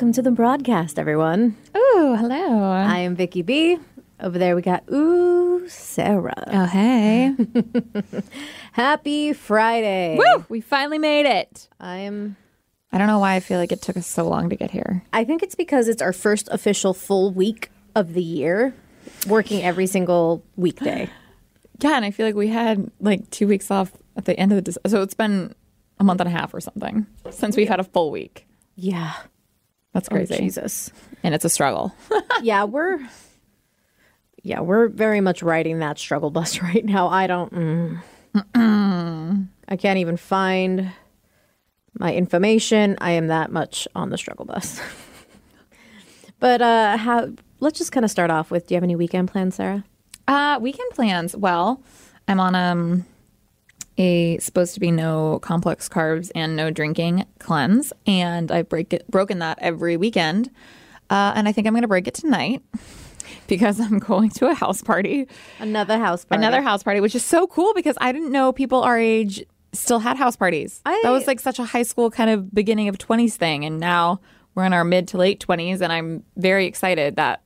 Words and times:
Welcome 0.00 0.14
to 0.14 0.22
the 0.22 0.30
broadcast, 0.30 0.98
everyone. 0.98 1.58
Oh, 1.74 2.16
hello. 2.18 2.70
I 2.72 3.00
am 3.00 3.14
Vicky 3.14 3.42
B. 3.42 3.76
Over 4.18 4.38
there, 4.38 4.56
we 4.56 4.62
got 4.62 4.82
Ooh 4.90 5.68
Sara. 5.68 6.42
oh, 6.46 6.64
hey. 6.64 7.36
Happy 8.72 9.34
Friday. 9.34 10.16
Woo! 10.16 10.46
We 10.48 10.62
finally 10.62 10.96
made 10.98 11.26
it. 11.26 11.68
I 11.78 11.98
am. 11.98 12.38
I 12.90 12.96
don't 12.96 13.08
know 13.08 13.18
why 13.18 13.34
I 13.34 13.40
feel 13.40 13.58
like 13.58 13.72
it 13.72 13.82
took 13.82 13.98
us 13.98 14.06
so 14.06 14.26
long 14.26 14.48
to 14.48 14.56
get 14.56 14.70
here. 14.70 15.02
I 15.12 15.22
think 15.24 15.42
it's 15.42 15.54
because 15.54 15.86
it's 15.86 16.00
our 16.00 16.14
first 16.14 16.48
official 16.50 16.94
full 16.94 17.30
week 17.30 17.70
of 17.94 18.14
the 18.14 18.22
year, 18.22 18.72
working 19.28 19.62
every 19.62 19.86
single 19.86 20.42
weekday. 20.56 21.10
Yeah, 21.82 21.96
and 21.96 22.06
I 22.06 22.10
feel 22.10 22.26
like 22.26 22.34
we 22.34 22.48
had 22.48 22.90
like 23.00 23.28
two 23.30 23.46
weeks 23.46 23.70
off 23.70 23.92
at 24.16 24.26
the 24.26 24.38
end 24.38 24.52
of 24.52 24.64
the. 24.64 24.78
So 24.86 25.02
it's 25.02 25.14
been 25.14 25.54
a 25.98 26.04
month 26.04 26.20
and 26.20 26.28
a 26.28 26.32
half 26.32 26.52
or 26.54 26.60
something 26.60 27.06
since 27.30 27.54
we've 27.54 27.68
had 27.68 27.80
a 27.80 27.84
full 27.84 28.10
week. 28.10 28.46
Yeah. 28.76 29.14
That's 29.92 30.08
Oh, 30.10 30.14
crazy. 30.14 30.36
Jesus. 30.36 30.90
and 31.22 31.34
it's 31.34 31.44
a 31.44 31.48
struggle. 31.48 31.94
yeah, 32.42 32.64
we're. 32.64 33.00
Yeah, 34.42 34.60
we're 34.60 34.88
very 34.88 35.20
much 35.20 35.42
riding 35.42 35.80
that 35.80 35.98
struggle 35.98 36.30
bus 36.30 36.62
right 36.62 36.84
now. 36.84 37.08
I 37.08 37.26
don't. 37.26 37.52
Mm. 38.54 39.48
I 39.68 39.76
can't 39.76 39.98
even 39.98 40.16
find 40.16 40.90
my 41.98 42.14
information. 42.14 42.96
I 43.00 43.12
am 43.12 43.26
that 43.26 43.50
much 43.52 43.86
on 43.94 44.10
the 44.10 44.16
struggle 44.18 44.44
bus. 44.46 44.80
but 46.40 46.62
uh 46.62 46.96
how? 46.96 47.28
Let's 47.58 47.78
just 47.78 47.92
kind 47.92 48.04
of 48.04 48.10
start 48.10 48.30
off 48.30 48.50
with. 48.50 48.66
Do 48.66 48.74
you 48.74 48.76
have 48.76 48.84
any 48.84 48.96
weekend 48.96 49.30
plans, 49.30 49.56
Sara? 49.56 49.84
Uh, 50.26 50.58
weekend 50.62 50.90
plans. 50.92 51.36
Well, 51.36 51.82
I'm 52.28 52.40
on 52.40 52.54
um 52.54 53.04
a 54.00 54.38
supposed 54.38 54.74
to 54.74 54.80
be 54.80 54.90
no 54.90 55.38
complex 55.40 55.88
carbs 55.88 56.30
and 56.34 56.56
no 56.56 56.70
drinking 56.70 57.26
cleanse, 57.38 57.92
and 58.06 58.50
I've 58.50 58.68
break 58.68 58.92
it 58.92 59.08
broken 59.10 59.38
that 59.40 59.58
every 59.60 59.96
weekend. 59.96 60.50
Uh, 61.10 61.32
and 61.36 61.46
I 61.46 61.52
think 61.52 61.66
I'm 61.66 61.72
going 61.74 61.82
to 61.82 61.88
break 61.88 62.08
it 62.08 62.14
tonight 62.14 62.62
because 63.46 63.78
I'm 63.80 63.98
going 63.98 64.30
to 64.30 64.48
a 64.48 64.54
house 64.54 64.80
party, 64.82 65.26
Another 65.58 65.98
house 65.98 66.24
party. 66.24 66.40
another 66.42 66.62
house 66.62 66.82
party, 66.82 67.00
which 67.00 67.14
is 67.14 67.24
so 67.24 67.46
cool 67.46 67.74
because 67.74 67.96
I 68.00 68.10
didn't 68.12 68.32
know 68.32 68.52
people 68.52 68.82
our 68.82 68.98
age 68.98 69.44
still 69.72 69.98
had 69.98 70.16
house 70.16 70.36
parties. 70.36 70.80
I- 70.86 70.98
that 71.02 71.10
was 71.10 71.26
like 71.26 71.38
such 71.40 71.58
a 71.58 71.64
high 71.64 71.82
school 71.82 72.10
kind 72.10 72.30
of 72.30 72.52
beginning 72.54 72.88
of 72.88 72.96
20s 72.98 73.34
thing, 73.34 73.64
and 73.64 73.78
now 73.78 74.20
we're 74.54 74.64
in 74.64 74.72
our 74.72 74.84
mid 74.84 75.08
to 75.08 75.16
late 75.18 75.44
20s, 75.46 75.80
and 75.80 75.92
I'm 75.92 76.24
very 76.36 76.66
excited 76.66 77.16
that 77.16 77.42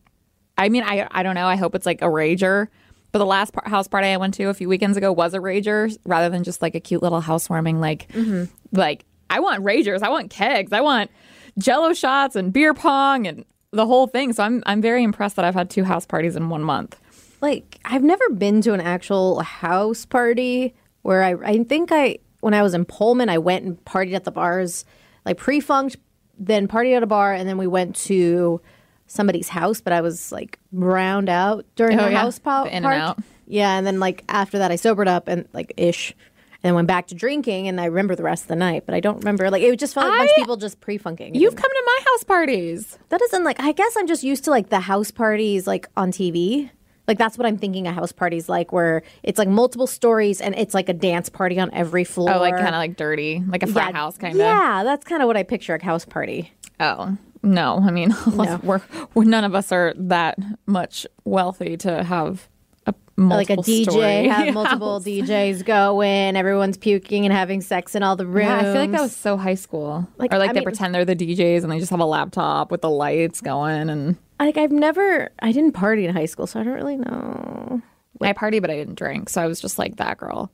I 0.56 0.69
mean, 0.69 0.84
I 0.84 1.09
I 1.11 1.25
don't 1.25 1.34
know. 1.34 1.47
I 1.49 1.56
hope 1.56 1.75
it's 1.75 1.84
like 1.87 2.00
a 2.00 2.06
rager. 2.06 2.69
But 3.15 3.21
the 3.21 3.27
last 3.27 3.53
par- 3.53 3.63
house 3.71 3.87
party 3.87 4.09
I 4.09 4.17
went 4.17 4.35
to 4.35 4.49
a 4.49 4.55
few 4.55 4.69
weekends 4.69 4.97
ago 4.97 5.13
was 5.13 5.35
a 5.35 5.39
rager, 5.39 5.97
rather 6.05 6.29
than 6.29 6.43
just 6.43 6.61
like 6.61 6.75
a 6.75 6.81
cute 6.81 7.01
little 7.01 7.21
housewarming. 7.21 7.81
Like, 7.81 8.09
mm-hmm. 8.09 8.53
like 8.77 9.05
I 9.31 9.39
want 9.39 9.63
ragers. 9.63 10.03
I 10.03 10.09
want 10.09 10.31
kegs. 10.31 10.73
I 10.73 10.81
want 10.81 11.13
Jello 11.57 11.93
shots 11.93 12.35
and 12.35 12.53
beer 12.53 12.75
pong 12.75 13.29
and 13.29 13.45
the 13.71 13.87
whole 13.87 14.09
thing. 14.09 14.33
So 14.33 14.43
I'm 14.43 14.65
I'm 14.67 14.83
very 14.83 15.05
impressed 15.05 15.37
that 15.37 15.45
I've 15.45 15.55
had 15.55 15.71
two 15.71 15.85
house 15.85 16.05
parties 16.05 16.35
in 16.35 16.49
one 16.49 16.65
month. 16.65 16.99
like 17.41 17.79
I've 17.85 18.03
never 18.03 18.29
been 18.31 18.61
to 18.63 18.73
an 18.73 18.81
actual 18.81 19.39
house 19.43 20.05
party 20.05 20.75
where 21.03 21.23
I 21.23 21.35
I 21.45 21.63
think 21.63 21.93
I 21.93 22.19
when 22.41 22.53
I 22.53 22.63
was 22.63 22.75
in 22.75 22.85
Pullman 22.85 23.29
I 23.29 23.39
went 23.39 23.65
and 23.65 23.85
partied 23.85 24.15
at 24.15 24.25
the 24.25 24.33
bars 24.33 24.85
like 25.25 25.37
pre-funked 25.37 25.99
then 26.37 26.67
partied 26.67 26.97
at 26.97 27.05
a 27.05 27.07
bar 27.07 27.33
and 27.33 27.49
then 27.49 27.59
we 27.59 27.69
went 27.69 27.95
to 27.95 28.61
somebody's 29.07 29.49
house 29.49 29.81
but 29.81 29.93
I 29.93 30.01
was 30.01 30.33
like 30.33 30.59
browned 30.73 31.29
out 31.29 31.65
during 31.77 31.99
Oh, 32.01 32.05
the 32.05 32.11
yeah. 32.13 32.21
house 32.21 32.39
The 32.39 32.65
in 32.67 32.85
and 32.85 32.87
out. 32.87 33.19
Yeah, 33.47 33.77
and 33.77 33.87
then 33.87 34.01
like 34.01 34.25
after 34.29 34.59
that 34.59 34.71
I 34.71 34.77
sobered 34.77 35.09
up 35.09 35.29
and 35.29 35.47
like 35.53 35.73
ish 35.77 36.11
and 36.13 36.71
then 36.71 36.75
went 36.75 36.89
back 36.89 37.09
to 37.09 37.15
drinking 37.15 37.69
and 37.69 37.79
I 37.81 37.85
remember 37.87 38.17
the 38.17 38.23
rest 38.23 38.45
of 38.45 38.49
the 38.49 38.57
night 38.57 38.85
but 38.87 38.95
I 38.95 39.01
don't 39.01 39.19
remember 39.19 39.51
like 39.51 39.63
it 39.63 39.79
just 39.79 39.93
felt 39.95 40.07
like 40.07 40.15
a 40.15 40.19
bunch 40.21 40.31
of 40.31 40.37
people 40.37 40.57
just 40.57 40.81
pre-funking. 40.81 41.35
You've 41.35 41.55
come 41.57 41.71
to 41.71 41.83
my 41.87 41.99
house 42.07 42.25
parties. 42.25 42.99
That 43.11 43.21
doesn't 43.21 43.45
like. 43.45 43.61
I 43.61 43.73
guess 43.73 43.95
I'm 43.99 44.07
just 44.07 44.23
used 44.25 44.45
to 44.45 44.51
like 44.51 44.71
the 44.71 44.81
house 44.81 45.11
parties 45.11 45.67
like 45.67 45.87
on 45.97 46.11
TV. 46.11 46.71
Like 47.07 47.19
that's 47.19 47.37
what 47.37 47.47
I'm 47.47 47.59
thinking 47.59 47.87
a 47.87 47.93
house 47.93 48.13
party's 48.13 48.49
like, 48.49 48.73
where 48.73 49.03
it's 49.23 49.39
like 49.39 49.47
multiple 49.49 49.87
stories 49.87 50.41
and 50.41 50.55
it's 50.55 50.73
like 50.73 50.89
a 50.89 50.95
dance 50.95 51.29
party 51.29 51.61
on 51.61 51.71
every 51.75 52.05
floor. 52.05 52.33
Oh, 52.33 52.39
like 52.39 52.55
kind 52.55 52.69
of 52.69 52.77
like 52.77 52.97
dirty, 52.97 53.43
like 53.47 53.63
a 53.63 53.67
frat 53.67 53.91
yeah, 53.93 53.99
house 53.99 54.17
kind 54.17 54.33
of. 54.33 54.39
Yeah, 54.41 54.85
that's 54.85 55.05
kind 55.05 55.21
of 55.21 55.27
what 55.27 55.37
I 55.37 55.43
picture 55.43 55.75
a 55.75 55.85
house 55.85 56.07
party. 56.07 56.51
Oh 56.81 57.15
no, 57.44 57.81
I 57.84 57.91
mean, 57.91 58.15
we're, 58.62 58.81
we're 59.15 59.25
none 59.25 59.44
of 59.44 59.55
us 59.55 59.71
are 59.72 59.93
that 59.97 60.38
much 60.66 61.06
wealthy 61.25 61.77
to 61.78 62.03
have 62.03 62.49
a 62.87 62.94
like 63.16 63.50
a 63.50 63.56
DJ, 63.56 64.28
have 64.28 64.53
multiple. 64.55 65.00
DJs 65.00 65.65
going, 65.65 66.37
everyone's 66.37 66.77
puking 66.77 67.25
and 67.25 67.32
having 67.32 67.60
sex 67.60 67.94
in 67.94 68.03
all 68.03 68.16
the 68.16 68.27
rooms. 68.27 68.49
Yeah, 68.49 68.59
I 68.59 68.62
feel 68.62 68.75
like 68.75 68.91
that 68.91 69.00
was 69.00 69.15
so 69.15 69.37
high 69.37 69.55
school. 69.55 70.09
Like, 70.19 70.32
or 70.32 70.38
like 70.38 70.50
I 70.50 70.53
they 70.53 70.60
mean- 70.60 70.65
pretend 70.65 70.94
they're 70.94 71.05
the 71.05 71.15
DJs 71.15 71.62
and 71.62 71.71
they 71.71 71.78
just 71.78 71.91
have 71.91 72.00
a 72.00 72.05
laptop 72.06 72.71
with 72.71 72.81
the 72.81 72.91
lights 72.91 73.41
going. 73.41 73.88
And 73.88 74.16
like 74.41 74.56
I've 74.56 74.72
never, 74.72 75.31
I 75.41 75.53
didn't 75.53 75.72
party 75.72 76.06
in 76.06 76.15
high 76.15 76.26
school, 76.26 76.47
so 76.47 76.59
I 76.61 76.65
don't 76.65 76.75
really 76.75 76.97
know. 76.97 77.82
I 78.21 78.32
party, 78.32 78.59
but 78.59 78.71
I 78.71 78.76
didn't 78.76 78.94
drink, 78.94 79.28
so 79.28 79.43
I 79.43 79.47
was 79.47 79.61
just 79.61 79.78
like 79.78 79.97
that 79.97 80.16
girl. 80.19 80.50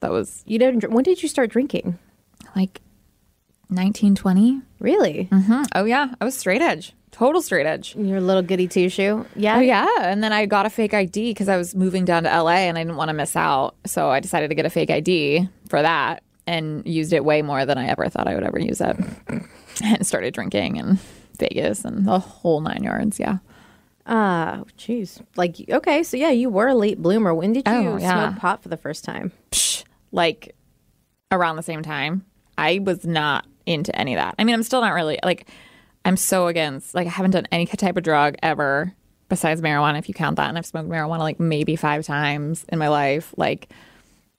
That 0.00 0.10
was 0.10 0.42
You 0.46 0.58
didn't. 0.58 0.90
When 0.90 1.04
did 1.04 1.22
you 1.22 1.28
start 1.28 1.50
drinking? 1.50 1.98
like 2.56 2.80
1920. 3.68 4.60
Really? 4.80 5.28
Oh 5.74 5.84
yeah, 5.84 6.14
I 6.20 6.24
was 6.24 6.36
straight 6.36 6.60
edge, 6.62 6.92
total 7.10 7.40
straight 7.42 7.66
edge. 7.66 7.96
Your 7.96 8.20
little 8.20 8.42
goody 8.42 8.68
two 8.68 8.88
shoe. 8.88 9.26
Yeah. 9.34 9.56
Oh 9.56 9.60
yeah, 9.60 9.86
and 10.00 10.22
then 10.22 10.32
I 10.32 10.46
got 10.46 10.66
a 10.66 10.70
fake 10.70 10.94
ID 10.94 11.30
because 11.30 11.48
I 11.48 11.56
was 11.56 11.74
moving 11.74 12.04
down 12.04 12.24
to 12.24 12.28
LA 12.30 12.66
and 12.68 12.76
I 12.78 12.82
didn't 12.82 12.96
want 12.96 13.08
to 13.08 13.14
miss 13.14 13.34
out, 13.36 13.74
so 13.86 14.08
I 14.10 14.20
decided 14.20 14.48
to 14.48 14.54
get 14.54 14.66
a 14.66 14.70
fake 14.70 14.90
ID 14.90 15.48
for 15.68 15.80
that 15.82 16.22
and 16.46 16.86
used 16.86 17.12
it 17.14 17.24
way 17.24 17.40
more 17.42 17.64
than 17.64 17.78
I 17.78 17.86
ever 17.86 18.08
thought 18.08 18.28
I 18.28 18.34
would 18.34 18.44
ever 18.44 18.58
use 18.58 18.80
it, 18.80 18.96
and 19.82 20.06
started 20.06 20.34
drinking 20.34 20.76
in 20.76 20.98
Vegas 21.38 21.84
and 21.84 22.06
the 22.06 22.18
whole 22.18 22.60
nine 22.60 22.82
yards. 22.82 23.18
Yeah. 23.18 23.38
Ah, 24.06 24.62
jeez. 24.76 25.22
Like, 25.36 25.56
okay, 25.70 26.02
so 26.02 26.18
yeah, 26.18 26.28
you 26.28 26.50
were 26.50 26.68
a 26.68 26.74
late 26.74 27.00
bloomer. 27.00 27.34
When 27.34 27.54
did 27.54 27.66
you 27.66 27.72
Oh, 27.72 27.96
yeah. 27.96 28.28
smoke 28.28 28.38
pot 28.40 28.62
for 28.62 28.68
the 28.68 28.76
first 28.76 29.02
time? 29.02 29.32
Psh, 29.50 29.84
like 30.12 30.54
around 31.32 31.56
the 31.56 31.62
same 31.62 31.80
time. 31.82 32.26
I 32.58 32.80
was 32.80 33.06
not 33.06 33.46
into 33.66 33.94
any 33.98 34.14
of 34.14 34.18
that. 34.18 34.34
I 34.38 34.44
mean, 34.44 34.54
I'm 34.54 34.62
still 34.62 34.80
not 34.80 34.94
really 34.94 35.18
like 35.24 35.48
I'm 36.04 36.16
so 36.16 36.46
against 36.48 36.94
like 36.94 37.06
I 37.06 37.10
haven't 37.10 37.32
done 37.32 37.46
any 37.50 37.66
type 37.66 37.96
of 37.96 38.02
drug 38.02 38.36
ever 38.42 38.94
besides 39.28 39.60
marijuana 39.60 39.98
if 39.98 40.08
you 40.08 40.14
count 40.14 40.36
that 40.36 40.48
and 40.48 40.58
I've 40.58 40.66
smoked 40.66 40.88
marijuana 40.88 41.20
like 41.20 41.40
maybe 41.40 41.76
5 41.76 42.04
times 42.04 42.64
in 42.68 42.78
my 42.78 42.88
life. 42.88 43.34
Like 43.36 43.68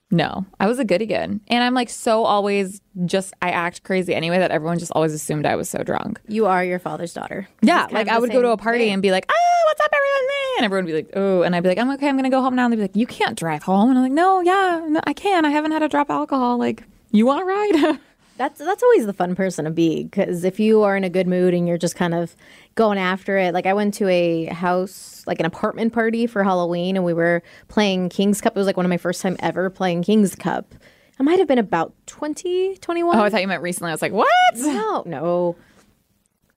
no, 0.08 0.46
I 0.60 0.68
was 0.68 0.78
a 0.78 0.84
goody 0.84 1.06
good. 1.06 1.40
And 1.48 1.64
I'm 1.64 1.74
like 1.74 1.90
so 1.90 2.24
always 2.24 2.80
just 3.06 3.34
I 3.42 3.50
act 3.50 3.82
crazy 3.82 4.14
anyway 4.14 4.38
that 4.38 4.52
everyone 4.52 4.78
just 4.78 4.92
always 4.94 5.12
assumed 5.12 5.46
I 5.46 5.56
was 5.56 5.68
so 5.68 5.82
drunk. 5.82 6.20
You 6.28 6.46
are 6.46 6.64
your 6.64 6.78
father's 6.78 7.12
daughter. 7.12 7.48
Yeah, 7.60 7.88
like 7.90 8.08
I 8.08 8.18
would 8.18 8.30
go 8.30 8.40
to 8.40 8.50
a 8.50 8.56
party 8.56 8.90
and 8.90 9.02
be 9.02 9.10
like, 9.10 9.26
"Ah, 9.28 9.66
what's 9.66 9.80
up, 9.80 9.90
everyone?" 9.92 10.30
And 10.58 10.64
everyone 10.64 10.84
would 10.84 10.90
be 10.92 10.96
like, 10.96 11.10
"Oh," 11.16 11.42
and 11.42 11.56
I'd 11.56 11.62
be 11.64 11.68
like, 11.68 11.78
"I'm 11.78 11.90
okay. 11.90 12.08
I'm 12.08 12.16
gonna 12.16 12.30
go 12.30 12.40
home 12.40 12.54
now." 12.54 12.66
And 12.66 12.72
they'd 12.72 12.76
be 12.76 12.82
like, 12.82 12.96
"You 12.96 13.06
can't 13.06 13.36
drive 13.36 13.64
home." 13.64 13.90
And 13.90 13.98
I'm 13.98 14.04
like, 14.04 14.12
"No, 14.12 14.40
yeah, 14.40 14.86
no, 14.88 15.00
I 15.04 15.12
can. 15.12 15.44
I 15.44 15.50
haven't 15.50 15.72
had 15.72 15.82
a 15.82 15.88
drop 15.88 16.08
of 16.08 16.14
alcohol. 16.14 16.56
Like, 16.56 16.84
you 17.10 17.26
want 17.26 17.40
to 17.40 17.44
ride?" 17.44 17.98
That's 18.36 18.58
that's 18.58 18.82
always 18.82 19.06
the 19.06 19.12
fun 19.12 19.34
person 19.34 19.64
to 19.64 19.70
be 19.70 20.04
because 20.04 20.44
if 20.44 20.60
you 20.60 20.82
are 20.82 20.96
in 20.96 21.04
a 21.04 21.10
good 21.10 21.26
mood 21.26 21.54
and 21.54 21.66
you're 21.66 21.78
just 21.78 21.96
kind 21.96 22.14
of 22.14 22.36
going 22.76 22.98
after 22.98 23.36
it. 23.38 23.52
Like 23.52 23.66
I 23.66 23.72
went 23.72 23.94
to 23.94 24.08
a 24.08 24.44
house, 24.46 25.24
like 25.26 25.40
an 25.40 25.46
apartment 25.46 25.92
party 25.92 26.26
for 26.28 26.44
Halloween, 26.44 26.94
and 26.94 27.04
we 27.04 27.12
were 27.12 27.42
playing 27.66 28.10
King's 28.10 28.40
Cup. 28.40 28.54
It 28.54 28.58
was 28.58 28.66
like 28.66 28.76
one 28.76 28.86
of 28.86 28.90
my 28.90 28.98
first 28.98 29.20
time 29.20 29.36
ever 29.40 29.68
playing 29.68 30.04
King's 30.04 30.36
Cup. 30.36 30.74
I 31.18 31.22
might 31.22 31.38
have 31.38 31.48
been 31.48 31.58
about 31.58 31.94
20, 32.06 32.76
21. 32.76 33.18
oh, 33.18 33.22
I 33.22 33.30
thought 33.30 33.40
you 33.40 33.48
meant 33.48 33.62
recently. 33.62 33.90
I 33.90 33.94
was 33.94 34.02
like, 34.02 34.12
"What?" 34.12 34.28
No, 34.56 35.02
no. 35.06 35.56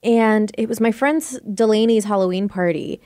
And 0.04 0.52
it 0.58 0.70
was 0.70 0.80
my 0.80 0.92
friend's 0.92 1.40
Delaney's 1.42 2.06
Halloween 2.06 2.48
party. 2.48 3.02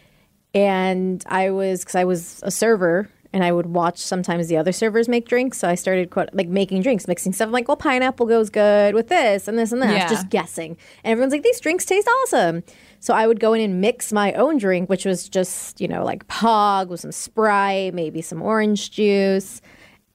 And 0.55 1.23
I 1.27 1.49
was, 1.49 1.81
because 1.81 1.95
I 1.95 2.03
was 2.03 2.39
a 2.43 2.51
server 2.51 3.09
and 3.33 3.43
I 3.43 3.51
would 3.51 3.65
watch 3.65 3.97
sometimes 3.97 4.47
the 4.47 4.57
other 4.57 4.71
servers 4.71 5.09
make 5.09 5.27
drinks. 5.27 5.57
So 5.57 5.67
I 5.67 5.75
started 5.75 6.11
quote, 6.11 6.29
like 6.33 6.47
making 6.47 6.83
drinks, 6.83 7.07
mixing 7.07 7.33
stuff. 7.33 7.47
I'm 7.47 7.51
like, 7.51 7.67
well, 7.67 7.75
pineapple 7.75 8.27
goes 8.27 8.51
good 8.51 8.93
with 8.93 9.07
this 9.07 9.47
and 9.47 9.57
this 9.57 9.71
and 9.71 9.81
that. 9.81 9.91
Yeah. 9.91 10.07
Just 10.07 10.29
guessing. 10.29 10.77
And 11.03 11.11
everyone's 11.11 11.33
like, 11.33 11.41
these 11.41 11.59
drinks 11.59 11.83
taste 11.83 12.07
awesome. 12.07 12.63
So 12.99 13.13
I 13.13 13.25
would 13.25 13.39
go 13.39 13.53
in 13.53 13.61
and 13.61 13.81
mix 13.81 14.13
my 14.13 14.31
own 14.33 14.57
drink, 14.57 14.87
which 14.87 15.03
was 15.03 15.27
just, 15.27 15.81
you 15.81 15.87
know, 15.87 16.05
like 16.05 16.27
Pog 16.27 16.87
with 16.87 16.99
some 16.99 17.11
Sprite, 17.11 17.93
maybe 17.93 18.21
some 18.21 18.41
orange 18.41 18.91
juice. 18.91 19.61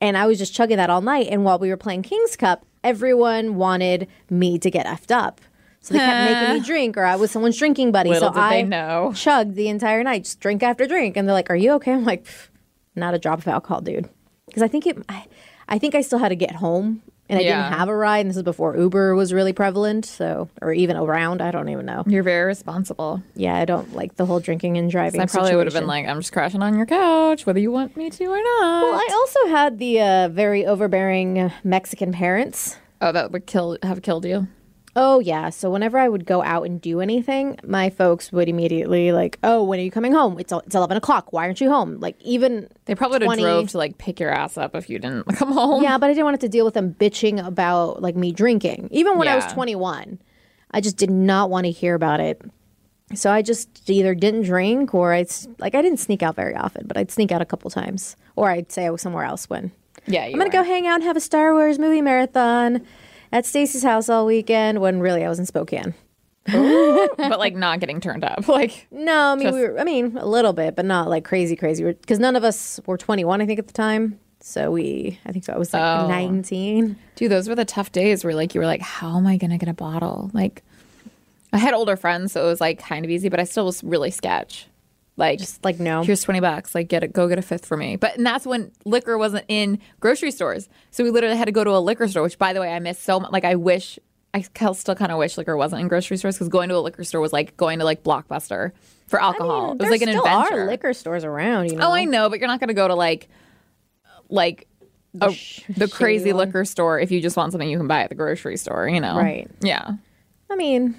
And 0.01 0.17
I 0.17 0.27
was 0.27 0.39
just 0.39 0.55
chugging 0.55 0.77
that 0.77 0.89
all 0.89 1.01
night. 1.01 1.27
And 1.29 1.45
while 1.45 1.59
we 1.59 1.71
were 1.71 1.77
playing 1.77 2.03
King's 2.03 2.37
Cup, 2.37 2.65
everyone 2.85 3.57
wanted 3.57 4.07
me 4.31 4.59
to 4.61 4.71
get 4.71 4.87
effed 4.87 5.11
up. 5.11 5.41
So 5.81 5.95
they 5.95 6.01
kept 6.01 6.31
making 6.31 6.55
me 6.55 6.67
drink, 6.67 6.97
or 6.97 7.05
I 7.05 7.17
was 7.17 7.31
someone's 7.31 7.57
drinking 7.57 7.93
buddy. 7.93 8.11
Little 8.11 8.33
so 8.33 8.39
I 8.39 8.63
know. 8.63 9.13
chugged 9.15 9.55
the 9.55 9.69
entire 9.69 10.03
night, 10.03 10.25
just 10.25 10.41
drink 10.41 10.63
after 10.63 10.87
drink. 10.87 11.17
And 11.17 11.27
they're 11.27 11.35
like, 11.35 11.51
"Are 11.51 11.57
you 11.57 11.73
okay?" 11.75 11.93
I'm 11.93 12.05
like, 12.05 12.25
"Pff, 12.25 12.49
"Not 12.99 13.15
a 13.15 13.19
drop 13.19 13.39
of 13.39 13.49
alcohol, 13.49 13.81
dude." 13.81 14.09
Because 14.47 14.63
I 14.63 14.69
think 14.69 14.87
it, 14.87 14.97
I, 15.09 15.25
I 15.69 15.79
think 15.79 15.95
I 15.95 16.01
still 16.01 16.19
had 16.19 16.31
to 16.31 16.37
get 16.37 16.53
home, 16.57 17.03
and 17.29 17.39
I 17.39 17.43
Yeah. 17.43 17.63
didn't 17.69 17.79
have 17.79 17.89
a 17.91 17.95
ride. 17.97 18.21
And 18.21 18.31
this 18.31 18.37
is 18.39 18.43
before 18.43 18.77
Uber 18.77 19.15
was 19.15 19.33
really 19.33 19.53
prevalent, 19.53 20.07
so 20.07 20.49
or 20.63 20.73
even 20.73 20.97
around. 20.97 21.43
I 21.43 21.51
don't 21.51 21.69
even 21.69 21.85
know. 21.87 22.03
You're 22.07 22.23
very 22.23 22.47
responsible. 22.47 23.23
Yeah, 23.37 23.55
I 23.57 23.65
don't 23.67 23.95
like 23.95 24.17
the 24.17 24.25
whole 24.27 24.41
drinking 24.41 24.79
and 24.79 24.91
driving. 24.91 25.21
I 25.21 25.27
probably 25.27 25.55
would 25.55 25.67
have 25.67 25.75
been 25.75 25.87
like, 25.87 26.07
"I'm 26.07 26.21
just 26.21 26.33
crashing 26.33 26.63
on 26.63 26.77
your 26.77 26.87
couch, 26.87 27.45
whether 27.45 27.61
you 27.61 27.71
want 27.71 27.97
me 27.97 28.09
to 28.11 28.25
or 28.25 28.37
not." 28.43 28.83
Well, 28.85 28.95
I 28.95 29.09
also 29.13 29.49
had 29.55 29.79
the 29.79 30.01
uh, 30.01 30.29
very 30.29 30.65
overbearing 30.65 31.53
Mexican 31.65 32.13
parents. 32.13 32.79
oh, 33.03 33.13
that 33.13 33.31
would 33.33 33.47
kill 33.47 33.77
have 33.83 34.01
killed 34.03 34.25
you. 34.25 34.49
Oh 35.01 35.21
yeah. 35.21 35.51
So 35.51 35.71
whenever 35.71 35.97
I 35.97 36.09
would 36.09 36.27
go 36.27 36.43
out 36.43 36.65
and 36.65 36.81
do 36.81 37.01
anything, 37.01 37.57
my 37.63 37.89
folks 37.89 38.33
would 38.33 38.49
immediately 38.49 39.13
like, 39.13 39.39
"Oh, 39.45 39.63
when 39.63 39.79
are 39.79 39.83
you 39.85 39.93
coming 39.93 40.13
home? 40.13 40.41
It's 40.41 40.53
it's 40.53 40.75
eleven 40.75 40.97
o'clock. 40.97 41.33
Why 41.33 41.45
aren't 41.47 41.61
you 41.61 41.71
home?" 41.71 42.01
Like 42.01 42.21
even 42.21 42.69
They 42.87 42.97
probably 42.97 43.15
would 43.15 43.23
have 43.23 43.29
20 43.29 43.43
drove 43.43 43.69
to 43.71 43.79
like 43.79 43.97
pick 43.99 44.19
your 44.19 44.31
ass 44.31 44.59
up 44.59 44.75
if 44.75 44.91
you 44.91 44.99
didn't 44.99 45.23
come 45.37 45.53
home. 45.53 45.85
Yeah, 45.85 45.99
but 45.99 46.11
I 46.11 46.15
didn't 46.15 46.25
want 46.25 46.41
to 46.41 46.49
deal 46.49 46.65
with 46.65 46.75
them 46.75 46.95
bitching 46.99 47.47
about 47.47 48.03
like 48.03 48.17
me 48.17 48.33
drinking. 48.33 48.89
Even 48.91 49.19
when 49.19 49.29
I 49.29 49.37
was 49.37 49.47
21, 49.53 50.19
I 50.73 50.81
just 50.81 50.97
did 50.97 51.11
not 51.11 51.49
want 51.49 51.67
to 51.67 51.71
hear 51.71 51.95
about 51.95 52.19
it. 52.19 52.43
So 53.15 53.31
I 53.31 53.41
just 53.41 53.89
either 53.89 54.17
didn't 54.17 54.43
drink 54.43 54.95
or 54.95 55.15
I, 55.15 55.25
like 55.61 55.77
I 55.77 55.81
didn't 55.81 56.01
sneak 56.01 56.25
out 56.25 56.35
very 56.35 56.57
often, 56.57 56.89
but 56.89 56.97
I'd 56.97 57.13
sneak 57.13 57.31
out 57.31 57.41
a 57.41 57.47
couple 57.47 57.71
times 57.71 58.17
or 58.35 58.51
I'd 58.51 58.73
say 58.73 58.85
I 58.85 58.91
was 58.91 59.01
somewhere 59.01 59.25
else 59.25 59.49
when 59.49 59.71
Yeah, 60.07 60.27
you 60.27 60.33
I'm 60.33 60.39
going 60.41 60.51
to 60.51 60.57
go 60.57 60.65
hang 60.65 60.89
out 60.89 60.97
and 60.97 61.05
have 61.05 61.17
a 61.17 61.21
Star 61.21 61.55
Wars 61.55 61.79
movie 61.79 62.03
marathon 62.03 62.85
at 63.33 63.47
Stacy's 63.47 63.83
house 63.83 64.09
all 64.09 64.27
weekend 64.27 64.81
when 64.81 65.01
really 65.01 65.25
I 65.25 65.29
was 65.29 65.39
in 65.39 65.47
Spokane. 65.47 65.95
but 66.51 67.39
like 67.39 67.55
not 67.55 67.79
getting 67.81 68.01
turned 68.01 68.25
up. 68.25 68.49
Like 68.49 68.87
No, 68.91 69.33
I 69.33 69.35
mean 69.35 69.43
Just- 69.45 69.55
we 69.55 69.69
were 69.69 69.79
I 69.79 69.85
mean 69.85 70.17
a 70.17 70.27
little 70.27 70.53
bit, 70.53 70.75
but 70.77 70.85
not 70.87 71.09
like 71.09 71.25
crazy 71.25 71.57
crazy 71.57 71.85
because 71.85 72.19
none 72.19 72.37
of 72.37 72.45
us 72.45 72.81
were 72.87 72.97
21 72.97 73.41
I 73.43 73.47
think 73.47 73.59
at 73.59 73.67
the 73.67 73.73
time. 73.75 74.19
So 74.41 74.71
we 74.71 75.19
I 75.27 75.33
think 75.33 75.49
I 75.49 75.59
was 75.59 75.73
like 75.75 75.83
Oh. 75.83 76.09
19. 76.09 76.97
Dude, 77.17 77.31
those 77.31 77.49
were 77.49 77.55
the 77.55 77.65
tough 77.67 77.93
days 77.93 78.25
where 78.25 78.35
like 78.35 78.55
you 78.55 78.61
were 78.61 78.67
like, 78.67 78.81
how 78.81 79.17
am 79.19 79.27
I 79.27 79.37
gonna 79.37 79.59
get 79.59 79.69
a 79.69 79.75
bottle? 79.75 80.31
Like 80.33 80.63
I 81.53 81.59
had 81.59 81.75
older 81.75 81.97
friends, 81.97 82.33
so 82.33 82.45
it 82.45 82.47
was 82.49 82.61
like 82.61 82.79
kind 82.79 83.05
of 83.05 83.11
easy, 83.11 83.29
but 83.29 83.41
I 83.41 83.45
still 83.45 83.67
was 83.67 83.83
really 83.85 84.11
sketch. 84.11 84.67
Like 85.19 85.41
Just 85.41 85.65
like 85.65 85.79
no. 85.81 86.03
here's 86.03 86.23
twenty 86.23 86.41
bucks, 86.41 86.75
like 86.75 86.89
get 86.89 87.03
it 87.03 87.13
go 87.13 87.29
get 87.29 87.39
a 87.39 87.43
fifth 87.43 87.67
for 87.67 87.77
me. 87.77 87.97
But 87.97 88.17
and 88.17 88.25
that's 88.25 88.47
when 88.47 88.71
liquor 88.85 89.19
wasn't 89.19 89.45
in 89.49 89.81
grocery 90.01 90.31
stores. 90.31 90.69
So 90.93 91.05
we 91.05 91.11
literally 91.11 91.37
had 91.37 91.47
to 91.47 91.53
go 91.53 91.65
to 91.65 91.71
a 91.73 91.81
liquor 91.81 92.07
store, 92.09 92.23
which 92.23 92.39
by 92.39 92.53
the 92.53 92.61
way 92.61 92.73
I 92.73 92.79
miss 92.79 92.99
so 93.01 93.19
much 93.21 93.33
like 93.33 93.45
I 93.45 93.57
wish 93.57 93.99
I 94.33 94.43
still 94.43 94.95
kind 94.95 95.11
of 95.11 95.19
wish 95.19 95.37
liquor 95.37 95.57
wasn't 95.57 95.83
in 95.83 95.89
grocery 95.89 96.17
stores 96.19 96.37
because 96.37 96.49
going 96.49 96.69
to 96.69 96.77
a 96.77 96.81
liquor 96.81 97.03
store 97.03 97.21
was 97.21 97.33
like 97.33 97.57
going 97.57 97.81
to 97.81 97.85
like 97.85 98.03
Blockbuster 98.05 98.73
for 99.09 99.21
alcohol. 99.21 99.73
it 99.73 99.79
was 99.81 99.91
like 99.91 100.03
an 100.03 100.09
still 100.09 100.25
adventure. 100.25 100.63
are 100.65 100.67
liquor 100.67 100.93
stores 100.93 101.25
around, 101.25 101.67
you 101.71 101.75
oh, 101.75 101.79
know. 101.79 101.89
Oh, 101.89 101.93
I 101.93 102.05
know, 102.05 102.29
but 102.29 102.39
you're 102.39 102.47
not 102.47 102.61
going 102.61 102.69
to 102.69 102.75
go 102.75 102.87
to 102.87 102.95
like, 102.95 103.27
like 104.29 104.69
a, 105.21 105.33
sh- 105.33 105.63
the 105.77 105.89
crazy 105.89 106.33
one. 106.33 106.47
liquor 106.47 106.65
store 106.67 107.01
if 107.01 107.11
you 107.11 107.21
just 107.23 107.37
want 107.37 107.53
something 107.53 107.69
you 107.69 107.79
can 107.79 107.89
buy 107.89 108.03
at 108.03 108.11
the 108.11 108.15
grocery 108.15 108.59
store. 108.59 108.87
You 108.89 109.01
know, 109.01 109.17
Right. 109.17 109.51
Yeah, 109.61 109.93
I 110.51 110.57
mean, 110.57 110.95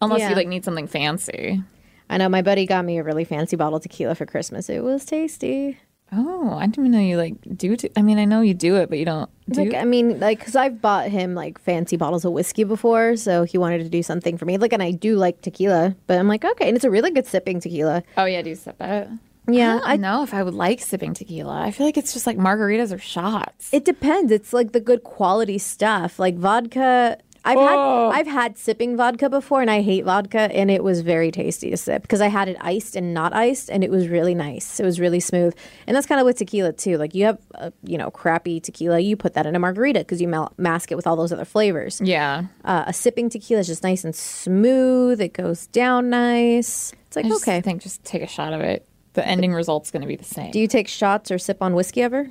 unless 0.00 0.20
Yeah. 0.20 0.30
you 0.30 0.36
like 0.36 0.46
need 0.48 0.64
something 0.64 0.86
fancy. 0.86 1.62
I 2.08 2.18
know 2.18 2.28
my 2.28 2.42
buddy 2.42 2.66
got 2.66 2.84
me 2.84 2.98
a 2.98 3.02
really 3.04 3.24
fancy 3.24 3.56
bottle 3.56 3.76
of 3.76 3.82
tequila 3.82 4.14
for 4.14 4.26
Christmas. 4.26 4.68
It 4.68 4.82
was 4.82 5.04
tasty. 5.04 5.78
Oh, 6.12 6.52
I 6.54 6.66
didn't 6.66 6.78
even 6.86 6.90
know 6.92 7.00
you 7.00 7.16
like 7.16 7.34
do. 7.56 7.76
T- 7.76 7.90
I 7.96 8.02
mean, 8.02 8.18
I 8.18 8.24
know 8.24 8.40
you 8.40 8.54
do 8.54 8.76
it, 8.76 8.88
but 8.88 8.98
you 8.98 9.04
don't 9.04 9.28
do. 9.50 9.64
Like 9.64 9.74
I 9.74 9.84
mean, 9.84 10.20
like 10.20 10.38
because 10.38 10.54
I've 10.54 10.80
bought 10.80 11.08
him 11.08 11.34
like 11.34 11.58
fancy 11.58 11.96
bottles 11.96 12.24
of 12.24 12.32
whiskey 12.32 12.62
before, 12.62 13.16
so 13.16 13.42
he 13.42 13.58
wanted 13.58 13.78
to 13.78 13.88
do 13.88 14.04
something 14.04 14.38
for 14.38 14.44
me. 14.44 14.56
Like, 14.56 14.72
and 14.72 14.82
I 14.82 14.92
do 14.92 15.16
like 15.16 15.42
tequila, 15.42 15.96
but 16.06 16.18
I'm 16.18 16.28
like, 16.28 16.44
okay, 16.44 16.68
and 16.68 16.76
it's 16.76 16.84
a 16.84 16.90
really 16.90 17.10
good 17.10 17.26
sipping 17.26 17.58
tequila. 17.60 18.04
oh 18.16 18.24
yeah, 18.24 18.40
do 18.42 18.50
you 18.50 18.56
sip 18.56 18.76
it? 18.80 19.08
Yeah, 19.48 19.80
I 19.84 19.90
don't 19.90 20.00
know 20.00 20.22
if 20.24 20.34
I 20.34 20.42
would 20.42 20.54
like 20.54 20.80
sipping 20.80 21.14
tequila. 21.14 21.60
I 21.60 21.70
feel 21.70 21.86
like 21.86 21.96
it's 21.96 22.12
just 22.12 22.26
like 22.26 22.36
margaritas 22.36 22.92
or 22.92 22.98
shots. 22.98 23.72
It 23.72 23.84
depends. 23.84 24.32
It's 24.32 24.52
like 24.52 24.72
the 24.72 24.80
good 24.80 25.04
quality 25.04 25.58
stuff. 25.58 26.18
Like 26.18 26.36
vodka. 26.36 27.18
I've 27.46 27.56
Oh. 27.58 28.10
had 28.10 28.18
I've 28.20 28.26
had 28.26 28.58
sipping 28.58 28.96
vodka 28.96 29.30
before, 29.30 29.60
and 29.62 29.70
I 29.70 29.80
hate 29.82 30.04
vodka, 30.04 30.40
and 30.54 30.70
it 30.70 30.82
was 30.84 31.00
very 31.00 31.30
tasty 31.30 31.70
to 31.70 31.76
sip 31.76 32.02
because 32.02 32.20
I 32.20 32.26
had 32.28 32.48
it 32.48 32.56
iced 32.60 32.96
and 32.96 33.14
not 33.14 33.32
iced, 33.34 33.70
and 33.70 33.82
it 33.84 33.90
was 33.90 34.08
really 34.08 34.34
nice. 34.34 34.78
It 34.80 34.84
was 34.84 34.98
really 35.00 35.20
smooth, 35.20 35.54
and 35.86 35.96
that's 35.96 36.06
kind 36.06 36.20
of 36.20 36.24
with 36.26 36.36
tequila 36.38 36.72
too. 36.72 36.98
Like 36.98 37.14
you 37.14 37.24
have, 37.26 37.38
uh, 37.54 37.70
you 37.84 37.96
know, 37.96 38.10
crappy 38.10 38.60
tequila, 38.60 38.98
you 39.00 39.16
put 39.16 39.34
that 39.34 39.46
in 39.46 39.54
a 39.54 39.58
margarita 39.58 40.00
because 40.00 40.20
you 40.20 40.28
mal- 40.28 40.52
mask 40.58 40.90
it 40.92 40.96
with 40.96 41.06
all 41.06 41.16
those 41.16 41.32
other 41.32 41.44
flavors. 41.44 42.00
yeah, 42.04 42.44
Uh, 42.64 42.84
a 42.86 42.92
sipping 42.92 43.30
tequila 43.30 43.60
is 43.60 43.66
just 43.66 43.82
nice 43.82 44.04
and 44.04 44.14
smooth. 44.14 45.20
It 45.20 45.32
goes 45.32 45.66
down 45.68 46.10
nice. 46.10 46.92
It's 47.06 47.16
like 47.16 47.26
I 47.26 47.28
just 47.28 47.42
okay. 47.46 47.60
think 47.60 47.82
just 47.82 48.02
take 48.04 48.22
a 48.22 48.26
shot 48.26 48.52
of 48.52 48.60
it. 48.60 48.86
The 49.14 49.26
ending 49.26 49.54
result's 49.54 49.90
going 49.90 50.02
to 50.02 50.08
be 50.08 50.16
the 50.16 50.24
same. 50.24 50.50
Do 50.50 50.58
you 50.60 50.68
take 50.68 50.88
shots 50.88 51.30
or 51.30 51.38
sip 51.38 51.62
on 51.62 51.74
whiskey 51.74 52.02
ever? 52.02 52.28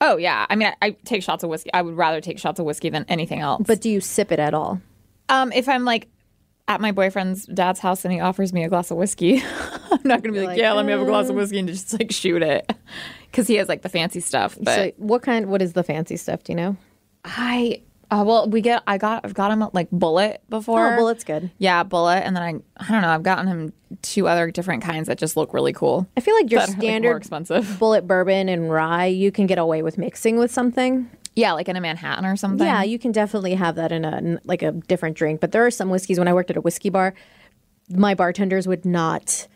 Oh 0.00 0.16
yeah, 0.16 0.46
I 0.48 0.56
mean, 0.56 0.68
I, 0.68 0.86
I 0.86 0.90
take 1.04 1.22
shots 1.22 1.42
of 1.44 1.50
whiskey. 1.50 1.72
I 1.72 1.82
would 1.82 1.96
rather 1.96 2.20
take 2.20 2.38
shots 2.38 2.58
of 2.58 2.66
whiskey 2.66 2.90
than 2.90 3.04
anything 3.08 3.40
else. 3.40 3.62
But 3.66 3.80
do 3.80 3.90
you 3.90 4.00
sip 4.00 4.32
it 4.32 4.38
at 4.38 4.54
all? 4.54 4.80
Um, 5.28 5.52
if 5.52 5.68
I'm 5.68 5.84
like 5.84 6.08
at 6.66 6.80
my 6.80 6.92
boyfriend's 6.92 7.46
dad's 7.46 7.80
house 7.80 8.04
and 8.04 8.12
he 8.12 8.20
offers 8.20 8.52
me 8.52 8.64
a 8.64 8.68
glass 8.68 8.90
of 8.90 8.96
whiskey, 8.96 9.42
I'm 9.90 10.00
not 10.04 10.22
gonna 10.22 10.32
be 10.32 10.40
like, 10.40 10.48
like, 10.50 10.58
yeah, 10.58 10.72
let 10.72 10.84
me 10.84 10.92
have 10.92 11.00
a 11.00 11.06
glass 11.06 11.28
of 11.28 11.36
whiskey 11.36 11.58
and 11.58 11.68
just 11.68 11.92
like 11.98 12.12
shoot 12.12 12.42
it, 12.42 12.72
because 13.30 13.46
he 13.46 13.54
has 13.56 13.68
like 13.68 13.82
the 13.82 13.88
fancy 13.88 14.20
stuff. 14.20 14.56
But 14.60 14.74
so 14.74 14.92
what 14.96 15.22
kind? 15.22 15.46
What 15.46 15.62
is 15.62 15.72
the 15.72 15.82
fancy 15.82 16.16
stuff? 16.16 16.44
Do 16.44 16.52
you 16.52 16.56
know? 16.56 16.76
I, 17.24 17.82
uh, 18.10 18.24
well, 18.26 18.48
we 18.48 18.60
get, 18.60 18.82
I 18.86 18.96
got, 18.96 19.24
I've 19.24 19.34
got 19.34 19.50
him 19.50 19.62
at, 19.62 19.74
like 19.74 19.90
Bulleit 19.90 20.38
before. 20.48 20.94
Oh, 20.94 20.98
Bulleit's 20.98 21.24
good. 21.24 21.50
Yeah, 21.58 21.84
Bulleit, 21.84 22.22
and 22.22 22.34
then 22.34 22.42
I, 22.42 22.48
I 22.82 22.90
don't 22.90 23.02
know, 23.02 23.10
I've 23.10 23.22
gotten 23.22 23.46
him 23.46 23.72
two 24.02 24.26
other 24.26 24.50
different 24.50 24.82
kinds 24.82 25.08
that 25.08 25.18
just 25.18 25.36
look 25.36 25.52
really 25.52 25.72
cool. 25.72 26.06
I 26.16 26.20
feel 26.20 26.34
like 26.34 26.50
your 26.50 26.60
That 26.60 26.68
are, 26.68 26.72
like, 26.72 26.78
more 26.78 26.90
standard 26.90 27.16
expensive. 27.16 27.64
Bulleit 27.80 28.06
bourbon 28.06 28.48
and 28.48 28.70
rye, 28.70 29.06
you 29.06 29.30
can 29.30 29.46
get 29.46 29.58
away 29.58 29.82
with 29.82 29.98
mixing 29.98 30.38
with 30.38 30.50
something. 30.50 31.10
Yeah, 31.34 31.52
like 31.52 31.68
in 31.68 31.76
a 31.76 31.80
Manhattan 31.80 32.24
or 32.24 32.34
something. 32.34 32.66
Yeah, 32.66 32.82
you 32.82 32.98
can 32.98 33.12
definitely 33.12 33.54
have 33.54 33.76
that 33.76 33.92
in 33.92 34.04
a 34.04 34.40
like 34.42 34.62
a 34.62 34.72
different 34.72 35.16
drink. 35.16 35.40
But 35.40 35.52
there 35.52 35.64
are 35.64 35.70
some 35.70 35.88
whiskeys. 35.88 36.18
When 36.18 36.26
I 36.26 36.32
worked 36.34 36.50
at 36.50 36.56
a 36.56 36.60
whiskey 36.60 36.90
bar, 36.90 37.14
my 37.88 38.14
bartenders 38.14 38.66
would 38.66 38.84
not, 38.84 39.46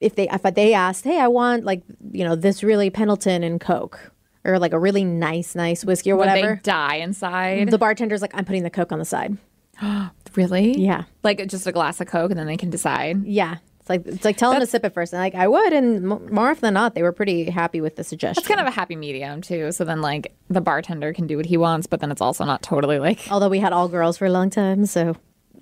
if 0.00 0.14
they 0.14 0.26
if 0.30 0.42
they 0.54 0.72
asked, 0.72 1.04
hey, 1.04 1.20
I 1.20 1.28
want 1.28 1.64
like 1.64 1.82
you 2.12 2.24
know 2.24 2.34
this 2.34 2.62
really 2.62 2.88
Pendleton 2.88 3.42
and 3.42 3.60
Coke 3.60 4.10
or 4.44 4.58
like 4.58 4.72
a 4.72 4.78
really 4.78 5.04
nice 5.04 5.54
nice 5.54 5.84
whiskey 5.84 6.10
or 6.12 6.16
Would 6.16 6.26
whatever. 6.28 6.54
they 6.56 6.60
die 6.62 6.96
inside? 6.96 7.70
The 7.70 7.78
bartender's 7.78 8.22
like, 8.22 8.34
I'm 8.34 8.44
putting 8.44 8.62
the 8.62 8.70
Coke 8.70 8.92
on 8.92 8.98
the 8.98 9.04
side. 9.04 9.36
really? 10.34 10.78
Yeah. 10.78 11.04
Like 11.22 11.46
just 11.48 11.66
a 11.66 11.72
glass 11.72 12.00
of 12.00 12.06
Coke, 12.06 12.30
and 12.30 12.38
then 12.38 12.46
they 12.46 12.56
can 12.56 12.70
decide. 12.70 13.24
Yeah. 13.24 13.56
It's 13.80 13.88
like 13.90 14.06
it's 14.06 14.24
like 14.24 14.36
tell 14.36 14.52
them 14.52 14.60
to 14.60 14.66
sip 14.66 14.84
it 14.84 14.94
first, 14.94 15.12
and 15.12 15.20
like 15.20 15.34
I 15.34 15.48
would, 15.48 15.72
and 15.72 16.02
mo- 16.02 16.22
more 16.30 16.50
often 16.50 16.60
than 16.62 16.74
not, 16.74 16.94
they 16.94 17.02
were 17.02 17.10
pretty 17.10 17.50
happy 17.50 17.80
with 17.80 17.96
the 17.96 18.04
suggestion. 18.04 18.40
It's 18.40 18.46
kind 18.46 18.60
of 18.60 18.66
a 18.68 18.70
happy 18.70 18.94
medium 18.94 19.40
too. 19.42 19.72
So 19.72 19.84
then, 19.84 20.00
like, 20.00 20.32
the 20.48 20.60
bartender 20.60 21.12
can 21.12 21.26
do 21.26 21.36
what 21.36 21.46
he 21.46 21.56
wants, 21.56 21.88
but 21.88 21.98
then 21.98 22.12
it's 22.12 22.20
also 22.20 22.44
not 22.44 22.62
totally 22.62 23.00
like 23.00 23.26
Although 23.28 23.48
we 23.48 23.58
had 23.58 23.72
all 23.72 23.88
girls 23.88 24.16
for 24.18 24.26
a 24.26 24.30
long 24.30 24.50
time, 24.50 24.86
so 24.86 25.16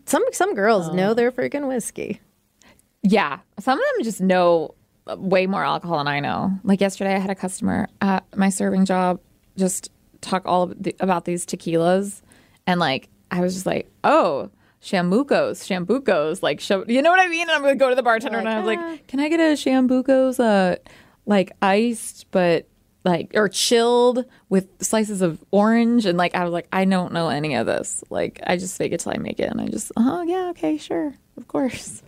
some 0.04 0.22
some 0.32 0.54
girls 0.54 0.90
Oh. 0.90 0.92
know 0.92 1.14
their 1.14 1.32
freaking 1.32 1.66
whiskey. 1.66 2.20
Yeah, 3.02 3.38
some 3.58 3.78
of 3.78 3.84
them 3.96 4.04
just 4.04 4.20
know 4.20 4.74
way 5.18 5.46
more 5.46 5.64
alcohol 5.64 5.98
than 5.98 6.08
I 6.08 6.20
know. 6.20 6.52
Like 6.64 6.80
yesterday, 6.80 7.14
I 7.14 7.18
had 7.18 7.30
a 7.30 7.34
customer 7.34 7.88
at 8.00 8.24
my 8.36 8.48
serving 8.50 8.84
job 8.84 9.20
just 9.56 9.90
talk 10.20 10.42
all 10.46 10.72
about 11.00 11.24
these 11.24 11.44
tequilas, 11.46 12.22
and 12.66 12.78
like 12.80 13.08
I 13.30 13.40
was 13.40 13.54
just 13.54 13.66
like, 13.66 13.88
oh. 14.04 14.50
Shambucos, 14.82 15.60
Shambucos, 15.68 16.42
like, 16.42 16.66
you 16.88 17.02
know 17.02 17.10
what 17.10 17.20
I 17.20 17.28
mean? 17.28 17.42
And 17.42 17.50
I'm 17.50 17.60
gonna 17.60 17.74
go 17.74 17.90
to 17.90 17.94
the 17.94 18.02
bartender 18.02 18.38
and 18.38 18.48
I 18.48 18.60
was 18.60 18.66
like, 18.66 19.06
can 19.08 19.20
I 19.20 19.28
get 19.28 19.38
a 19.38 19.52
Shambucos, 19.52 20.40
uh, 20.40 20.76
like 21.26 21.52
iced, 21.60 22.24
but 22.30 22.66
like, 23.04 23.32
or 23.34 23.50
chilled 23.50 24.24
with 24.48 24.68
slices 24.82 25.20
of 25.20 25.44
orange? 25.50 26.06
And 26.06 26.16
like, 26.16 26.34
I 26.34 26.44
was 26.44 26.52
like, 26.54 26.66
I 26.72 26.86
don't 26.86 27.12
know 27.12 27.28
any 27.28 27.56
of 27.56 27.66
this. 27.66 28.02
Like, 28.08 28.40
I 28.46 28.56
just 28.56 28.78
fake 28.78 28.92
it 28.92 29.00
till 29.00 29.12
I 29.12 29.18
make 29.18 29.38
it. 29.38 29.50
And 29.50 29.60
I 29.60 29.66
just, 29.66 29.92
oh, 29.98 30.22
yeah, 30.22 30.48
okay, 30.52 30.78
sure, 30.78 31.14
of 31.36 31.46
course. 31.46 32.02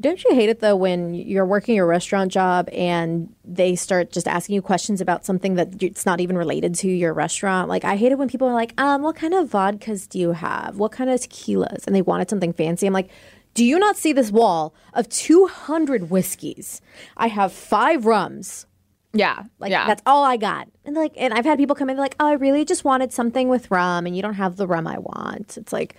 Don't 0.00 0.22
you 0.24 0.34
hate 0.34 0.48
it 0.48 0.58
though 0.58 0.74
when 0.74 1.14
you're 1.14 1.46
working 1.46 1.76
your 1.76 1.86
restaurant 1.86 2.32
job 2.32 2.68
and 2.72 3.32
they 3.44 3.76
start 3.76 4.10
just 4.10 4.26
asking 4.26 4.56
you 4.56 4.62
questions 4.62 5.00
about 5.00 5.24
something 5.24 5.54
that 5.54 5.80
it's 5.80 6.04
not 6.04 6.20
even 6.20 6.36
related 6.36 6.74
to 6.76 6.88
your 6.88 7.12
restaurant? 7.12 7.68
Like 7.68 7.84
I 7.84 7.94
hate 7.96 8.10
it 8.10 8.18
when 8.18 8.28
people 8.28 8.48
are 8.48 8.54
like, 8.54 8.74
"Um, 8.80 9.02
what 9.02 9.14
kind 9.14 9.32
of 9.32 9.48
vodkas 9.50 10.08
do 10.08 10.18
you 10.18 10.32
have? 10.32 10.76
What 10.76 10.90
kind 10.90 11.08
of 11.08 11.20
tequilas?" 11.20 11.86
and 11.86 11.94
they 11.94 12.02
wanted 12.02 12.28
something 12.28 12.52
fancy. 12.52 12.86
I'm 12.86 12.92
like, 12.92 13.10
"Do 13.54 13.64
you 13.64 13.78
not 13.78 13.96
see 13.96 14.12
this 14.12 14.32
wall 14.32 14.74
of 14.92 15.08
200 15.08 16.10
whiskeys? 16.10 16.80
I 17.16 17.28
have 17.28 17.52
5 17.52 18.04
rums. 18.04 18.66
Yeah, 19.12 19.44
Like 19.60 19.70
yeah. 19.70 19.86
that's 19.86 20.02
all 20.04 20.24
I 20.24 20.36
got." 20.36 20.66
And 20.84 20.96
like 20.96 21.12
and 21.16 21.32
I've 21.32 21.44
had 21.44 21.58
people 21.58 21.76
come 21.76 21.88
in 21.90 21.96
they're 21.96 22.04
like, 22.04 22.16
"Oh, 22.18 22.26
I 22.26 22.32
really 22.32 22.64
just 22.64 22.82
wanted 22.84 23.12
something 23.12 23.48
with 23.48 23.70
rum 23.70 24.06
and 24.06 24.16
you 24.16 24.22
don't 24.22 24.34
have 24.34 24.56
the 24.56 24.66
rum 24.66 24.88
I 24.88 24.98
want." 24.98 25.56
It's 25.56 25.72
like, 25.72 25.94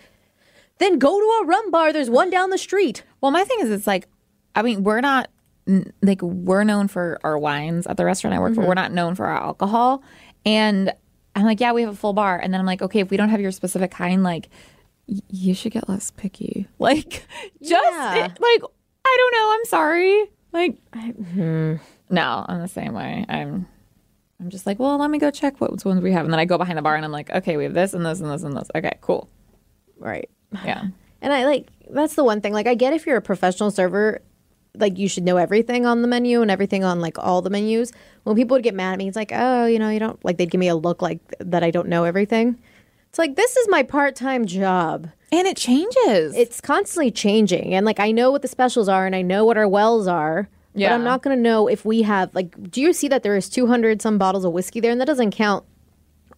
"Then 0.79 0.99
go 0.99 1.19
to 1.19 1.25
a 1.43 1.45
rum 1.45 1.71
bar. 1.71 1.93
There's 1.93 2.09
one 2.09 2.29
down 2.29 2.49
the 2.49 2.57
street." 2.57 3.03
Well, 3.21 3.31
my 3.31 3.43
thing 3.43 3.57
is, 3.61 3.69
it's 3.71 3.87
like, 3.87 4.07
I 4.55 4.61
mean, 4.61 4.83
we're 4.83 5.01
not 5.01 5.29
like 6.01 6.21
we're 6.21 6.63
known 6.65 6.87
for 6.89 7.19
our 7.23 7.37
wines 7.39 7.87
at 7.87 7.95
the 7.97 8.05
restaurant 8.05 8.35
I 8.35 8.39
work 8.39 8.53
for. 8.55 8.61
We're 8.67 8.73
not 8.73 8.91
known 8.91 9.15
for 9.15 9.25
our 9.27 9.41
alcohol, 9.41 10.03
and 10.45 10.93
I'm 11.35 11.45
like, 11.45 11.59
yeah, 11.61 11.71
we 11.71 11.81
have 11.83 11.93
a 11.93 11.95
full 11.95 12.13
bar, 12.13 12.37
and 12.37 12.53
then 12.53 12.59
I'm 12.59 12.65
like, 12.67 12.81
okay, 12.81 12.99
if 12.99 13.09
we 13.09 13.17
don't 13.17 13.29
have 13.29 13.41
your 13.41 13.51
specific 13.51 13.89
kind, 13.91 14.23
like, 14.23 14.49
y- 15.07 15.19
you 15.29 15.53
should 15.55 15.71
get 15.71 15.87
less 15.89 16.11
picky. 16.11 16.67
Like, 16.79 17.25
just 17.61 17.71
Yeah. 17.95 18.25
it- 18.25 18.39
like, 18.41 18.61
I 19.05 19.17
don't 19.19 19.33
know. 19.41 19.51
I'm 19.53 19.65
sorry. 19.65 20.31
Like, 20.51 20.77
hmm 21.33 21.75
no, 22.09 22.45
I'm 22.47 22.59
the 22.61 22.67
same 22.67 22.93
way. 22.93 23.25
I'm. 23.29 23.67
I'm 24.39 24.49
just 24.49 24.65
like, 24.65 24.77
well, 24.77 24.97
let 24.97 25.09
me 25.09 25.17
go 25.19 25.31
check 25.31 25.61
what 25.61 25.71
ones 25.85 26.01
we 26.01 26.11
have, 26.11 26.25
and 26.25 26.33
then 26.33 26.39
I 26.39 26.43
go 26.45 26.57
behind 26.57 26.77
the 26.77 26.81
bar, 26.81 26.95
and 26.97 27.05
I'm 27.05 27.11
like, 27.13 27.29
okay, 27.29 27.55
we 27.55 27.63
have 27.63 27.73
this 27.73 27.93
and 27.93 28.05
this 28.05 28.19
and 28.19 28.29
this 28.29 28.43
and 28.43 28.55
this. 28.57 28.69
Okay, 28.75 28.91
cool. 28.99 29.29
Right. 29.97 30.29
Yeah. 30.65 30.85
And 31.21 31.31
I 31.33 31.45
like 31.45 31.67
that's 31.89 32.15
the 32.15 32.23
one 32.23 32.41
thing. 32.41 32.53
Like 32.53 32.67
I 32.67 32.75
get 32.75 32.93
if 32.93 33.05
you're 33.05 33.17
a 33.17 33.21
professional 33.21 33.71
server, 33.71 34.21
like 34.75 34.97
you 34.97 35.07
should 35.07 35.23
know 35.23 35.37
everything 35.37 35.85
on 35.85 36.01
the 36.01 36.07
menu 36.07 36.41
and 36.41 36.49
everything 36.51 36.83
on 36.83 36.99
like 36.99 37.17
all 37.19 37.41
the 37.41 37.49
menus. 37.49 37.91
When 38.23 38.35
people 38.35 38.55
would 38.55 38.63
get 38.63 38.73
mad 38.75 38.93
at 38.93 38.97
me, 38.97 39.07
it's 39.07 39.15
like, 39.15 39.31
oh, 39.33 39.65
you 39.65 39.79
know, 39.79 39.89
you 39.89 39.99
don't 39.99 40.23
like 40.25 40.37
they'd 40.37 40.49
give 40.51 40.59
me 40.59 40.67
a 40.67 40.75
look 40.75 41.01
like 41.01 41.19
that 41.39 41.63
I 41.63 41.71
don't 41.71 41.87
know 41.87 42.03
everything. 42.03 42.57
It's 43.09 43.19
like 43.19 43.35
this 43.35 43.55
is 43.55 43.67
my 43.69 43.83
part 43.83 44.15
time 44.15 44.45
job. 44.45 45.09
And 45.31 45.47
it 45.47 45.57
changes. 45.57 46.35
it's 46.35 46.61
constantly 46.61 47.09
changing 47.09 47.73
and 47.73 47.87
like 47.87 47.99
i 47.99 48.11
know 48.11 48.29
what 48.29 48.43
the 48.43 48.47
specials 48.47 48.87
are 48.87 49.07
and 49.07 49.15
i 49.15 49.23
know 49.23 49.45
what 49.45 49.57
our 49.57 49.67
wells 49.67 50.05
are 50.07 50.47
but 50.73 50.81
Yeah. 50.81 50.93
i'm 50.93 51.03
not 51.03 51.23
going 51.23 51.35
to 51.35 51.41
know 51.41 51.67
if 51.67 51.83
we 51.83 52.03
have 52.03 52.29
like 52.35 52.69
do 52.69 52.79
you 52.79 52.93
see 52.93 53.07
that 53.07 53.23
there 53.23 53.35
is 53.35 53.49
200 53.49 53.99
some 53.99 54.19
bottles 54.19 54.45
of 54.45 54.51
whiskey 54.53 54.79
there 54.79 54.91
and 54.91 55.01
that 55.01 55.05
doesn't 55.07 55.31
count 55.31 55.65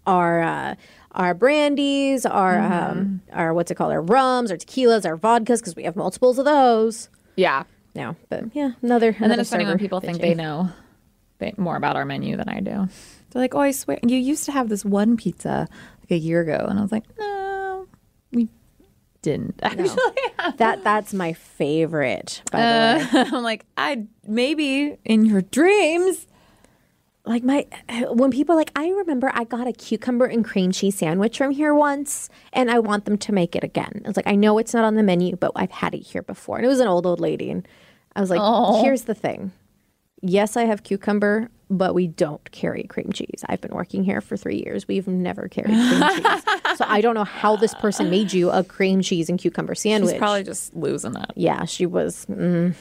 our 0.07 0.41
uh 0.41 0.75
our 1.15 1.33
brandies 1.33 2.25
our 2.25 2.59
um 2.59 3.21
our 3.31 3.53
what's 3.53 3.71
it 3.71 3.75
called 3.75 3.91
our 3.91 4.01
rums 4.01 4.51
our 4.51 4.57
tequilas 4.57 5.05
our 5.05 5.17
vodkas 5.17 5.59
because 5.59 5.75
we 5.75 5.83
have 5.83 5.95
multiples 5.95 6.37
of 6.37 6.45
those 6.45 7.09
yeah. 7.35 7.63
no 7.95 8.15
but 8.29 8.43
yeah 8.53 8.71
another 8.81 9.15
And 9.19 9.31
then 9.31 9.39
it's 9.39 9.49
funny 9.49 9.65
when 9.65 9.79
people 9.79 9.99
think 10.01 10.19
they 10.19 10.35
know 10.35 10.69
they, 11.39 11.53
more 11.57 11.75
about 11.75 11.95
our 11.95 12.05
menu 12.05 12.37
than 12.37 12.47
I 12.49 12.59
do. 12.59 12.87
They're 13.29 13.41
like, 13.41 13.55
"Oh, 13.55 13.59
I 13.59 13.71
swear, 13.71 13.99
you 14.05 14.17
used 14.17 14.45
to 14.45 14.51
have 14.51 14.69
this 14.69 14.85
one 14.85 15.17
pizza 15.17 15.67
like 16.01 16.11
a 16.11 16.17
year 16.17 16.41
ago," 16.41 16.65
and 16.69 16.79
I 16.79 16.81
was 16.81 16.91
like, 16.91 17.03
"No, 17.19 17.87
we 18.31 18.49
didn't." 19.21 19.59
Actually, 19.61 19.97
that 20.57 20.83
that's 20.83 21.13
my 21.13 21.33
favorite 21.33 22.41
by 22.51 22.59
the 22.59 22.65
way 23.13 23.21
I'm 23.37 23.43
like, 23.43 23.65
"I 23.75 24.05
maybe 24.25 24.97
in 25.03 25.25
your 25.25 25.41
dreams." 25.41 26.27
Like 27.25 27.43
my 27.43 27.65
when 28.11 28.31
people 28.31 28.53
are 28.53 28.57
like 28.57 28.71
i 28.75 28.87
remember 28.89 29.31
i 29.33 29.43
got 29.43 29.67
a 29.67 29.73
cucumber 29.73 30.25
and 30.25 30.45
cream 30.45 30.71
cheese 30.71 30.97
sandwich 30.97 31.37
from 31.37 31.51
here 31.51 31.73
once 31.73 32.29
and 32.53 32.69
i 32.69 32.79
want 32.79 33.05
them 33.05 33.17
to 33.17 33.31
make 33.31 33.55
it 33.55 33.63
again. 33.63 34.01
It's 34.05 34.17
like 34.17 34.27
i 34.27 34.35
know 34.35 34.57
it's 34.57 34.73
not 34.73 34.83
on 34.83 34.95
the 34.95 35.03
menu 35.03 35.35
but 35.35 35.51
i've 35.55 35.71
had 35.71 35.93
it 35.93 36.01
here 36.01 36.21
before. 36.21 36.57
And 36.57 36.65
it 36.65 36.69
was 36.69 36.79
an 36.79 36.87
old 36.87 37.05
old 37.05 37.19
lady 37.19 37.49
and 37.49 37.67
i 38.15 38.21
was 38.21 38.29
like 38.29 38.83
here's 38.83 39.03
the 39.03 39.15
thing. 39.15 39.51
Yes 40.21 40.55
i 40.55 40.63
have 40.65 40.83
cucumber 40.83 41.49
but 41.67 41.95
we 41.95 42.05
don't 42.05 42.51
carry 42.51 42.83
cream 42.83 43.11
cheese. 43.11 43.43
I've 43.49 43.59
been 43.59 43.73
working 43.73 44.03
here 44.03 44.21
for 44.21 44.37
three 44.37 44.61
years. 44.63 44.87
We've 44.87 45.07
never 45.07 45.47
carried 45.47 45.73
cream 45.73 46.01
cheese. 46.23 46.43
So 46.77 46.85
i 46.87 47.01
don't 47.01 47.15
know 47.15 47.23
how 47.23 47.55
this 47.55 47.73
person 47.75 48.09
made 48.09 48.33
you 48.33 48.51
a 48.51 48.63
cream 48.63 49.01
cheese 49.01 49.29
and 49.29 49.39
cucumber 49.39 49.73
sandwich. 49.73 50.11
She's 50.13 50.19
probably 50.19 50.43
just 50.43 50.75
losing 50.75 51.15
it. 51.15 51.31
yeah, 51.35 51.65
she 51.65 51.85
was 51.87 52.25
mm, 52.27 52.75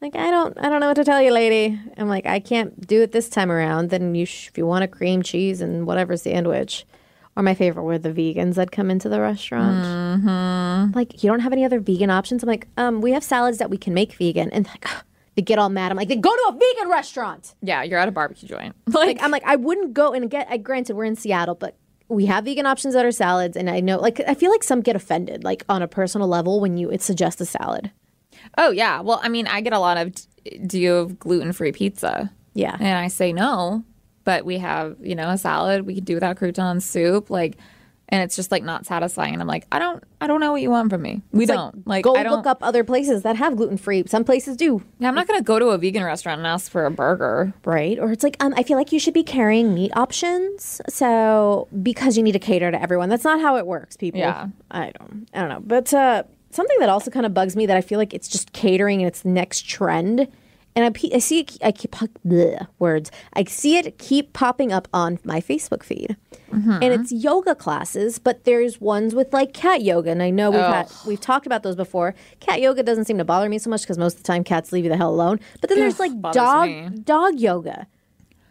like, 0.00 0.14
I 0.14 0.30
don't, 0.30 0.56
I 0.58 0.68
don't 0.68 0.80
know 0.80 0.88
what 0.88 0.94
to 0.96 1.04
tell 1.04 1.20
you, 1.20 1.32
lady. 1.32 1.78
I'm 1.96 2.08
like, 2.08 2.26
I 2.26 2.40
can't 2.40 2.86
do 2.86 3.02
it 3.02 3.12
this 3.12 3.28
time 3.28 3.50
around. 3.50 3.90
Then 3.90 4.14
you, 4.14 4.26
sh- 4.26 4.48
if 4.48 4.56
you 4.58 4.66
want 4.66 4.84
a 4.84 4.88
cream 4.88 5.22
cheese 5.22 5.60
and 5.60 5.86
whatever 5.86 6.16
sandwich, 6.16 6.86
or 7.36 7.42
my 7.42 7.54
favorite 7.54 7.84
were 7.84 7.98
the 7.98 8.10
vegans 8.10 8.54
that 8.54 8.72
come 8.72 8.90
into 8.90 9.08
the 9.08 9.20
restaurant. 9.20 9.84
Mm-hmm. 9.84 10.96
Like, 10.96 11.22
you 11.22 11.30
don't 11.30 11.40
have 11.40 11.52
any 11.52 11.64
other 11.64 11.80
vegan 11.80 12.10
options. 12.10 12.42
I'm 12.42 12.48
like, 12.48 12.66
um, 12.76 13.00
we 13.00 13.12
have 13.12 13.22
salads 13.22 13.58
that 13.58 13.70
we 13.70 13.76
can 13.76 13.94
make 13.94 14.12
vegan, 14.14 14.50
and 14.50 14.66
like, 14.66 14.86
they 15.36 15.42
get 15.42 15.58
all 15.58 15.68
mad. 15.68 15.92
I'm 15.92 15.96
like, 15.96 16.08
they 16.08 16.16
go 16.16 16.34
to 16.34 16.44
a 16.48 16.52
vegan 16.52 16.90
restaurant. 16.90 17.54
Yeah, 17.62 17.82
you're 17.84 17.98
at 17.98 18.08
a 18.08 18.12
barbecue 18.12 18.48
joint. 18.48 18.74
Like, 18.88 19.22
I'm 19.22 19.30
like, 19.30 19.44
I 19.44 19.56
wouldn't 19.56 19.94
go 19.94 20.12
and 20.12 20.28
get. 20.28 20.48
I 20.50 20.56
granted, 20.56 20.96
we're 20.96 21.04
in 21.04 21.16
Seattle, 21.16 21.54
but. 21.54 21.76
We 22.10 22.24
have 22.24 22.46
vegan 22.46 22.64
options 22.64 22.94
that 22.94 23.04
are 23.04 23.12
salads, 23.12 23.54
and 23.54 23.68
I 23.68 23.80
know, 23.80 23.98
like, 23.98 24.18
I 24.26 24.32
feel 24.32 24.50
like 24.50 24.64
some 24.64 24.80
get 24.80 24.96
offended, 24.96 25.44
like 25.44 25.62
on 25.68 25.82
a 25.82 25.86
personal 25.86 26.26
level, 26.26 26.58
when 26.58 26.78
you 26.78 26.88
it 26.90 27.02
suggests 27.02 27.38
a 27.42 27.44
salad. 27.44 27.90
Oh 28.56 28.70
yeah. 28.70 29.00
Well, 29.00 29.20
I 29.22 29.28
mean, 29.28 29.46
I 29.46 29.60
get 29.60 29.72
a 29.72 29.78
lot 29.78 29.96
of 29.96 30.12
do 30.66 30.78
you 30.78 30.90
have 30.92 31.18
gluten 31.18 31.52
free 31.52 31.72
pizza? 31.72 32.30
Yeah, 32.54 32.76
And 32.80 32.98
I 32.98 33.06
say 33.08 33.32
no, 33.32 33.84
but 34.24 34.44
we 34.44 34.58
have, 34.58 34.96
you 35.00 35.14
know, 35.14 35.28
a 35.30 35.38
salad 35.38 35.86
we 35.86 35.94
could 35.94 36.04
do 36.04 36.14
without 36.14 36.36
croutons, 36.38 36.84
soup, 36.84 37.30
like 37.30 37.56
and 38.10 38.22
it's 38.22 38.34
just 38.36 38.50
like 38.50 38.62
not 38.62 38.86
satisfying. 38.86 39.34
And 39.34 39.42
I'm 39.42 39.46
like, 39.46 39.66
I 39.70 39.78
don't 39.78 40.02
I 40.20 40.26
don't 40.26 40.40
know 40.40 40.50
what 40.52 40.62
you 40.62 40.70
want 40.70 40.90
from 40.90 41.02
me. 41.02 41.20
We 41.30 41.44
don't. 41.46 41.86
Like, 41.86 42.04
go 42.04 42.16
I 42.16 42.22
don't 42.22 42.32
look 42.38 42.46
up 42.46 42.58
other 42.62 42.82
places 42.82 43.22
that 43.22 43.36
have 43.36 43.54
gluten 43.56 43.76
free. 43.76 44.02
Some 44.06 44.24
places 44.24 44.56
do, 44.56 44.82
Yeah, 44.98 45.08
I'm 45.08 45.14
not 45.14 45.28
gonna 45.28 45.42
go 45.42 45.58
to 45.58 45.66
a 45.68 45.78
vegan 45.78 46.02
restaurant 46.02 46.38
and 46.38 46.46
ask 46.46 46.70
for 46.70 46.86
a 46.86 46.90
burger. 46.90 47.52
right? 47.66 47.98
Or 47.98 48.10
it's 48.10 48.24
like, 48.24 48.36
um, 48.40 48.54
I 48.56 48.62
feel 48.62 48.78
like 48.78 48.92
you 48.92 48.98
should 48.98 49.14
be 49.14 49.22
carrying 49.22 49.74
meat 49.74 49.92
options, 49.94 50.80
so 50.88 51.68
because 51.82 52.16
you 52.16 52.22
need 52.22 52.32
to 52.32 52.38
cater 52.38 52.70
to 52.70 52.80
everyone. 52.82 53.08
That's 53.10 53.24
not 53.24 53.40
how 53.40 53.56
it 53.56 53.66
works, 53.66 53.96
people. 53.96 54.20
Yeah. 54.20 54.48
I 54.70 54.90
don't, 54.98 55.28
I 55.34 55.40
don't 55.40 55.48
know. 55.50 55.60
But 55.64 55.92
uh, 55.92 56.22
something 56.50 56.78
that 56.80 56.88
also 56.88 57.10
kind 57.10 57.26
of 57.26 57.34
bugs 57.34 57.56
me 57.56 57.66
that 57.66 57.76
I 57.76 57.80
feel 57.80 57.98
like 57.98 58.14
it's 58.14 58.28
just 58.28 58.52
catering 58.52 59.00
and 59.00 59.08
it's 59.08 59.22
the 59.22 59.28
next 59.28 59.62
trend. 59.62 60.28
And 60.76 60.84
I, 60.84 60.90
pe- 60.90 61.10
I 61.12 61.18
see 61.18 61.40
it, 61.40 61.58
I 61.62 61.72
keep 61.72 61.90
bleh, 61.92 62.68
words. 62.78 63.10
I 63.32 63.42
see 63.44 63.78
it 63.78 63.98
keep 63.98 64.32
popping 64.32 64.70
up 64.70 64.86
on 64.94 65.18
my 65.24 65.40
Facebook 65.40 65.82
feed, 65.82 66.16
mm-hmm. 66.52 66.70
and 66.70 66.84
it's 66.84 67.10
yoga 67.10 67.56
classes. 67.56 68.20
But 68.20 68.44
there's 68.44 68.80
ones 68.80 69.12
with 69.12 69.32
like 69.32 69.52
cat 69.52 69.82
yoga, 69.82 70.10
and 70.12 70.22
I 70.22 70.30
know 70.30 70.52
we've 70.52 70.60
had 70.60 70.86
oh. 70.88 71.02
we've 71.04 71.20
talked 71.20 71.46
about 71.46 71.64
those 71.64 71.74
before. 71.74 72.14
Cat 72.38 72.60
yoga 72.60 72.84
doesn't 72.84 73.06
seem 73.06 73.18
to 73.18 73.24
bother 73.24 73.48
me 73.48 73.58
so 73.58 73.70
much 73.70 73.82
because 73.82 73.98
most 73.98 74.18
of 74.18 74.22
the 74.22 74.26
time 74.26 74.44
cats 74.44 74.70
leave 74.70 74.84
you 74.84 74.90
the 74.90 74.96
hell 74.96 75.10
alone. 75.10 75.40
But 75.60 75.70
then 75.70 75.80
there's 75.80 75.98
like 75.98 76.12
dog 76.32 76.68
me. 76.68 76.90
dog 77.02 77.40
yoga. 77.40 77.88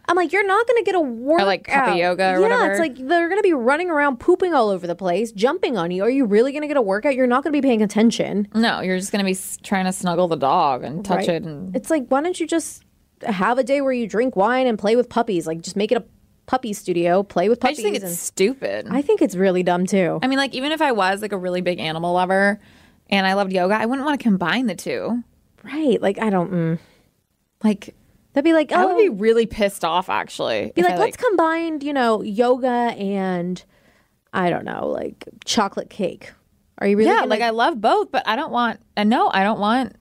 I'm 0.08 0.16
like, 0.16 0.32
you're 0.32 0.46
not 0.46 0.66
going 0.66 0.78
to 0.78 0.84
get 0.84 0.94
a 0.94 1.00
workout. 1.00 1.46
like 1.46 1.66
puppy 1.68 1.98
yoga 2.00 2.30
or 2.30 2.32
yeah, 2.34 2.38
whatever. 2.40 2.70
it's 2.72 2.80
like 2.80 2.96
they're 2.96 3.28
going 3.28 3.38
to 3.38 3.42
be 3.42 3.52
running 3.52 3.90
around, 3.90 4.18
pooping 4.18 4.54
all 4.54 4.70
over 4.70 4.86
the 4.86 4.94
place, 4.96 5.30
jumping 5.32 5.76
on 5.76 5.90
you. 5.90 6.02
Are 6.02 6.10
you 6.10 6.24
really 6.24 6.50
going 6.52 6.62
to 6.62 6.68
get 6.68 6.76
a 6.78 6.82
workout? 6.82 7.14
You're 7.14 7.26
not 7.26 7.44
going 7.44 7.52
to 7.52 7.56
be 7.60 7.66
paying 7.66 7.82
attention. 7.82 8.48
No, 8.54 8.80
you're 8.80 8.98
just 8.98 9.12
gonna 9.12 9.24
be 9.24 9.32
s- 9.32 9.58
trying 9.62 9.84
to 9.84 9.92
snuggle 9.92 10.26
the 10.28 10.36
dog 10.36 10.82
and 10.82 11.04
touch 11.04 11.18
right? 11.28 11.28
it 11.28 11.42
and 11.44 11.76
It's 11.76 11.90
like, 11.90 12.06
why 12.08 12.22
don't 12.22 12.40
you 12.40 12.46
just 12.46 12.82
have 13.22 13.58
a 13.58 13.62
day 13.64 13.80
where 13.80 13.92
you 13.92 14.06
drink 14.08 14.34
wine 14.34 14.66
and 14.66 14.78
play 14.78 14.96
with 14.96 15.08
puppies? 15.08 15.46
Like, 15.46 15.60
just 15.60 15.76
make 15.76 15.92
it 15.92 15.98
a 15.98 16.04
puppy 16.46 16.72
studio, 16.72 17.22
play 17.22 17.48
with 17.50 17.60
puppies. 17.60 17.78
I 17.78 17.82
just 17.82 17.84
think 17.84 17.96
it's 17.96 18.04
and- 18.06 18.14
stupid. 18.14 18.86
I 18.90 19.02
think 19.02 19.20
it's 19.20 19.34
really 19.36 19.62
dumb 19.62 19.84
too. 19.86 20.18
I 20.22 20.26
mean, 20.26 20.38
like, 20.38 20.54
even 20.54 20.72
if 20.72 20.80
I 20.80 20.92
was 20.92 21.20
like 21.20 21.32
a 21.32 21.36
really 21.38 21.60
big 21.60 21.78
animal 21.80 22.14
lover 22.14 22.58
and 23.10 23.26
I 23.26 23.34
loved 23.34 23.52
yoga, 23.52 23.74
I 23.74 23.84
wouldn't 23.84 24.06
want 24.06 24.18
to 24.18 24.22
combine 24.22 24.66
the 24.66 24.74
two. 24.74 25.22
right? 25.64 26.00
Like, 26.00 26.18
I 26.18 26.30
don't. 26.30 26.50
Mm. 26.50 26.78
Like, 27.62 27.94
That'd 28.38 28.44
be 28.44 28.52
like, 28.52 28.70
I 28.70 28.84
oh, 28.84 28.86
would 28.86 28.98
be 28.98 29.08
oh. 29.08 29.14
really 29.14 29.46
pissed 29.46 29.84
off 29.84 30.08
actually. 30.08 30.70
be 30.76 30.82
like, 30.82 30.92
I, 30.92 30.98
let's 30.98 31.16
combine, 31.16 31.80
you 31.80 31.92
know, 31.92 32.22
yoga 32.22 32.68
and 32.68 33.60
I 34.32 34.48
don't 34.48 34.64
know, 34.64 34.86
like 34.86 35.24
chocolate 35.44 35.90
cake. 35.90 36.30
Are 36.78 36.86
you 36.86 36.96
really? 36.96 37.10
yeah, 37.10 37.16
gonna- 37.16 37.30
like 37.30 37.40
I 37.40 37.50
love 37.50 37.80
both, 37.80 38.12
but 38.12 38.22
I 38.28 38.36
don't 38.36 38.52
want, 38.52 38.78
and 38.96 39.10
no, 39.10 39.28
I 39.28 39.42
don't 39.42 39.58
want 39.58 39.96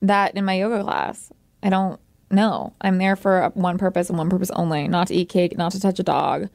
that 0.00 0.36
in 0.36 0.44
my 0.44 0.54
yoga 0.54 0.84
class. 0.84 1.32
I 1.60 1.70
don't 1.70 1.98
know. 2.30 2.72
I'm 2.80 2.98
there 2.98 3.16
for 3.16 3.42
uh, 3.42 3.50
one 3.54 3.78
purpose 3.78 4.08
and 4.10 4.16
one 4.16 4.30
purpose 4.30 4.52
only 4.52 4.86
not 4.86 5.08
to 5.08 5.14
eat 5.16 5.28
cake, 5.28 5.58
not 5.58 5.72
to 5.72 5.80
touch 5.80 5.98
a 5.98 6.04
dog. 6.04 6.50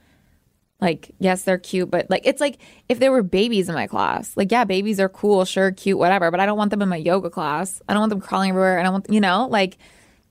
Like, 0.79 1.13
yes, 1.19 1.43
they're 1.43 1.57
cute, 1.57 1.91
but 1.91 2.09
like, 2.09 2.21
it's 2.23 2.39
like 2.39 2.57
if 2.87 2.99
there 2.99 3.11
were 3.11 3.21
babies 3.21 3.67
in 3.67 3.75
my 3.75 3.87
class. 3.87 4.37
Like, 4.37 4.49
yeah, 4.49 4.63
babies 4.63 4.97
are 4.97 5.09
cool, 5.09 5.43
sure, 5.43 5.73
cute, 5.73 5.97
whatever, 5.97 6.31
but 6.31 6.39
I 6.39 6.45
don't 6.45 6.57
want 6.57 6.71
them 6.71 6.81
in 6.81 6.87
my 6.87 6.95
yoga 6.95 7.29
class. 7.29 7.81
I 7.89 7.91
don't 7.91 7.99
want 7.99 8.11
them 8.11 8.21
crawling 8.21 8.51
everywhere. 8.51 8.79
I 8.79 8.83
don't 8.83 8.93
want, 8.93 9.09
you 9.09 9.19
know, 9.19 9.49
like, 9.51 9.77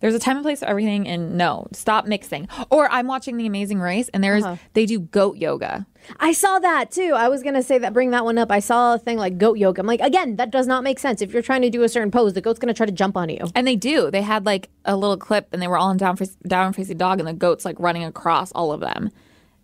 there's 0.01 0.15
a 0.15 0.19
time 0.19 0.37
and 0.37 0.45
place 0.45 0.61
for 0.61 0.67
everything, 0.67 1.09
and 1.09 1.39
no, 1.39 1.67
stop 1.73 2.07
mixing. 2.07 2.49
Or 2.71 2.91
I'm 2.91 3.07
watching 3.07 3.37
The 3.37 3.47
Amazing 3.47 3.81
Race, 3.81 4.11
and 4.11 4.23
there's 4.23 4.45
uh-huh. 4.45 4.57
they 4.75 4.85
do 4.85 5.01
goat 5.01 5.37
yoga. 5.37 5.87
I 6.21 6.33
saw 6.33 6.59
that 6.59 6.91
too. 6.91 7.15
I 7.17 7.29
was 7.29 7.43
gonna 7.43 7.63
say 7.63 7.79
that, 7.79 7.93
bring 7.93 8.11
that 8.11 8.25
one 8.25 8.37
up. 8.37 8.51
I 8.51 8.59
saw 8.59 8.95
a 8.95 8.99
thing 8.99 9.17
like 9.17 9.39
goat 9.39 9.57
yoga. 9.57 9.81
I'm 9.81 9.87
like, 9.87 10.01
again, 10.01 10.37
that 10.37 10.51
does 10.51 10.67
not 10.67 10.85
make 10.85 10.99
sense. 10.99 11.23
If 11.23 11.33
you're 11.33 11.43
trying 11.43 11.63
to 11.63 11.71
do 11.71 11.83
a 11.83 11.89
certain 11.89 12.11
pose, 12.11 12.35
the 12.35 12.41
goat's 12.43 12.59
gonna 12.59 12.75
try 12.75 12.87
to 12.87 12.93
jump 12.93 13.17
on 13.17 13.29
you. 13.31 13.47
And 13.55 13.67
they 13.67 13.77
do. 13.77 14.11
They 14.11 14.23
had 14.23 14.45
like 14.45 14.69
a 14.85 14.97
little 14.97 15.17
clip, 15.17 15.49
and 15.53 15.63
they 15.63 15.69
were 15.69 15.79
all 15.79 15.91
in 15.91 15.97
down 15.97 16.19
down 16.47 16.73
facing 16.75 16.99
dog, 16.99 17.19
and 17.19 17.27
the 17.27 17.33
goats 17.33 17.65
like 17.65 17.77
running 17.79 18.05
across 18.05 18.53
all 18.53 18.73
of 18.73 18.81
them. 18.81 19.11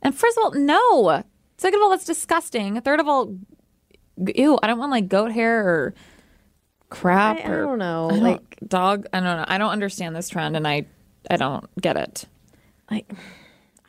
And 0.00 0.14
first 0.14 0.38
of 0.38 0.44
all, 0.44 0.52
no. 0.52 1.22
Second 1.58 1.78
of 1.78 1.84
all, 1.84 1.90
that's 1.90 2.04
disgusting. 2.04 2.80
Third 2.80 3.00
of 3.00 3.06
all, 3.06 3.36
ew. 4.16 4.58
I 4.62 4.66
don't 4.66 4.78
want 4.78 4.90
like 4.90 5.08
goat 5.08 5.30
hair 5.30 5.60
or 5.60 5.94
crap 6.92 7.38
I, 7.38 7.40
I 7.40 7.48
or 7.50 7.62
don't 7.64 7.78
know. 7.78 8.06
I 8.10 8.14
don't- 8.14 8.22
like, 8.22 8.58
dog. 8.66 9.06
I 9.12 9.20
don't 9.20 9.36
know. 9.38 9.44
I 9.48 9.58
don't 9.58 9.70
understand 9.70 10.14
this 10.14 10.28
trend, 10.28 10.56
and 10.56 10.66
I 10.68 10.86
I 11.30 11.36
don't 11.36 11.64
get 11.80 11.96
it. 11.96 12.24
like 12.90 13.10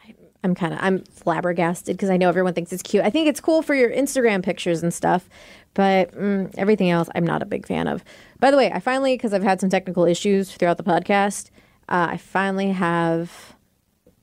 I- 0.05 0.15
I'm 0.43 0.55
kind 0.55 0.74
of 0.74 0.79
I'm 0.81 1.03
flabbergasted 1.05 1.95
because 1.95 2.10
I 2.10 2.17
know 2.17 2.29
everyone 2.29 2.53
thinks 2.53 2.72
it's 2.74 2.83
cute. 2.83 3.03
I 3.03 3.10
think 3.10 3.27
it's 3.27 3.39
cool 3.39 3.62
for 3.62 3.75
your 3.75 3.89
Instagram 3.91 4.43
pictures 4.43 4.83
and 4.83 4.93
stuff, 4.93 5.29
but 5.74 6.12
mm, 6.13 6.53
everything 6.57 6.89
else 6.89 7.10
I'm 7.15 7.25
not 7.25 7.41
a 7.41 7.45
big 7.45 7.65
fan 7.67 7.88
of. 7.88 8.03
By 8.39 8.51
the 8.51 8.57
way, 8.57 8.72
I 8.72 8.79
finally 8.79 9.15
because 9.15 9.33
I've 9.33 9.43
had 9.43 9.60
some 9.62 9.69
technical 9.69 10.05
issues 10.05 10.51
throughout 10.53 10.77
the 10.77 10.83
podcast, 10.83 11.50
uh, 11.89 12.07
I 12.12 12.17
finally 12.17 12.72
have 12.72 13.55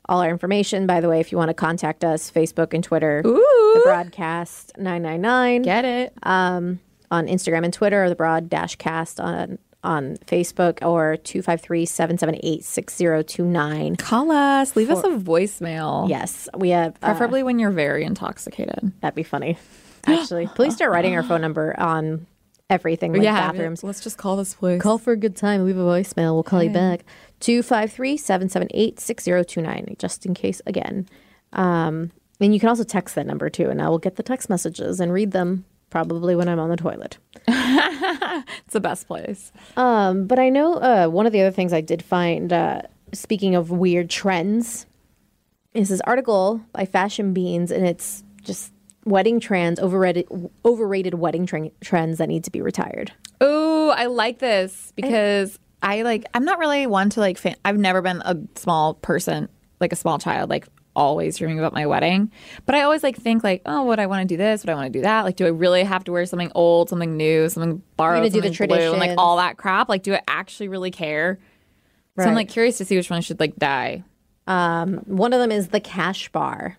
all 0.09 0.21
our 0.21 0.29
information. 0.31 0.87
By 0.87 1.01
the 1.01 1.09
way, 1.09 1.21
if 1.21 1.31
you 1.33 1.39
want 1.39 1.49
to 1.51 1.55
contact 1.55 2.05
us, 2.05 2.31
Facebook 2.31 2.75
and 2.75 2.83
Twitter, 2.85 3.23
the 3.25 3.81
broadcast 3.85 4.73
nine 4.77 5.03
nine 5.03 5.21
nine 5.21 5.63
Get 5.63 5.85
it? 5.85 6.13
um, 6.25 6.81
on 7.11 7.27
Instagram 7.27 7.65
and 7.65 7.73
Twitter, 7.73 8.05
or 8.05 8.09
the 8.09 8.15
broad 8.15 8.49
dash 8.49 8.77
cast 8.77 9.21
on 9.21 9.59
on 9.83 10.17
Facebook, 10.27 10.79
or 10.87 11.17
253-778-6029. 11.25 13.99
Call 13.99 14.31
us. 14.31 14.77
Leave 14.77 14.91
us 14.91 15.03
a 15.05 15.09
voicemail. 15.09 16.09
Yes, 16.09 16.49
we 16.57 16.71
have. 16.71 16.95
Uh, 17.03 17.07
Preferably 17.07 17.43
when 17.43 17.59
you're 17.59 17.71
very 17.71 18.05
intoxicated. 18.05 18.93
that'd 19.01 19.15
be 19.15 19.23
funny. 19.23 19.59
Actually, 20.07 20.47
please 20.55 20.75
start 20.75 20.93
writing 20.93 21.15
our 21.17 21.23
phone 21.23 21.41
number 21.41 21.79
on 21.81 22.27
everything 22.69 23.13
like 23.13 23.23
bathrooms. 23.23 23.83
Let's 23.83 24.01
just 24.01 24.19
call 24.19 24.37
this 24.37 24.55
place. 24.55 24.81
Call 24.81 24.99
for 24.99 25.13
a 25.13 25.17
good 25.17 25.37
time. 25.37 25.65
Leave 25.65 25.79
a 25.79 25.83
voicemail. 25.83 26.35
We'll 26.35 26.43
call 26.43 26.63
you 26.63 26.71
back. 26.71 27.05
253-778-6029, 27.41 29.99
just 29.99 30.27
in 30.27 30.35
case 30.35 30.61
again. 30.67 31.09
Um, 31.53 32.13
and 32.39 32.55
you 32.55 32.61
can 32.61 32.69
also 32.69 32.85
text 32.85 33.17
that 33.17 33.27
number 33.27 33.51
too, 33.51 33.69
and 33.71 33.83
I 33.83 33.89
will 33.89 33.99
get 33.99 34.15
the 34.17 34.23
text 34.23 34.49
messages 34.49 35.01
and 35.01 35.13
read 35.13 35.33
them 35.33 35.65
probably 35.91 36.35
when 36.37 36.49
I'm 36.49 36.59
on 36.59 36.71
the 36.71 36.77
toilet. 36.77 37.19
It's 38.65 38.73
the 38.73 38.81
best 38.81 39.07
place. 39.07 39.53
Um, 39.77 40.27
but 40.27 40.39
I 40.39 40.49
know 40.49 40.75
uh, 40.75 41.09
one 41.09 41.27
of 41.27 41.33
the 41.33 41.41
other 41.41 41.51
things 41.51 41.73
I 41.73 41.81
did 41.81 42.03
find, 42.03 42.53
uh, 42.53 42.83
speaking 43.13 43.55
of 43.55 43.71
weird 43.71 44.09
trends, 44.09 44.87
is 45.75 45.89
this 45.89 46.01
article 46.03 46.61
by 46.73 46.85
Fashion 46.85 47.33
Beans, 47.33 47.71
and 47.71 47.87
it's 47.87 48.23
just 48.43 48.73
wedding 49.05 49.41
trends, 49.41 49.81
overrated 49.81 50.27
overrated 50.65 51.15
wedding 51.15 51.47
tre- 51.47 51.73
trends 51.81 52.19
that 52.19 52.29
need 52.29 52.45
to 52.45 52.51
be 52.51 52.61
retired. 52.63 53.13
Oh, 53.41 53.91
I 53.91 54.07
like 54.07 54.39
this 54.39 54.93
because 54.97 55.59
I 55.83 56.03
like. 56.03 56.25
I'm 56.35 56.45
not 56.45 56.59
really 56.59 56.87
one 56.87 57.11
to 57.11 57.21
like. 57.21 57.39
Fan- 57.39 57.57
I've 57.65 57.79
never 57.79 58.03
been 58.03 58.23
a 58.25 58.37
small 58.57 58.95
person, 58.95 59.49
like 59.81 59.93
a 59.93 59.97
small 59.97 60.19
child, 60.19 60.49
like 60.51 60.69
always 60.97 61.39
dreaming 61.39 61.59
about 61.59 61.73
my 61.73 61.87
wedding. 61.87 62.31
But 62.67 62.75
I 62.75 62.83
always 62.83 63.03
like 63.03 63.17
think 63.17 63.45
like, 63.45 63.63
oh, 63.67 63.85
would 63.85 63.99
I 63.99 64.07
want 64.07 64.23
to 64.23 64.27
do 64.27 64.37
this? 64.37 64.63
Would 64.63 64.71
I 64.71 64.75
want 64.75 64.93
to 64.93 64.99
do 64.99 65.03
that? 65.03 65.25
Like, 65.25 65.37
do 65.37 65.47
I 65.47 65.51
really 65.51 65.85
have 65.85 66.05
to 66.05 66.13
wear 66.13 66.27
something 66.27 66.53
old, 66.55 66.89
something 66.89 67.17
new, 67.17 67.49
something 67.49 67.83
borrowed, 67.97 68.19
gonna 68.19 68.31
do 68.31 68.41
the 68.41 68.55
something 68.55 68.69
blue, 68.69 68.91
and 68.91 69.01
like 69.01 69.19
all 69.19 69.37
that 69.37 69.57
crap? 69.57 69.89
Like, 69.89 70.03
do 70.03 70.15
I 70.15 70.23
actually 70.29 70.69
really 70.69 70.91
care? 70.91 71.39
So 72.19 72.25
I'm 72.25 72.35
like 72.35 72.51
curious 72.51 72.77
to 72.79 72.85
see 72.85 72.97
which 72.97 73.09
one 73.09 73.23
should 73.23 73.41
like 73.41 73.57
die. 73.57 74.05
Um, 74.47 74.99
one 75.07 75.33
of 75.33 75.41
them 75.41 75.51
is 75.51 75.69
the 75.69 75.81
cash 75.81 76.29
bar. 76.31 76.77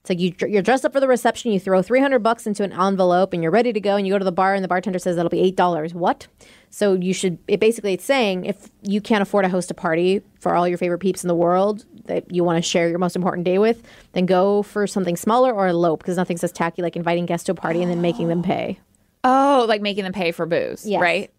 It's 0.00 0.08
like 0.08 0.18
you, 0.18 0.34
you're 0.48 0.62
dressed 0.62 0.84
up 0.84 0.94
for 0.94 1.00
the 1.00 1.08
reception, 1.08 1.52
you 1.52 1.60
throw 1.60 1.82
300 1.82 2.20
bucks 2.20 2.46
into 2.46 2.64
an 2.64 2.72
envelope 2.72 3.34
and 3.34 3.42
you're 3.42 3.52
ready 3.52 3.72
to 3.72 3.80
go 3.80 3.96
and 3.96 4.06
you 4.06 4.14
go 4.14 4.18
to 4.18 4.24
the 4.24 4.32
bar 4.32 4.54
and 4.54 4.64
the 4.64 4.68
bartender 4.68 4.98
says 4.98 5.16
that'll 5.16 5.28
be 5.28 5.52
$8. 5.52 5.92
What? 5.92 6.26
So 6.70 6.94
you 6.94 7.12
should, 7.12 7.38
it 7.48 7.60
basically 7.60 7.92
it's 7.92 8.04
saying 8.04 8.46
if 8.46 8.70
you 8.82 9.02
can't 9.02 9.20
afford 9.20 9.44
to 9.44 9.50
host 9.50 9.70
a 9.70 9.74
party 9.74 10.22
for 10.38 10.54
all 10.54 10.66
your 10.66 10.78
favorite 10.78 11.00
peeps 11.00 11.22
in 11.22 11.28
the 11.28 11.34
world 11.34 11.84
that 12.06 12.32
you 12.34 12.44
want 12.44 12.56
to 12.56 12.62
share 12.68 12.88
your 12.88 12.98
most 12.98 13.16
important 13.16 13.44
day 13.44 13.58
with, 13.58 13.82
then 14.12 14.26
go 14.26 14.62
for 14.62 14.86
something 14.86 15.16
smaller 15.16 15.52
or 15.52 15.68
elope 15.68 16.00
because 16.00 16.16
nothing 16.16 16.36
says 16.36 16.52
tacky 16.52 16.82
like 16.82 16.96
inviting 16.96 17.26
guests 17.26 17.44
to 17.46 17.52
a 17.52 17.54
party 17.54 17.82
and 17.82 17.90
then 17.90 18.00
making 18.00 18.28
them 18.28 18.42
pay. 18.42 18.78
Oh, 19.24 19.64
like 19.68 19.82
making 19.82 20.04
them 20.04 20.12
pay 20.12 20.32
for 20.32 20.46
booze, 20.46 20.86
Yes. 20.86 21.00
right? 21.00 21.30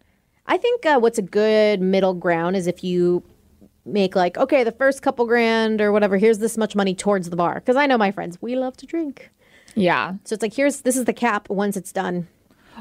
I 0.46 0.56
think 0.56 0.84
uh, 0.86 0.98
what's 0.98 1.18
a 1.18 1.22
good 1.22 1.80
middle 1.80 2.14
ground 2.14 2.56
is 2.56 2.66
if 2.66 2.82
you 2.84 3.22
make 3.84 4.14
like, 4.14 4.36
okay, 4.38 4.62
the 4.64 4.72
first 4.72 5.02
couple 5.02 5.26
grand 5.26 5.80
or 5.80 5.90
whatever, 5.92 6.16
here's 6.18 6.38
this 6.38 6.56
much 6.56 6.74
money 6.76 6.94
towards 6.94 7.30
the 7.30 7.36
bar. 7.36 7.54
Because 7.54 7.76
I 7.76 7.86
know 7.86 7.98
my 7.98 8.10
friends, 8.10 8.38
we 8.40 8.54
love 8.56 8.76
to 8.78 8.86
drink. 8.86 9.30
Yeah. 9.74 10.14
So 10.24 10.34
it's 10.34 10.42
like, 10.42 10.54
here's 10.54 10.82
this 10.82 10.96
is 10.96 11.04
the 11.06 11.12
cap 11.12 11.48
once 11.50 11.76
it's 11.76 11.92
done. 11.92 12.28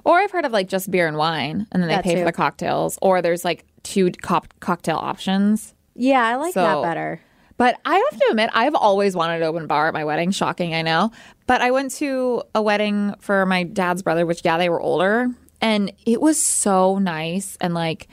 Or 0.06 0.20
I've 0.20 0.32
heard 0.32 0.46
of 0.46 0.52
like 0.52 0.68
just 0.70 0.90
beer 0.92 1.08
and 1.08 1.18
wine, 1.18 1.68
and 1.72 1.82
then 1.82 1.90
they 1.90 1.96
That 1.96 2.04
pay 2.04 2.14
too. 2.16 2.20
for 2.22 2.26
the 2.26 2.32
cocktails. 2.32 2.98
Or 3.02 3.22
there's 3.22 3.44
like 3.46 3.66
two 3.84 4.10
cop- 4.12 4.54
cocktail 4.60 4.98
options. 4.98 5.74
Yeah, 5.96 6.24
I 6.24 6.36
like 6.36 6.54
that 6.54 6.82
better. 6.82 7.22
But 7.62 7.80
I 7.86 7.94
have 7.94 8.20
to 8.20 8.28
admit, 8.32 8.50
I've 8.54 8.74
always 8.74 9.16
wanted 9.16 9.36
an 9.36 9.44
open 9.44 9.68
bar 9.68 9.88
at 9.88 9.94
my 9.94 10.04
wedding. 10.04 10.32
Shocking, 10.32 10.74
I 10.74 10.82
know. 10.82 11.12
But 11.46 11.62
I 11.62 11.70
went 11.70 11.92
to 11.98 12.42
a 12.56 12.62
wedding 12.62 13.14
for 13.20 13.46
my 13.46 13.62
dad's 13.62 14.02
brother, 14.02 14.26
which, 14.26 14.42
yeah, 14.44 14.58
they 14.58 14.68
were 14.68 14.82
older. 14.82 15.30
And 15.62 15.92
it 16.08 16.20
was 16.20 16.42
so 16.42 16.98
nice 16.98 17.60
and 17.62 17.76
like 17.76 18.08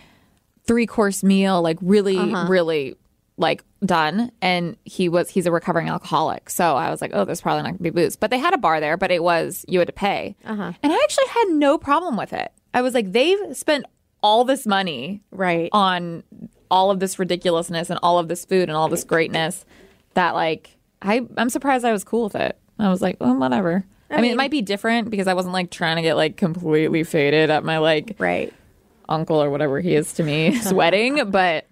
three 0.66 0.84
course 0.84 1.24
meal, 1.24 1.62
like 1.62 1.78
really, 1.80 2.18
uh-huh. 2.18 2.44
really 2.50 2.96
like 3.38 3.64
done. 3.82 4.32
And 4.42 4.76
he 4.84 5.08
was, 5.08 5.30
he's 5.30 5.46
a 5.46 5.50
recovering 5.50 5.88
alcoholic. 5.88 6.50
So 6.50 6.76
I 6.76 6.90
was 6.90 7.00
like, 7.00 7.12
oh, 7.14 7.24
there's 7.24 7.40
probably 7.40 7.62
not 7.62 7.70
gonna 7.70 7.78
be 7.78 7.88
booze. 7.88 8.16
But 8.16 8.30
they 8.30 8.38
had 8.38 8.52
a 8.52 8.58
bar 8.58 8.80
there, 8.80 8.98
but 8.98 9.10
it 9.10 9.22
was, 9.22 9.64
you 9.66 9.78
had 9.78 9.88
to 9.88 9.94
pay. 9.94 10.36
Uh-huh. 10.44 10.72
And 10.82 10.92
I 10.92 11.00
actually 11.04 11.28
had 11.28 11.48
no 11.52 11.78
problem 11.78 12.18
with 12.18 12.34
it. 12.34 12.52
I 12.74 12.82
was 12.82 12.92
like, 12.92 13.12
they've 13.12 13.56
spent 13.56 13.86
all 14.22 14.44
this 14.44 14.66
money 14.66 15.22
Right. 15.30 15.70
on 15.72 16.22
all 16.70 16.90
of 16.90 17.00
this 17.00 17.18
ridiculousness 17.18 17.90
and 17.90 17.98
all 18.02 18.18
of 18.18 18.28
this 18.28 18.44
food 18.44 18.68
and 18.68 18.72
all 18.72 18.88
this 18.88 19.04
greatness 19.04 19.64
that 20.14 20.34
like 20.34 20.76
I 21.02 21.26
I'm 21.36 21.50
surprised 21.50 21.84
I 21.84 21.92
was 21.92 22.04
cool 22.04 22.24
with 22.24 22.34
it. 22.34 22.58
I 22.78 22.88
was 22.88 23.02
like, 23.02 23.18
well, 23.20 23.34
whatever. 23.36 23.84
I, 24.10 24.20
mean, 24.20 24.32
it 24.32 24.36
might 24.36 24.50
be 24.50 24.62
different 24.62 25.10
because 25.10 25.26
I 25.26 25.34
wasn't 25.34 25.52
like 25.52 25.70
trying 25.70 25.96
to 25.96 26.02
get 26.02 26.14
like 26.16 26.36
completely 26.36 27.04
faded 27.04 27.50
at 27.50 27.62
my 27.64 27.78
like 27.78 28.16
Right. 28.18 28.52
uncle 29.08 29.42
or 29.42 29.50
whatever 29.50 29.80
he 29.80 29.94
is 29.94 30.12
to 30.14 30.22
me's 30.22 30.72
wedding, 30.72 31.30
but 31.30 31.66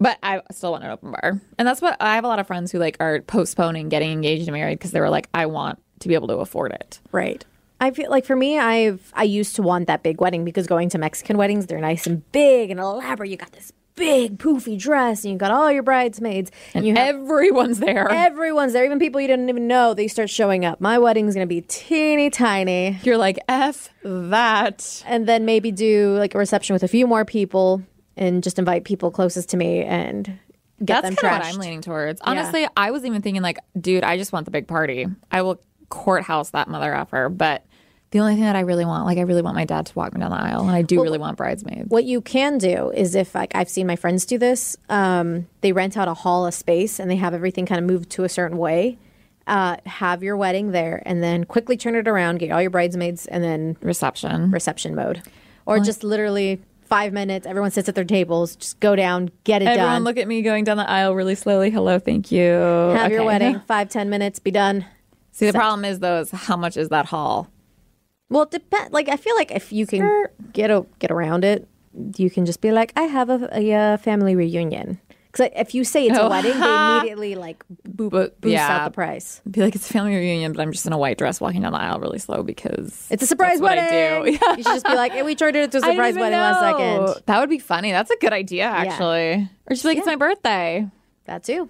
but 0.00 0.18
I 0.22 0.42
still 0.52 0.72
want 0.72 0.84
an 0.84 0.90
open 0.90 1.10
bar. 1.10 1.40
And 1.58 1.66
that's 1.66 1.80
what 1.82 1.96
I 2.00 2.14
have 2.14 2.24
a 2.24 2.28
lot 2.28 2.38
of 2.38 2.46
friends 2.46 2.70
who 2.70 2.78
like 2.78 2.96
are 3.00 3.20
postponing 3.22 3.88
getting 3.88 4.12
engaged 4.12 4.46
and 4.46 4.52
married 4.52 4.78
because 4.78 4.92
they 4.92 5.00
were 5.00 5.10
like, 5.10 5.28
I 5.34 5.46
want 5.46 5.80
to 6.00 6.08
be 6.08 6.14
able 6.14 6.28
to 6.28 6.36
afford 6.36 6.72
it. 6.72 7.00
Right. 7.10 7.44
I 7.80 7.90
feel 7.92 8.10
like 8.10 8.24
for 8.24 8.36
me, 8.36 8.58
I've 8.58 9.12
I 9.14 9.22
used 9.24 9.56
to 9.56 9.62
want 9.62 9.86
that 9.86 10.02
big 10.02 10.20
wedding 10.20 10.44
because 10.44 10.66
going 10.66 10.88
to 10.90 10.98
Mexican 10.98 11.36
weddings, 11.38 11.66
they're 11.66 11.80
nice 11.80 12.06
and 12.06 12.30
big 12.32 12.70
and 12.70 12.78
elaborate. 12.80 13.30
You 13.30 13.36
got 13.36 13.52
this 13.52 13.72
big 13.98 14.38
poofy 14.38 14.78
dress 14.78 15.24
and 15.24 15.32
you've 15.32 15.40
got 15.40 15.50
all 15.50 15.70
your 15.70 15.82
bridesmaids 15.82 16.50
and, 16.74 16.86
you 16.86 16.94
have 16.94 17.16
Everyone's 17.16 17.78
there. 17.80 18.10
everyone's 18.10 18.72
there, 18.72 18.84
even 18.84 18.98
people 18.98 19.20
you 19.20 19.26
didn't 19.26 19.48
even 19.48 19.66
know. 19.66 19.94
They 19.94 20.08
start 20.08 20.30
showing 20.30 20.64
up. 20.64 20.80
My 20.80 20.98
wedding's 20.98 21.34
gonna 21.34 21.46
be 21.46 21.60
teeny 21.62 22.30
tiny. 22.30 22.98
You're 23.02 23.18
like, 23.18 23.38
F 23.48 23.90
that. 24.04 25.02
and 25.06 25.26
then 25.26 25.44
maybe 25.44 25.70
do 25.72 26.16
like 26.18 26.34
a 26.34 26.38
reception 26.38 26.74
with 26.74 26.82
a 26.82 26.88
few 26.88 27.06
more 27.06 27.24
people 27.24 27.82
and 28.16 28.42
just 28.42 28.58
invite 28.58 28.84
people 28.84 29.10
closest 29.10 29.48
to 29.50 29.56
me 29.56 29.82
and 29.84 30.26
get 30.84 31.02
That's 31.02 31.08
them 31.08 31.16
kind 31.16 31.36
of 31.36 31.42
trashed. 31.42 31.46
what 31.50 31.54
I'm 31.54 31.60
leaning 31.60 31.80
towards. 31.82 32.20
Honestly, 32.22 32.66
I 32.76 32.90
was 32.90 33.04
even 33.04 33.22
thinking 33.22 33.42
like, 33.42 33.58
dude, 33.80 34.04
I 34.04 34.16
just 34.16 34.32
want 34.32 34.44
the 34.44 34.50
big 34.50 34.66
party. 34.68 35.06
I 35.30 35.42
will 35.42 35.60
courthouse 35.88 36.50
that 36.50 36.68
mother 36.68 36.94
effer. 36.94 37.28
But 37.28 37.64
the 38.10 38.20
only 38.20 38.34
thing 38.34 38.44
that 38.44 38.56
I 38.56 38.60
really 38.60 38.86
want, 38.86 39.04
like, 39.04 39.18
I 39.18 39.22
really 39.22 39.42
want 39.42 39.54
my 39.54 39.66
dad 39.66 39.86
to 39.86 39.94
walk 39.94 40.14
me 40.14 40.20
down 40.20 40.30
the 40.30 40.36
aisle, 40.38 40.62
and 40.62 40.70
I 40.70 40.82
do 40.82 41.02
really 41.02 41.18
want 41.18 41.36
bridesmaids. 41.36 41.90
What 41.90 42.04
you 42.04 42.20
can 42.20 42.56
do 42.56 42.90
is 42.90 43.14
if 43.14 43.34
like 43.34 43.54
I've 43.54 43.68
seen 43.68 43.86
my 43.86 43.96
friends 43.96 44.24
do 44.24 44.38
this, 44.38 44.76
um, 44.88 45.46
they 45.60 45.72
rent 45.72 45.96
out 45.96 46.08
a 46.08 46.14
hall, 46.14 46.46
a 46.46 46.52
space, 46.52 46.98
and 46.98 47.10
they 47.10 47.16
have 47.16 47.34
everything 47.34 47.66
kind 47.66 47.78
of 47.78 47.84
moved 47.84 48.10
to 48.10 48.24
a 48.24 48.28
certain 48.28 48.56
way. 48.56 48.98
Uh, 49.46 49.76
have 49.86 50.22
your 50.22 50.36
wedding 50.36 50.72
there, 50.72 51.02
and 51.06 51.22
then 51.22 51.44
quickly 51.44 51.76
turn 51.76 51.94
it 51.94 52.06
around, 52.06 52.38
get 52.38 52.50
all 52.50 52.60
your 52.60 52.70
bridesmaids, 52.70 53.26
and 53.26 53.42
then 53.42 53.76
Reception. 53.80 54.50
reception 54.50 54.94
mode, 54.94 55.22
or 55.64 55.78
just 55.80 56.04
literally 56.04 56.60
five 56.88 57.12
minutes. 57.12 57.46
Everyone 57.46 57.70
sits 57.70 57.88
at 57.88 57.94
their 57.94 58.04
tables. 58.04 58.56
Just 58.56 58.80
go 58.80 58.96
down, 58.96 59.30
get 59.44 59.62
it 59.62 59.66
Everyone 59.66 59.76
done. 59.76 59.86
Everyone 59.86 60.04
look 60.04 60.16
at 60.18 60.28
me 60.28 60.42
going 60.42 60.64
down 60.64 60.76
the 60.76 60.88
aisle 60.88 61.14
really 61.14 61.34
slowly. 61.34 61.70
Hello, 61.70 61.98
thank 61.98 62.32
you. 62.32 62.42
have 62.42 63.12
your 63.12 63.24
wedding. 63.24 63.60
Five 63.66 63.88
ten 63.90 64.10
minutes, 64.10 64.38
be 64.38 64.50
done. 64.50 64.84
See, 65.32 65.46
the 65.46 65.52
problem 65.52 65.84
is 65.84 66.00
though, 66.00 66.20
is 66.20 66.30
how 66.30 66.56
much 66.56 66.76
is 66.76 66.88
that 66.88 67.06
hall? 67.06 67.48
Well, 68.30 68.42
it 68.42 68.50
depends. 68.50 68.92
Like 68.92 69.08
I 69.08 69.16
feel 69.16 69.34
like 69.36 69.50
if 69.50 69.72
you 69.72 69.86
can 69.86 70.26
get 70.52 70.70
a, 70.70 70.84
get 70.98 71.10
around 71.10 71.44
it, 71.44 71.66
you 72.16 72.30
can 72.30 72.46
just 72.46 72.60
be 72.60 72.72
like, 72.72 72.92
I 72.96 73.02
have 73.02 73.30
a, 73.30 73.48
a, 73.52 73.72
uh, 73.74 73.96
family 73.96 74.36
reunion. 74.36 75.00
Because 75.32 75.50
if 75.56 75.74
you 75.74 75.84
say 75.84 76.06
it's 76.06 76.16
a 76.16 76.22
Oh, 76.22 76.30
wedding, 76.30 76.58
they 76.58 76.66
immediately 76.98 77.34
like 77.34 77.62
boop, 77.86 78.10
But, 78.10 78.40
boost 78.40 78.52
yeah. 78.52 78.68
out 78.78 78.84
the 78.92 78.94
price. 78.94 79.40
Be 79.50 79.60
like, 79.60 79.74
it's 79.74 79.88
a 79.88 79.92
family 79.92 80.14
reunion, 80.14 80.52
but 80.52 80.62
I'm 80.62 80.72
just 80.72 80.86
in 80.86 80.92
a 80.92 80.98
white 80.98 81.18
dress 81.18 81.40
walking 81.40 81.62
down 81.62 81.72
the 81.72 81.78
aisle 81.78 82.00
really 82.00 82.18
slow 82.18 82.42
because 82.42 83.06
It's 83.10 83.22
a 83.22 83.26
surprise 83.26 83.60
wedding. 83.60 83.84
I 83.84 84.22
do. 84.24 84.30
You 84.56 84.62
should 84.62 84.64
just 84.64 84.86
be 84.86 84.94
like, 84.94 85.12
hey, 85.12 85.22
we 85.22 85.34
turned 85.34 85.54
it 85.56 85.64
into 85.64 85.78
a 85.78 85.80
surprise 85.80 86.14
wedding 86.14 86.38
last 86.38 86.60
know. 86.62 87.06
second. 87.06 87.22
That 87.26 87.40
would 87.40 87.50
be 87.50 87.58
funny. 87.58 87.92
That's 87.92 88.10
a 88.10 88.16
good 88.16 88.32
idea, 88.32 88.64
actually. 88.64 89.48
Or 89.66 89.70
just 89.70 89.82
be 89.82 89.88
like, 89.90 89.98
it's 89.98 90.06
my 90.06 90.16
birthday. 90.16 90.86
That 91.26 91.44
too. 91.44 91.68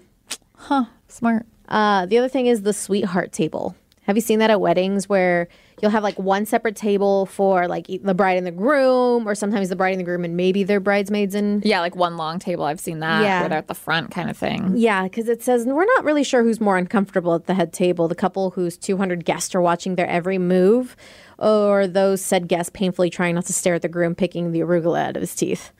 Huh. 0.55 0.85
Smart. 1.09 1.45
Uh, 1.67 2.05
the 2.05 2.17
other 2.17 2.29
thing 2.29 2.47
is 2.47 2.61
the 2.63 2.73
sweetheart 2.73 3.31
table. 3.33 3.75
Have 4.03 4.15
you 4.17 4.21
seen 4.21 4.39
that 4.39 4.49
at 4.49 4.59
weddings 4.61 5.07
where 5.09 5.47
you'll 5.81 5.91
have 5.91 6.03
like 6.03 6.17
one 6.19 6.45
separate 6.45 6.75
table 6.75 7.25
for 7.25 7.67
like 7.67 7.87
the 7.87 8.13
bride 8.13 8.37
and 8.37 8.45
the 8.47 8.51
groom, 8.51 9.27
or 9.27 9.35
sometimes 9.35 9.69
the 9.69 9.75
bride 9.75 9.91
and 9.91 9.99
the 9.99 10.03
groom 10.03 10.23
and 10.25 10.35
maybe 10.37 10.63
their 10.63 10.79
bridesmaids 10.79 11.35
and 11.35 11.63
Yeah, 11.65 11.79
like 11.81 11.95
one 11.95 12.17
long 12.17 12.39
table. 12.39 12.65
I've 12.65 12.79
seen 12.79 12.99
that. 12.99 13.23
Yeah. 13.23 13.39
Where 13.41 13.49
they're 13.49 13.57
at 13.57 13.67
the 13.67 13.75
front 13.75 14.11
kind 14.11 14.29
of 14.29 14.37
thing. 14.37 14.73
Yeah, 14.75 15.03
because 15.03 15.27
it 15.29 15.41
says 15.43 15.65
we're 15.65 15.85
not 15.85 16.03
really 16.03 16.23
sure 16.23 16.43
who's 16.43 16.59
more 16.61 16.77
uncomfortable 16.77 17.35
at 17.35 17.45
the 17.45 17.53
head 17.53 17.73
table 17.73 18.07
the 18.07 18.15
couple 18.15 18.51
whose 18.51 18.77
200 18.77 19.25
guests 19.25 19.53
are 19.55 19.61
watching 19.61 19.95
their 19.95 20.07
every 20.07 20.37
move, 20.37 20.95
or 21.37 21.87
those 21.87 22.21
said 22.21 22.47
guests 22.47 22.71
painfully 22.73 23.09
trying 23.09 23.35
not 23.35 23.45
to 23.45 23.53
stare 23.53 23.75
at 23.75 23.81
the 23.81 23.87
groom 23.87 24.15
picking 24.15 24.51
the 24.51 24.59
arugula 24.59 25.07
out 25.09 25.15
of 25.15 25.21
his 25.21 25.35
teeth. 25.35 25.71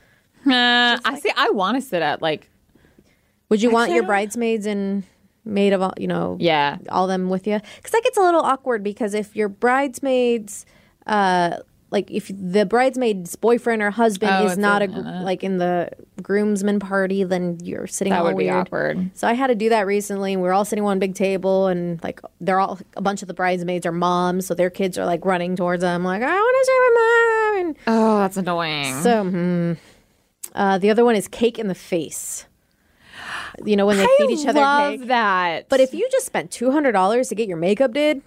Uh, 0.45 0.97
I 1.03 1.19
see. 1.21 1.31
I 1.35 1.49
want 1.49 1.75
to 1.75 1.81
sit 1.81 2.01
at 2.01 2.21
like, 2.21 2.49
Would 3.49 3.61
you 3.61 3.69
want 3.71 3.91
your 3.91 4.03
bridesmaids 4.03 4.65
and 4.65 5.03
maid 5.45 5.73
of 5.73 5.81
all, 5.81 5.93
you 5.97 6.07
know, 6.07 6.37
yeah. 6.39 6.77
all 6.89 7.07
them 7.07 7.29
with 7.29 7.47
you? 7.47 7.59
Because 7.77 7.91
that 7.91 8.03
gets 8.03 8.17
a 8.17 8.21
little 8.21 8.41
awkward 8.41 8.83
because 8.83 9.13
if 9.13 9.35
your 9.35 9.49
bridesmaids, 9.49 10.65
uh, 11.07 11.57
like 11.91 12.11
if 12.11 12.29
the 12.31 12.67
bridesmaid's 12.67 13.35
boyfriend 13.35 13.81
or 13.81 13.89
husband 13.89 14.31
Oh, 14.31 14.45
is 14.45 14.59
not 14.59 14.83
a, 14.83 14.87
gr- 14.87 14.99
uh, 14.99 15.23
like 15.23 15.43
in 15.43 15.57
the 15.57 15.89
groomsman 16.21 16.79
party, 16.79 17.23
then 17.23 17.57
you're 17.63 17.87
sitting 17.87 18.11
That 18.11 18.19
all 18.19 18.25
would 18.25 18.37
be 18.37 18.47
awkward. 18.49 19.09
So 19.15 19.27
I 19.27 19.33
had 19.33 19.47
to 19.47 19.55
do 19.55 19.69
that 19.69 19.87
recently. 19.87 20.35
We 20.35 20.43
were 20.43 20.53
all 20.53 20.65
sitting 20.65 20.83
on 20.83 20.85
one 20.85 20.99
big 20.99 21.15
table, 21.15 21.65
and 21.65 21.99
like 22.03 22.21
they're 22.39 22.59
all 22.59 22.77
a 22.95 23.01
bunch 23.01 23.23
of 23.23 23.27
the 23.27 23.33
bridesmaids 23.33 23.87
are 23.87 23.91
moms, 23.91 24.45
so 24.45 24.53
their 24.53 24.69
kids 24.69 24.99
are 24.99 25.05
like 25.05 25.25
running 25.25 25.55
towards 25.55 25.81
them, 25.81 26.03
like 26.03 26.21
I 26.21 26.27
want 26.35 26.57
to 26.59 26.65
see 26.65 26.79
my 26.79 26.91
mom. 26.93 27.65
And 27.65 27.77
Oh, 27.87 28.19
that's 28.19 28.37
annoying. 28.37 29.01
so, 29.01 29.23
hmm. 29.23 29.73
uh, 30.53 30.77
the 30.77 30.91
other 30.91 31.03
one 31.03 31.15
is 31.15 31.27
cake 31.27 31.57
in 31.57 31.67
the 31.69 31.75
face. 31.75 32.45
You 33.65 33.75
know 33.75 33.85
when 33.85 33.97
they 33.97 34.07
feed 34.17 34.31
each 34.31 34.47
other 34.47 34.59
I 34.61 34.89
love 34.91 35.07
that. 35.07 35.69
But 35.69 35.79
if 35.79 35.93
you 35.93 36.07
just 36.11 36.25
spent 36.25 36.51
two 36.51 36.71
hundred 36.71 36.93
dollars 36.93 37.29
to 37.29 37.35
get 37.35 37.47
your 37.47 37.57
makeup 37.57 37.93
did, 37.93 38.21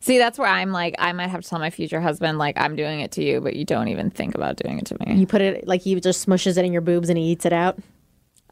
see, 0.00 0.18
that's 0.18 0.38
where 0.38 0.48
I'm 0.48 0.72
like, 0.72 0.94
I 0.98 1.12
might 1.12 1.28
have 1.28 1.42
to 1.42 1.48
tell 1.48 1.58
my 1.58 1.70
future 1.70 2.00
husband, 2.00 2.38
like, 2.38 2.56
I'm 2.58 2.76
doing 2.76 3.00
it 3.00 3.12
to 3.12 3.24
you, 3.24 3.40
but 3.40 3.56
you 3.56 3.64
don't 3.64 3.88
even 3.88 4.10
think 4.10 4.34
about 4.34 4.56
doing 4.56 4.78
it 4.78 4.86
to 4.86 4.96
me. 5.06 5.14
you 5.16 5.26
put 5.26 5.40
it 5.40 5.66
like 5.66 5.82
he 5.82 5.98
just 6.00 6.26
smushes 6.26 6.56
it 6.56 6.64
in 6.64 6.72
your 6.72 6.82
boobs 6.82 7.08
and 7.08 7.18
he 7.18 7.24
eats 7.24 7.44
it 7.46 7.52
out. 7.52 7.78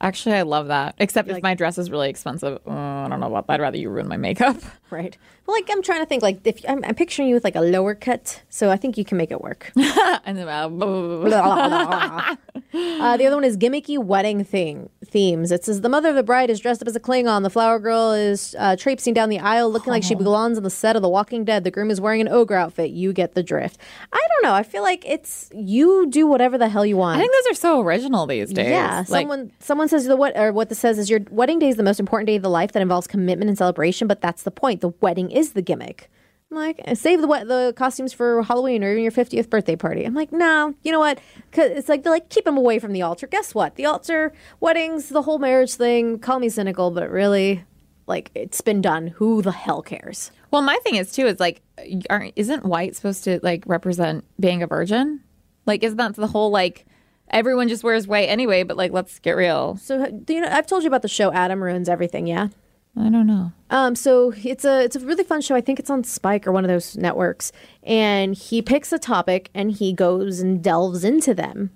Actually, 0.00 0.34
I 0.34 0.42
love 0.42 0.66
that. 0.68 0.96
Except 0.98 1.28
if 1.28 1.34
like- 1.34 1.42
my 1.42 1.54
dress 1.54 1.78
is 1.78 1.90
really 1.90 2.10
expensive, 2.10 2.58
uh, 2.66 2.70
I 2.70 3.06
don't 3.08 3.20
know 3.20 3.26
about 3.28 3.46
that. 3.46 3.54
I'd 3.54 3.60
rather 3.60 3.78
you 3.78 3.88
ruin 3.90 4.08
my 4.08 4.16
makeup. 4.16 4.56
Right. 4.94 5.16
Well, 5.46 5.56
like 5.56 5.68
I'm 5.70 5.82
trying 5.82 6.00
to 6.00 6.06
think, 6.06 6.22
like 6.22 6.46
if 6.46 6.64
I'm, 6.68 6.82
I'm 6.84 6.94
picturing 6.94 7.28
you 7.28 7.34
with 7.34 7.44
like 7.44 7.56
a 7.56 7.60
lower 7.60 7.94
cut, 7.94 8.42
so 8.48 8.70
I 8.70 8.76
think 8.76 8.96
you 8.96 9.04
can 9.04 9.18
make 9.18 9.30
it 9.30 9.42
work. 9.42 9.72
and 9.76 10.38
then, 10.38 10.48
uh, 10.48 10.68
uh, 12.74 13.16
the 13.16 13.26
other 13.26 13.36
one 13.36 13.44
is 13.44 13.56
gimmicky 13.56 13.98
wedding 13.98 14.44
thing 14.44 14.88
themes. 15.04 15.52
It 15.52 15.64
says 15.64 15.80
the 15.80 15.88
mother 15.88 16.10
of 16.10 16.14
the 16.14 16.22
bride 16.22 16.48
is 16.48 16.60
dressed 16.60 16.80
up 16.80 16.88
as 16.88 16.96
a 16.96 17.00
Klingon. 17.00 17.42
The 17.42 17.50
flower 17.50 17.78
girl 17.78 18.12
is 18.12 18.54
uh, 18.58 18.76
traipsing 18.76 19.14
down 19.14 19.28
the 19.28 19.38
aisle, 19.38 19.70
looking 19.70 19.90
like 19.90 20.02
she 20.02 20.14
belongs 20.14 20.56
on 20.56 20.64
the 20.64 20.70
set 20.70 20.96
of 20.96 21.02
The 21.02 21.08
Walking 21.08 21.44
Dead. 21.44 21.64
The 21.64 21.70
groom 21.70 21.90
is 21.90 22.00
wearing 22.00 22.20
an 22.20 22.28
ogre 22.28 22.54
outfit. 22.54 22.90
You 22.90 23.12
get 23.12 23.34
the 23.34 23.42
drift. 23.42 23.78
I 24.12 24.16
don't 24.16 24.48
know. 24.48 24.54
I 24.54 24.62
feel 24.62 24.82
like 24.82 25.04
it's 25.06 25.50
you 25.54 26.06
do 26.08 26.26
whatever 26.26 26.56
the 26.56 26.68
hell 26.68 26.86
you 26.86 26.96
want. 26.96 27.18
I 27.18 27.20
think 27.20 27.32
those 27.32 27.52
are 27.52 27.60
so 27.60 27.80
original 27.80 28.26
these 28.26 28.52
days. 28.52 28.68
Yeah, 28.68 29.04
Like, 29.08 29.22
someone 29.22 29.52
someone 29.60 29.88
says 29.88 30.06
the 30.06 30.16
what 30.16 30.36
or 30.36 30.52
what 30.52 30.68
this 30.68 30.78
says 30.78 30.98
is 30.98 31.10
your 31.10 31.20
wedding 31.30 31.58
day 31.58 31.68
is 31.68 31.76
the 31.76 31.82
most 31.82 32.00
important 32.00 32.26
day 32.26 32.36
of 32.36 32.42
the 32.42 32.50
life 32.50 32.72
that 32.72 32.82
involves 32.82 33.06
commitment 33.06 33.48
and 33.48 33.58
celebration, 33.58 34.08
but 34.08 34.20
that's 34.20 34.42
the 34.42 34.50
point. 34.50 34.80
The 34.84 34.90
wedding 35.00 35.30
is 35.30 35.54
the 35.54 35.62
gimmick. 35.62 36.10
I'm 36.50 36.58
like, 36.58 36.78
save 36.92 37.22
the 37.22 37.26
the 37.26 37.72
costumes 37.74 38.12
for 38.12 38.42
Halloween 38.42 38.84
or 38.84 38.90
even 38.90 39.02
your 39.02 39.12
50th 39.12 39.48
birthday 39.48 39.76
party. 39.76 40.04
I'm 40.04 40.12
like, 40.12 40.30
no, 40.30 40.74
you 40.82 40.92
know 40.92 41.00
what? 41.00 41.20
Cause 41.52 41.70
it's 41.70 41.88
like 41.88 42.02
they're 42.02 42.12
like 42.12 42.28
keep 42.28 42.44
them 42.44 42.58
away 42.58 42.78
from 42.78 42.92
the 42.92 43.00
altar. 43.00 43.26
Guess 43.26 43.54
what? 43.54 43.76
The 43.76 43.86
altar, 43.86 44.34
weddings, 44.60 45.08
the 45.08 45.22
whole 45.22 45.38
marriage 45.38 45.76
thing. 45.76 46.18
Call 46.18 46.38
me 46.38 46.50
cynical, 46.50 46.90
but 46.90 47.08
really, 47.08 47.64
like 48.06 48.30
it's 48.34 48.60
been 48.60 48.82
done. 48.82 49.06
Who 49.06 49.40
the 49.40 49.52
hell 49.52 49.80
cares? 49.80 50.30
well, 50.50 50.60
my 50.60 50.78
thing 50.84 50.96
is 50.96 51.12
too 51.12 51.26
is 51.28 51.40
like, 51.40 51.62
aren't, 52.10 52.34
isn't 52.36 52.66
white 52.66 52.94
supposed 52.94 53.24
to 53.24 53.40
like 53.42 53.64
represent 53.66 54.26
being 54.38 54.62
a 54.62 54.66
virgin? 54.66 55.20
Like, 55.64 55.82
isn't 55.82 55.96
that 55.96 56.14
the 56.14 56.26
whole 56.26 56.50
like 56.50 56.84
everyone 57.30 57.68
just 57.68 57.82
wears 57.84 58.06
white 58.06 58.28
anyway? 58.28 58.64
But 58.64 58.76
like, 58.76 58.92
let's 58.92 59.18
get 59.18 59.32
real. 59.32 59.78
So 59.78 60.06
you 60.28 60.42
know? 60.42 60.48
I've 60.48 60.66
told 60.66 60.82
you 60.82 60.88
about 60.88 61.00
the 61.00 61.08
show 61.08 61.32
Adam 61.32 61.64
ruins 61.64 61.88
everything. 61.88 62.26
Yeah. 62.26 62.48
I 62.96 63.10
don't 63.10 63.26
know. 63.26 63.52
Um, 63.70 63.96
so 63.96 64.32
it's 64.36 64.64
a 64.64 64.84
it's 64.84 64.94
a 64.94 65.00
really 65.00 65.24
fun 65.24 65.40
show. 65.40 65.56
I 65.56 65.60
think 65.60 65.80
it's 65.80 65.90
on 65.90 66.04
Spike 66.04 66.46
or 66.46 66.52
one 66.52 66.64
of 66.64 66.68
those 66.68 66.96
networks. 66.96 67.50
And 67.82 68.34
he 68.34 68.62
picks 68.62 68.92
a 68.92 68.98
topic 68.98 69.50
and 69.52 69.72
he 69.72 69.92
goes 69.92 70.40
and 70.40 70.62
delves 70.62 71.02
into 71.02 71.34
them, 71.34 71.70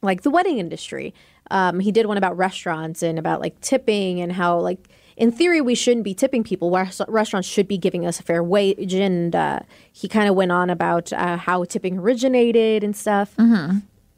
like 0.00 0.22
the 0.22 0.30
wedding 0.30 0.58
industry. 0.58 1.12
Um, 1.50 1.80
he 1.80 1.92
did 1.92 2.06
one 2.06 2.16
about 2.16 2.36
restaurants 2.36 3.02
and 3.02 3.18
about 3.18 3.40
like 3.40 3.60
tipping 3.60 4.20
and 4.20 4.32
how 4.32 4.58
like 4.58 4.88
in 5.18 5.30
theory 5.30 5.60
we 5.60 5.74
shouldn't 5.74 6.04
be 6.04 6.14
tipping 6.14 6.42
people. 6.42 6.70
Restaurants 6.70 7.46
should 7.46 7.68
be 7.68 7.76
giving 7.76 8.06
us 8.06 8.18
a 8.18 8.22
fair 8.22 8.42
wage. 8.42 8.94
And 8.94 9.36
uh, 9.36 9.60
he 9.92 10.08
kind 10.08 10.30
of 10.30 10.34
went 10.34 10.50
on 10.50 10.70
about 10.70 11.12
uh, 11.12 11.36
how 11.36 11.64
tipping 11.64 11.98
originated 11.98 12.82
and 12.82 12.96
stuff, 12.96 13.34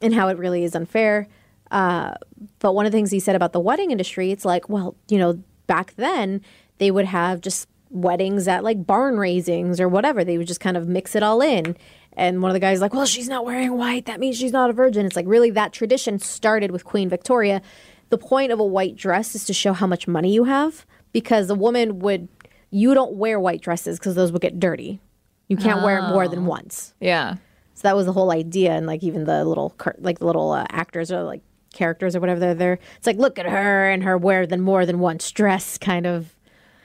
and 0.01 0.13
how 0.13 0.29
it 0.29 0.37
really 0.37 0.63
is 0.63 0.75
unfair. 0.75 1.27
Uh, 1.71 2.13
but 2.59 2.73
one 2.73 2.85
of 2.85 2.93
the 2.93 2.97
things 2.97 3.11
he 3.11 3.19
said 3.19 3.35
about 3.35 3.51
the 3.51 3.59
wedding 3.59 3.91
industry, 3.91 4.31
it's 4.31 4.45
like, 4.45 4.69
well, 4.69 4.95
you 5.09 5.17
know, 5.17 5.43
back 5.67 5.93
then 5.95 6.41
they 6.77 6.91
would 6.91 7.05
have 7.05 7.41
just 7.41 7.67
weddings 7.89 8.47
at 8.47 8.63
like 8.63 8.85
barn 8.85 9.15
raisings 9.15 9.79
or 9.79 9.87
whatever. 9.87 10.23
They 10.23 10.37
would 10.37 10.47
just 10.47 10.59
kind 10.59 10.77
of 10.77 10.87
mix 10.87 11.15
it 11.15 11.23
all 11.23 11.41
in. 11.41 11.75
And 12.13 12.41
one 12.41 12.49
of 12.49 12.53
the 12.53 12.59
guys 12.59 12.81
like, 12.81 12.93
well, 12.93 13.05
she's 13.05 13.29
not 13.29 13.45
wearing 13.45 13.77
white. 13.77 14.05
That 14.05 14.19
means 14.19 14.37
she's 14.37 14.51
not 14.51 14.69
a 14.69 14.73
virgin. 14.73 15.05
It's 15.05 15.15
like 15.15 15.27
really 15.27 15.51
that 15.51 15.71
tradition 15.71 16.19
started 16.19 16.71
with 16.71 16.83
Queen 16.83 17.09
Victoria. 17.09 17.61
The 18.09 18.17
point 18.17 18.51
of 18.51 18.59
a 18.59 18.65
white 18.65 18.95
dress 18.95 19.35
is 19.35 19.45
to 19.45 19.53
show 19.53 19.73
how 19.73 19.85
much 19.87 20.07
money 20.07 20.33
you 20.33 20.45
have 20.45 20.85
because 21.13 21.47
the 21.47 21.55
woman 21.55 21.99
would, 21.99 22.27
you 22.71 22.93
don't 22.93 23.15
wear 23.15 23.39
white 23.39 23.61
dresses 23.61 23.99
because 23.99 24.15
those 24.15 24.31
would 24.31 24.41
get 24.41 24.59
dirty. 24.59 24.99
You 25.47 25.57
can't 25.57 25.83
wear 25.83 25.99
it 25.99 26.09
more 26.09 26.27
than 26.27 26.45
once. 26.45 26.93
Yeah. 26.99 27.35
So 27.73 27.81
that 27.83 27.95
was 27.95 28.05
the 28.07 28.11
whole 28.11 28.31
idea, 28.31 28.71
and 28.71 28.87
like 28.87 29.03
even 29.03 29.25
the 29.25 29.45
little 29.45 29.73
like 29.99 30.17
the 30.17 30.25
little 30.25 30.51
uh, 30.51 30.65
actors 30.71 31.11
are 31.11 31.23
like 31.23 31.41
characters 31.77 32.15
or 32.15 32.19
whatever 32.19 32.39
they're 32.39 32.53
there. 32.55 32.79
It's 32.97 33.07
like 33.07 33.17
look 33.17 33.39
at 33.39 33.45
her 33.45 33.89
and 33.89 34.03
her 34.03 34.17
wear 34.17 34.45
than 34.45 34.61
more 34.61 34.85
than 34.85 34.99
once 34.99 35.31
dress 35.31 35.77
kind 35.77 36.05
of. 36.05 36.35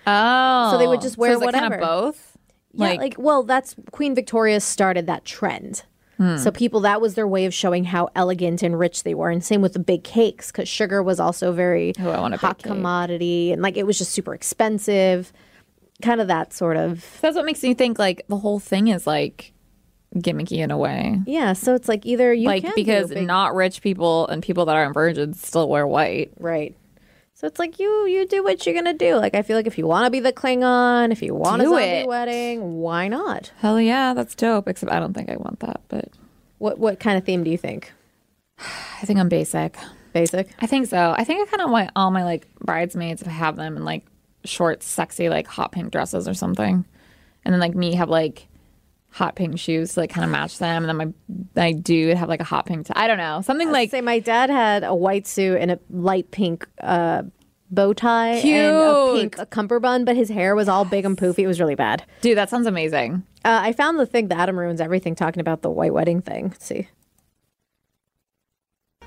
Oh, 0.07 0.71
So 0.73 0.79
they 0.79 0.87
would 0.87 1.01
just 1.01 1.17
wear 1.17 1.33
is 1.33 1.37
it 1.41 1.45
kind 1.53 1.55
whatever. 1.55 1.75
of 1.77 1.81
both. 1.81 2.37
Yeah, 2.75 2.93
like, 2.93 3.17
well, 3.19 3.43
that's 3.43 3.75
Queen 3.91 4.15
Victoria 4.15 4.59
started 4.61 5.07
that 5.07 5.25
trend. 5.25 5.85
Hmm. 6.17 6.37
So 6.39 6.51
people 6.51 6.81
that 6.81 7.01
was 7.01 7.15
their 7.15 7.27
way 7.29 7.45
of 7.47 7.53
showing 7.55 7.85
how 7.85 8.09
elegant 8.15 8.63
and 8.63 8.79
rich 8.79 9.03
they 9.03 9.15
were, 9.15 9.31
and 9.31 9.43
same 9.45 9.61
with 9.63 9.73
the 9.75 9.79
big 9.79 10.05
cakes 10.05 10.51
because 10.51 10.69
sugar 10.69 11.03
was 11.03 11.19
also 11.21 11.53
very 11.53 11.93
Ooh, 12.01 12.09
I 12.09 12.21
want 12.21 12.35
a 12.35 12.37
hot 12.37 12.63
commodity, 12.63 13.53
and 13.53 13.61
like 13.63 13.77
it 13.77 13.87
was 13.87 13.99
just 13.99 14.11
super 14.13 14.35
expensive. 14.35 15.33
Kind 16.03 16.21
of 16.21 16.29
that 16.29 16.53
sort 16.53 16.77
of 16.77 17.19
that's 17.21 17.37
what 17.37 17.45
makes 17.45 17.63
me 17.63 17.75
think 17.75 17.99
like 17.99 18.25
the 18.29 18.37
whole 18.39 18.59
thing 18.59 18.89
is 18.89 19.07
like 19.07 19.53
gimmicky 20.15 20.59
in 20.59 20.71
a 20.71 20.77
way. 20.79 21.21
yeah. 21.27 21.53
So 21.55 21.75
it's 21.75 21.89
like 21.89 22.05
either 22.07 22.33
you 22.33 22.47
like 22.49 22.65
because 22.75 23.11
big- 23.11 23.27
not 23.27 23.55
rich 23.55 23.81
people 23.83 24.27
and 24.29 24.43
people 24.43 24.65
that 24.67 24.77
aren't 24.77 24.95
virgins 24.95 25.41
still 25.47 25.69
wear 25.69 25.87
white. 25.87 26.33
Right. 26.39 26.77
So 27.35 27.47
it's 27.49 27.59
like 27.59 27.79
you 27.81 28.07
you 28.07 28.27
do 28.27 28.45
what 28.45 28.65
you're 28.65 28.75
gonna 28.75 28.93
do. 28.95 29.17
Like 29.17 29.35
I 29.35 29.43
feel 29.43 29.57
like 29.57 29.67
if 29.67 29.77
you 29.79 29.87
want 29.87 30.05
to 30.07 30.11
be 30.11 30.21
the 30.21 30.33
Klingon, 30.33 31.11
if 31.11 31.23
you 31.23 31.35
want 31.35 31.63
a 31.63 31.65
Do 31.65 31.71
zombie 31.71 31.85
it. 31.85 32.07
wedding, 32.07 32.75
why 32.81 33.09
not? 33.09 33.51
Hell 33.59 33.81
yeah, 33.81 34.15
that's 34.15 34.35
dope. 34.35 34.69
Except 34.69 34.93
I 34.93 35.01
don't 35.01 35.13
think 35.15 35.29
I 35.31 35.37
want 35.37 35.61
that, 35.61 35.81
but 35.89 36.09
What 36.59 36.79
what 36.79 37.01
kind 37.01 37.19
of 37.19 37.25
theme 37.25 37.43
do 37.43 37.51
you 37.51 37.59
think? 37.59 37.93
I 38.59 39.05
think 39.07 39.19
I'm 39.19 39.29
basic. 39.29 39.77
Basic. 40.13 40.51
I 40.61 40.67
think 40.67 40.87
so. 40.87 41.15
I 41.17 41.25
think 41.25 41.41
I 41.43 41.51
kind 41.51 41.63
of 41.63 41.71
want 41.71 41.91
all 41.97 42.11
my 42.11 42.23
like 42.23 42.47
bridesmaids 42.61 43.23
if 43.23 43.29
I 43.29 43.33
have 43.33 43.57
them 43.57 43.77
in 43.77 43.85
like 43.85 44.05
short, 44.45 44.83
sexy, 44.83 45.29
like 45.29 45.47
hot 45.49 45.73
pink 45.73 45.91
dresses 45.91 46.29
or 46.29 46.35
something, 46.35 46.85
and 47.45 47.53
then 47.53 47.61
like 47.61 47.75
me 47.75 47.95
have 47.95 48.11
like 48.11 48.47
hot 49.13 49.37
pink 49.37 49.59
shoes 49.59 49.95
to 49.95 50.01
like 50.01 50.11
kind 50.11 50.25
of 50.25 50.31
match 50.31 50.59
them, 50.59 50.89
and 50.89 50.89
then 51.01 51.15
my 51.55 51.61
my 51.63 51.73
dude 51.73 52.17
have 52.17 52.29
like 52.29 52.41
a 52.41 52.45
hot 52.45 52.67
pink. 52.67 52.87
T- 52.87 52.93
I 52.97 53.07
don't 53.07 53.19
know, 53.19 53.41
something 53.43 53.71
like 53.71 53.91
Say 53.91 54.01
my 54.01 54.19
dad 54.19 54.51
had 54.51 54.83
a 54.85 54.95
white 54.95 55.27
suit 55.27 55.59
and 55.61 55.71
a 55.71 55.79
light 55.91 56.31
pink 56.31 56.67
uh, 56.81 57.23
bow 57.71 57.93
tie 57.93 58.29
and 58.37 58.39
a 58.39 59.13
Cute. 59.23 59.33
pink 59.37 59.51
cummerbund, 59.51 60.07
but 60.07 60.17
his 60.17 60.29
hair 60.29 60.55
was 60.55 60.69
all 60.69 60.85
big 60.85 61.05
and 61.05 61.17
poofy. 61.17 61.41
It 61.41 61.47
was 61.47 61.61
really 61.61 61.75
bad. 61.75 62.05
dude. 62.23 62.37
That 62.39 62.51
sounds 62.51 62.67
amazing. 62.67 63.23
Uh, 63.45 63.61
I 63.63 63.73
found 63.73 63.99
the 63.99 64.07
thing 64.07 64.29
that 64.29 64.39
Adam 64.39 64.59
ruins 64.59 64.81
everything 64.81 65.15
talking 65.15 65.41
about 65.41 65.63
the 65.63 65.71
white 65.71 65.93
wedding 65.93 66.23
thing. 66.23 66.49
Let's 66.51 66.65
see. 66.65 66.89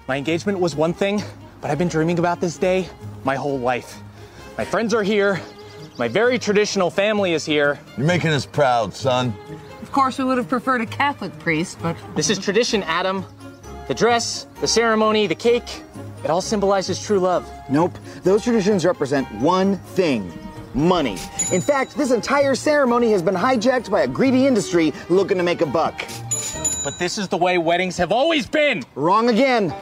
My 0.08 0.18
engagement 0.18 0.60
was 0.60 0.76
one 0.76 0.94
thing, 0.94 1.24
but 1.62 1.72
I've 1.72 1.78
been 1.80 1.88
dreaming 1.88 2.20
about 2.20 2.41
this 2.41 2.58
day 2.58 2.88
my 3.24 3.36
whole 3.36 3.58
life. 3.58 3.98
My 4.58 4.65
friends 4.65 4.94
are 4.94 5.04
here. 5.04 5.41
My 5.98 6.08
very 6.08 6.38
traditional 6.38 6.89
family 6.89 7.34
is 7.34 7.46
here. 7.46 7.80
You're 7.98 8.06
making 8.06 8.32
us 8.32 8.46
proud, 8.46 8.94
son. 8.94 9.34
Of 9.96 10.02
course, 10.02 10.18
we 10.18 10.26
would 10.26 10.38
have 10.38 10.50
preferred 10.50 10.82
a 10.82 10.86
Catholic 10.86 11.40
priest, 11.40 11.78
but 11.82 11.96
This 12.18 12.30
is 12.30 12.38
tradition, 12.38 12.84
Adam. 12.84 13.24
The 13.88 13.94
dress, 13.94 14.46
the 14.60 14.68
ceremony, 14.68 15.26
the 15.26 15.36
cake, 15.36 15.84
it 16.22 16.30
all 16.30 16.42
symbolizes 16.42 17.02
true 17.02 17.18
love. 17.18 17.50
Nope. 17.70 17.98
Those 18.24 18.44
traditions 18.44 18.84
represent 18.84 19.26
one 19.36 19.78
thing 19.78 20.38
money. 20.74 21.16
In 21.54 21.62
fact, 21.62 21.96
this 21.96 22.12
entire 22.12 22.56
ceremony 22.56 23.14
has 23.14 23.22
been 23.22 23.36
hijacked 23.36 23.90
by 23.90 24.02
a 24.02 24.08
greedy 24.10 24.46
industry 24.46 24.92
looking 25.08 25.38
to 25.38 25.44
make 25.44 25.62
a 25.62 25.66
buck. 25.66 25.98
But 26.84 27.00
this 27.00 27.18
is 27.18 27.30
the 27.30 27.38
way 27.38 27.58
weddings 27.58 27.96
have 27.96 28.12
always 28.12 28.46
been. 28.46 28.84
Wrong 28.96 29.30
again. 29.30 29.74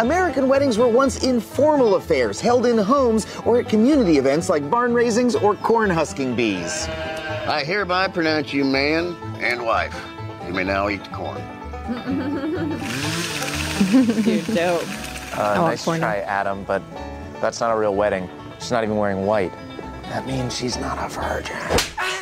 American 0.00 0.48
weddings 0.48 0.78
were 0.78 0.88
once 0.88 1.22
informal 1.22 1.94
affairs 1.94 2.40
held 2.40 2.66
in 2.66 2.76
homes 2.76 3.24
or 3.46 3.60
at 3.60 3.68
community 3.68 4.18
events 4.18 4.48
like 4.48 4.68
barn 4.68 4.92
raisings 4.92 5.36
or 5.36 5.54
corn 5.54 5.90
husking 5.90 6.34
bees. 6.34 6.88
I 7.46 7.62
hereby 7.62 8.08
pronounce 8.08 8.52
you 8.52 8.64
man 8.64 9.14
and 9.40 9.64
wife. 9.64 9.94
You 10.46 10.52
may 10.52 10.64
now 10.64 10.88
eat 10.88 11.04
the 11.04 11.10
corn. 11.10 11.40
Dude, 14.22 14.46
dope. 14.54 14.82
Uh, 15.36 15.54
want 15.56 15.70
nice 15.70 15.84
corn 15.84 16.00
try, 16.00 16.18
Adam, 16.20 16.64
but 16.64 16.82
that's 17.40 17.60
not 17.60 17.74
a 17.74 17.78
real 17.78 17.94
wedding. 17.94 18.28
She's 18.58 18.70
not 18.70 18.84
even 18.84 18.96
wearing 18.96 19.26
white. 19.26 19.52
That 20.04 20.26
means 20.26 20.56
she's 20.56 20.78
not 20.78 20.98
a 20.98 21.08
virgin. 21.08 21.56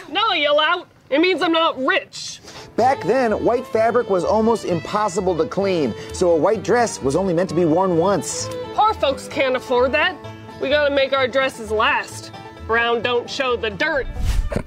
No, 0.09 0.33
yell 0.33 0.59
out. 0.61 0.89
It 1.11 1.21
means 1.21 1.43
I'm 1.43 1.53
not 1.53 1.79
rich. 1.79 2.41
Back 2.77 3.03
then, 3.05 3.45
white 3.45 3.67
fabric 3.67 4.09
was 4.09 4.25
almost 4.25 4.65
impossible 4.65 5.37
to 5.37 5.47
clean, 5.47 5.95
so 6.15 6.31
a 6.31 6.37
white 6.37 6.65
dress 6.65 7.03
was 7.03 7.15
only 7.17 7.35
meant 7.35 7.51
to 7.51 7.55
be 7.55 7.67
worn 7.67 7.99
once. 7.99 8.49
Poor 8.75 8.95
folks 8.95 9.29
can't 9.29 9.55
afford 9.55 9.93
that. 9.93 10.17
We 10.61 10.71
gotta 10.71 10.95
make 10.95 11.13
our 11.13 11.29
dresses 11.29 11.71
last. 11.71 12.33
Brown 12.67 13.03
don't 13.03 13.29
show 13.29 13.57
the 13.57 13.71
dirt. 13.71 14.07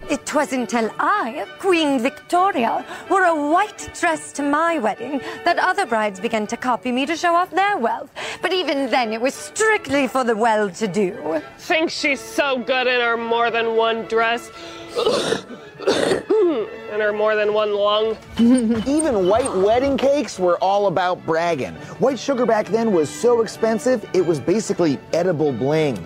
It 0.10 0.34
was 0.34 0.54
until 0.54 0.90
I, 1.00 1.46
Queen 1.60 2.00
Victoria, 2.00 2.86
wore 3.10 3.24
a 3.24 3.36
white 3.36 3.90
dress 4.00 4.32
to 4.34 4.44
my 4.44 4.80
wedding 4.80 5.20
that 5.44 5.60
other 5.60 5.86
brides 5.86 6.20
began 6.20 6.48
to 6.48 6.58
copy 6.58 6.92
me 6.92 7.06
to 7.06 7.16
show 7.16 7.36
off 7.36 7.52
their 7.52 7.78
wealth. 7.78 8.10
But 8.42 8.54
even 8.54 8.90
then, 8.90 9.14
it 9.14 9.22
was 9.22 9.34
strictly 9.34 10.08
for 10.08 10.24
the 10.24 10.36
well 10.36 10.70
to 10.70 10.88
do. 10.88 11.42
Think 11.58 11.90
she's 11.90 12.20
so 12.20 12.60
good 12.60 12.88
in 12.88 13.02
her 13.02 13.18
more 13.18 13.52
than 13.52 13.76
one 13.76 14.06
dress. 14.06 14.52
and 14.96 17.02
her 17.02 17.12
more 17.12 17.36
than 17.36 17.54
one 17.54 17.74
lung. 17.74 18.18
Even 18.40 19.28
white 19.28 19.54
wedding 19.56 19.98
cakes 19.98 20.40
were 20.40 20.58
all 20.60 20.88
about 20.88 21.26
bragging. 21.26 21.74
White 22.00 22.20
sugar 22.20 22.46
back 22.46 22.68
then 22.68 22.94
was 22.94 23.10
so 23.10 23.42
expensive, 23.42 24.08
it 24.14 24.26
was 24.26 24.40
basically 24.40 25.00
edible 25.14 25.52
bling. 25.52 26.02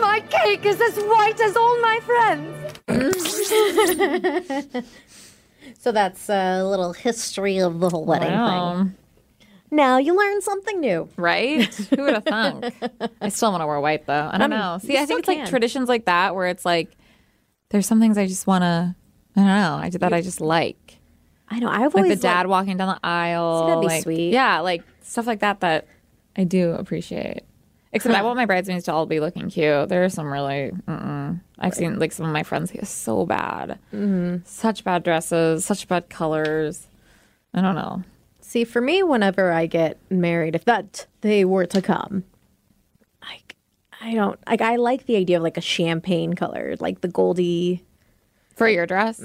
My 0.00 0.22
cake 0.30 0.64
is 0.64 0.80
as 0.80 0.96
white 1.04 1.40
as 1.40 1.56
all 1.56 1.80
my 1.80 2.00
friends. 2.00 2.63
So 5.82 5.92
that's 5.92 6.28
a 6.28 6.62
little 6.62 6.92
history 6.92 7.58
of 7.58 7.80
the 7.80 7.88
whole 7.90 8.04
wedding 8.04 8.28
thing. 8.30 8.94
Now 9.70 9.98
you 9.98 10.16
learn 10.16 10.40
something 10.42 10.80
new. 10.80 11.08
Right? 11.16 11.74
Who 11.74 12.02
would 12.02 12.14
have 12.14 12.24
thunk? 12.26 12.74
I 13.20 13.28
still 13.28 13.50
want 13.50 13.62
to 13.62 13.66
wear 13.66 13.80
white 13.80 14.06
though. 14.06 14.28
I 14.32 14.38
don't 14.38 14.52
Um, 14.52 14.58
know. 14.58 14.78
See, 14.82 14.96
I 14.98 15.04
think 15.06 15.20
it's 15.20 15.28
like 15.28 15.46
traditions 15.46 15.88
like 15.88 16.04
that 16.06 16.34
where 16.34 16.46
it's 16.48 16.64
like 16.64 16.90
there's 17.70 17.86
some 17.86 18.00
things 18.00 18.16
I 18.18 18.26
just 18.26 18.46
want 18.46 18.62
to. 18.62 18.94
I 19.36 19.40
don't 19.40 19.46
know. 19.46 19.78
I 19.82 19.90
that 19.90 20.12
I 20.12 20.20
just 20.20 20.40
like. 20.40 20.98
I 21.48 21.58
know. 21.58 21.68
I've 21.68 21.94
like 21.94 22.04
always 22.04 22.18
the 22.18 22.22
dad 22.22 22.38
liked- 22.40 22.48
walking 22.50 22.76
down 22.76 22.88
the 22.88 23.00
aisle. 23.06 23.62
See, 23.62 23.66
that'd 23.68 23.80
be 23.80 23.86
like- 23.88 24.02
sweet. 24.02 24.32
Yeah, 24.32 24.60
like 24.60 24.82
stuff 25.02 25.26
like 25.26 25.40
that 25.40 25.60
that 25.60 25.88
I 26.36 26.44
do 26.44 26.70
appreciate. 26.72 27.42
Except 27.94 28.14
I 28.14 28.22
want 28.22 28.36
my 28.36 28.44
bridesmaids 28.44 28.84
to 28.86 28.92
all 28.92 29.06
be 29.06 29.20
looking 29.20 29.48
cute. 29.48 29.88
There 29.88 30.04
are 30.04 30.08
some 30.08 30.32
really. 30.32 30.72
Mm-mm. 30.88 31.40
I've 31.58 31.74
seen 31.74 31.98
like 31.98 32.12
some 32.12 32.26
of 32.26 32.32
my 32.32 32.42
friends 32.42 32.70
get 32.70 32.86
so 32.86 33.24
bad, 33.24 33.78
mm-hmm. 33.92 34.38
such 34.44 34.84
bad 34.84 35.04
dresses, 35.04 35.64
such 35.64 35.86
bad 35.88 36.10
colors. 36.10 36.88
I 37.54 37.60
don't 37.60 37.76
know. 37.76 38.02
See, 38.40 38.64
for 38.64 38.80
me, 38.80 39.02
whenever 39.02 39.52
I 39.52 39.66
get 39.66 39.98
married, 40.10 40.54
if 40.54 40.64
that 40.64 41.06
they 41.20 41.44
were 41.44 41.66
to 41.66 41.80
come, 41.80 42.24
like 43.22 43.56
I 44.00 44.14
don't 44.14 44.38
like. 44.46 44.60
I 44.60 44.76
like 44.76 45.06
the 45.06 45.16
idea 45.16 45.36
of 45.38 45.42
like 45.42 45.56
a 45.56 45.62
champagne 45.62 46.34
color, 46.34 46.76
like 46.80 47.00
the 47.00 47.08
goldy. 47.08 47.84
For 48.56 48.68
your 48.68 48.86
dress, 48.86 49.20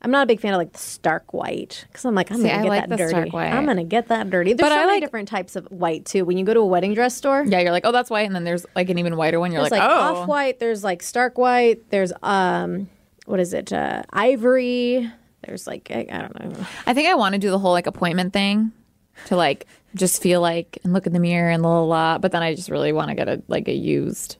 I'm 0.00 0.10
not 0.12 0.22
a 0.22 0.26
big 0.26 0.40
fan 0.40 0.54
of 0.54 0.58
like 0.58 0.72
the 0.72 0.78
stark 0.78 1.32
white 1.32 1.84
because 1.88 2.04
I'm 2.04 2.14
like 2.14 2.30
I'm 2.30 2.36
See, 2.36 2.44
gonna 2.44 2.58
I 2.58 2.62
get 2.62 2.68
like 2.68 2.88
that 2.88 2.98
dirty. 2.98 3.36
I'm 3.36 3.66
gonna 3.66 3.82
get 3.84 4.08
that 4.08 4.30
dirty. 4.30 4.52
There's 4.52 4.68
But 4.68 4.74
so 4.74 4.80
I 4.80 4.86
many 4.86 4.92
like- 4.92 5.02
different 5.02 5.28
types 5.28 5.56
of 5.56 5.66
white 5.72 6.04
too. 6.04 6.24
When 6.24 6.38
you 6.38 6.44
go 6.44 6.54
to 6.54 6.60
a 6.60 6.66
wedding 6.66 6.94
dress 6.94 7.16
store, 7.16 7.44
yeah, 7.46 7.60
you're 7.60 7.72
like, 7.72 7.84
oh, 7.84 7.90
that's 7.92 8.08
white, 8.10 8.26
and 8.26 8.34
then 8.34 8.44
there's 8.44 8.64
like 8.76 8.90
an 8.90 8.98
even 8.98 9.16
whiter 9.16 9.40
one. 9.40 9.50
You're 9.50 9.62
like, 9.62 9.72
like, 9.72 9.82
oh, 9.82 9.86
off 10.22 10.28
white. 10.28 10.60
There's 10.60 10.84
like 10.84 11.02
stark 11.02 11.36
white. 11.36 11.90
There's 11.90 12.12
um, 12.22 12.88
what 13.26 13.40
is 13.40 13.52
it? 13.52 13.72
Uh, 13.72 14.02
ivory. 14.12 15.10
There's 15.46 15.66
like 15.66 15.90
I, 15.92 16.06
I 16.10 16.18
don't 16.18 16.38
know. 16.58 16.66
I 16.86 16.94
think 16.94 17.08
I 17.08 17.14
want 17.14 17.32
to 17.34 17.38
do 17.38 17.50
the 17.50 17.58
whole 17.58 17.72
like 17.72 17.86
appointment 17.86 18.32
thing 18.32 18.70
to 19.26 19.36
like 19.36 19.66
just 19.96 20.22
feel 20.22 20.40
like 20.40 20.78
and 20.84 20.92
look 20.92 21.06
in 21.08 21.12
the 21.12 21.18
mirror 21.20 21.50
and 21.50 21.62
la 21.62 21.80
la 21.80 21.84
la. 21.84 22.18
But 22.18 22.30
then 22.32 22.42
I 22.42 22.54
just 22.54 22.70
really 22.70 22.92
want 22.92 23.08
to 23.08 23.14
get 23.16 23.28
a 23.28 23.42
like 23.48 23.66
a 23.66 23.72
used 23.74 24.36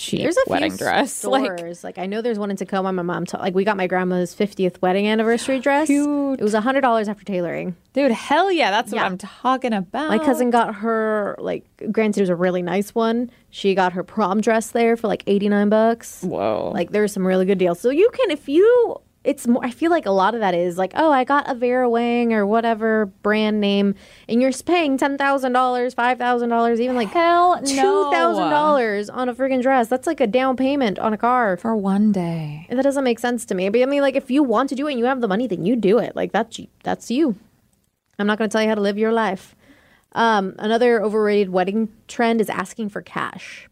cheap 0.00 0.20
There's 0.22 0.36
a 0.36 0.40
wedding 0.48 0.70
few 0.72 0.78
dress. 0.78 1.24
Like 1.30 1.44
stores. 1.58 1.84
Like, 1.84 1.98
I 1.98 2.06
know 2.06 2.22
there's 2.22 2.38
one 2.38 2.50
in 2.50 2.56
Tacoma. 2.56 2.92
My 2.92 3.02
mom, 3.02 3.26
like 3.34 3.54
we 3.54 3.64
got 3.64 3.76
my 3.76 3.86
grandma's 3.86 4.34
50th 4.34 4.80
wedding 4.82 5.06
anniversary 5.06 5.58
dress. 5.66 5.86
Cute. 5.88 6.40
It 6.40 6.42
was 6.42 6.54
hundred 6.54 6.80
dollars 6.80 7.08
after 7.08 7.24
tailoring. 7.24 7.76
dude, 7.92 8.10
hell 8.12 8.50
yeah, 8.50 8.70
that's 8.70 8.92
Yeah. 8.92 9.02
what 9.02 9.12
I'm 9.12 9.18
talking 9.18 9.72
about. 9.72 10.08
My 10.08 10.18
cousin 10.18 10.50
got 10.50 10.76
her 10.76 11.36
like, 11.38 11.64
granted, 11.92 12.20
it 12.20 12.22
was 12.22 12.28
a 12.30 12.34
really 12.36 12.62
nice 12.62 12.94
one. 12.94 13.30
She 13.50 13.74
got 13.74 13.92
her 13.92 14.02
prom 14.02 14.40
dress 14.40 14.70
there 14.70 14.96
for 14.96 15.06
like 15.08 15.22
89 15.26 15.68
bucks. 15.68 16.22
Whoa. 16.22 16.70
Like 16.74 16.90
there's 16.90 17.12
some 17.12 17.26
really 17.26 17.44
good 17.44 17.58
deals. 17.58 17.80
So 17.80 17.90
you 17.90 18.08
can 18.12 18.30
if 18.30 18.48
you 18.48 18.96
it's 19.22 19.46
more 19.46 19.64
I 19.64 19.70
feel 19.70 19.90
like 19.90 20.06
a 20.06 20.10
lot 20.10 20.34
of 20.34 20.40
that 20.40 20.54
is 20.54 20.78
like, 20.78 20.92
oh, 20.94 21.12
I 21.12 21.24
got 21.24 21.48
a 21.50 21.54
Vera 21.54 21.88
Wang 21.88 22.32
or 22.32 22.46
whatever 22.46 23.06
brand 23.22 23.60
name 23.60 23.94
and 24.28 24.40
you're 24.40 24.52
paying 24.52 24.96
ten 24.96 25.18
thousand 25.18 25.52
dollars, 25.52 25.94
five 25.94 26.18
thousand 26.18 26.48
dollars, 26.48 26.80
even 26.80 26.96
like 26.96 27.08
Hell 27.08 27.60
two 27.62 28.10
thousand 28.10 28.50
dollars 28.50 29.10
on 29.10 29.28
a 29.28 29.34
freaking 29.34 29.62
dress. 29.62 29.88
That's 29.88 30.06
like 30.06 30.20
a 30.20 30.26
down 30.26 30.56
payment 30.56 30.98
on 30.98 31.12
a 31.12 31.18
car. 31.18 31.56
for 31.56 31.76
one 31.76 32.12
day. 32.12 32.66
And 32.68 32.78
that 32.78 32.82
doesn't 32.82 33.04
make 33.04 33.18
sense 33.18 33.44
to 33.46 33.54
me. 33.54 33.68
But 33.68 33.82
I 33.82 33.86
mean, 33.86 34.02
like, 34.02 34.16
if 34.16 34.30
you 34.30 34.42
want 34.42 34.68
to 34.70 34.74
do 34.74 34.86
it 34.86 34.92
and 34.92 34.98
you 34.98 35.04
have 35.04 35.20
the 35.20 35.28
money, 35.28 35.46
then 35.46 35.64
you 35.64 35.76
do 35.76 35.98
it. 35.98 36.16
Like 36.16 36.32
that's 36.32 36.58
that's 36.82 37.10
you. 37.10 37.36
I'm 38.18 38.26
not 38.26 38.38
going 38.38 38.50
to 38.50 38.52
tell 38.52 38.62
you 38.62 38.68
how 38.68 38.74
to 38.74 38.80
live 38.82 38.98
your 38.98 39.12
life. 39.12 39.54
Um, 40.12 40.54
another 40.58 41.02
overrated 41.02 41.50
wedding 41.50 41.88
trend 42.08 42.40
is 42.40 42.50
asking 42.50 42.90
for 42.90 43.00
cash. 43.00 43.69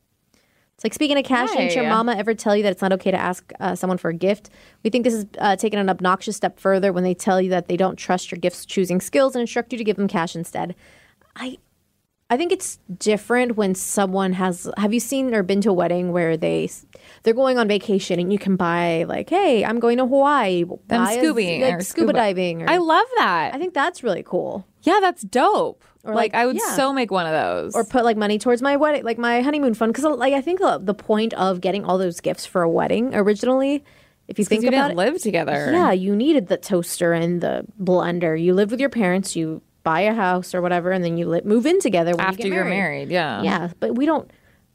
It's 0.79 0.85
like 0.85 0.95
speaking 0.95 1.19
of 1.19 1.25
cash, 1.25 1.49
didn't 1.51 1.75
your 1.75 1.89
mama 1.91 2.15
ever 2.15 2.35
tell 2.35 2.55
you 2.55 2.63
that 2.63 2.71
it's 2.71 2.81
not 2.83 2.93
okay 2.93 3.11
to 3.11 3.17
ask 3.17 3.51
uh, 3.59 3.75
someone 3.75 3.99
for 3.99 4.11
a 4.11 4.15
gift? 4.15 4.49
We 4.85 4.91
think 4.91 5.03
this 5.03 5.13
is 5.13 5.27
uh, 5.39 5.57
taking 5.57 5.81
an 5.81 5.91
obnoxious 5.91 6.37
step 6.37 6.61
further 6.61 6.93
when 6.93 7.03
they 7.03 7.15
tell 7.15 7.41
you 7.41 7.51
that 7.51 7.67
they 7.67 7.77
don't 7.77 7.97
trust 7.97 8.31
your 8.31 8.39
gift's 8.39 8.65
choosing 8.65 9.01
skills 9.01 9.35
and 9.35 9.41
instruct 9.41 9.73
you 9.73 9.79
to 9.79 9.83
give 9.83 9.97
them 9.97 10.07
cash 10.07 10.37
instead. 10.37 10.77
I 11.35 11.59
I 12.31 12.37
think 12.37 12.53
it's 12.53 12.79
different 12.97 13.57
when 13.57 13.75
someone 13.75 14.35
has. 14.35 14.71
Have 14.77 14.95
you 14.95 15.01
seen 15.01 15.35
or 15.35 15.43
been 15.43 15.61
to 15.63 15.71
a 15.71 15.73
wedding 15.73 16.13
where 16.13 16.37
they 16.37 16.71
they're 17.25 17.35
going 17.35 17.59
on 17.59 17.67
vacation 17.67 18.21
and 18.21 18.33
you 18.33 18.39
can 18.39 18.55
buy 18.55 19.05
like, 19.09 19.31
hey, 19.31 19.65
I'm 19.65 19.81
going 19.81 19.97
to 19.99 20.07
Hawaii. 20.07 20.63
Them 20.63 20.79
buy 20.87 21.13
a- 21.15 21.33
like 21.63 21.75
or 21.75 21.81
scuba, 21.81 22.13
diving. 22.13 22.63
Or, 22.63 22.71
I 22.71 22.77
love 22.77 23.07
that. 23.17 23.53
I 23.53 23.59
think 23.59 23.75
that's 23.75 24.05
really 24.05 24.23
cool. 24.23 24.65
yeah, 24.83 25.01
that's 25.01 25.23
dope. 25.23 25.83
Or 26.09 26.15
like, 26.15 26.33
like- 26.33 26.43
I 26.43 26.47
would 26.47 26.57
yeah. 26.57 26.75
so 26.75 26.93
make 26.93 27.11
one 27.11 27.27
of 27.27 27.33
those. 27.33 27.75
Or 27.75 27.85
put 27.85 28.05
like 28.05 28.17
money 28.17 28.39
towards 28.39 28.63
my 28.63 28.77
wedding, 28.77 29.05
like 29.05 29.19
my 29.19 29.43
honeymoon 29.43 29.75
fund. 29.75 29.93
Because 29.93 30.05
like 30.19 30.33
I 30.35 30.41
think 30.41 30.61
the, 30.61 30.79
the 30.83 30.95
point 30.95 31.35
of 31.35 31.61
getting 31.61 31.85
all 31.85 31.99
those 31.99 32.21
gifts 32.21 32.47
for 32.47 32.63
a 32.63 32.69
wedding 32.69 33.15
originally, 33.15 33.85
if 34.27 34.39
you 34.39 34.45
think 34.45 34.63
you 34.63 34.69
about 34.69 34.89
didn't 34.89 34.99
it, 34.99 35.05
live 35.05 35.23
together. 35.23 35.71
Yeah, 35.73 35.93
you 35.93 36.17
needed 36.17 36.49
the 36.49 36.57
toaster 36.57 37.13
and 37.13 37.41
the 37.41 37.65
blender. 37.81 38.41
You 38.41 38.55
lived 38.55 38.71
with 38.71 38.81
your 38.81 38.91
parents. 38.91 39.37
You 39.37 39.63
buy 39.85 40.01
a 40.01 40.15
house 40.15 40.55
or 40.55 40.61
whatever, 40.61 40.91
and 40.91 41.03
then 41.05 41.17
you 41.17 41.29
li- 41.29 41.41
move 41.45 41.65
in 41.65 41.81
together 41.81 42.13
when 42.13 42.21
After 42.21 42.43
you 42.43 42.51
get 42.51 42.57
you're 42.57 42.65
married, 42.65 43.09
yeah. 43.11 43.43
Yeah, 43.43 43.71
but 43.81 43.95
we 43.95 44.05
don't. 44.07 44.31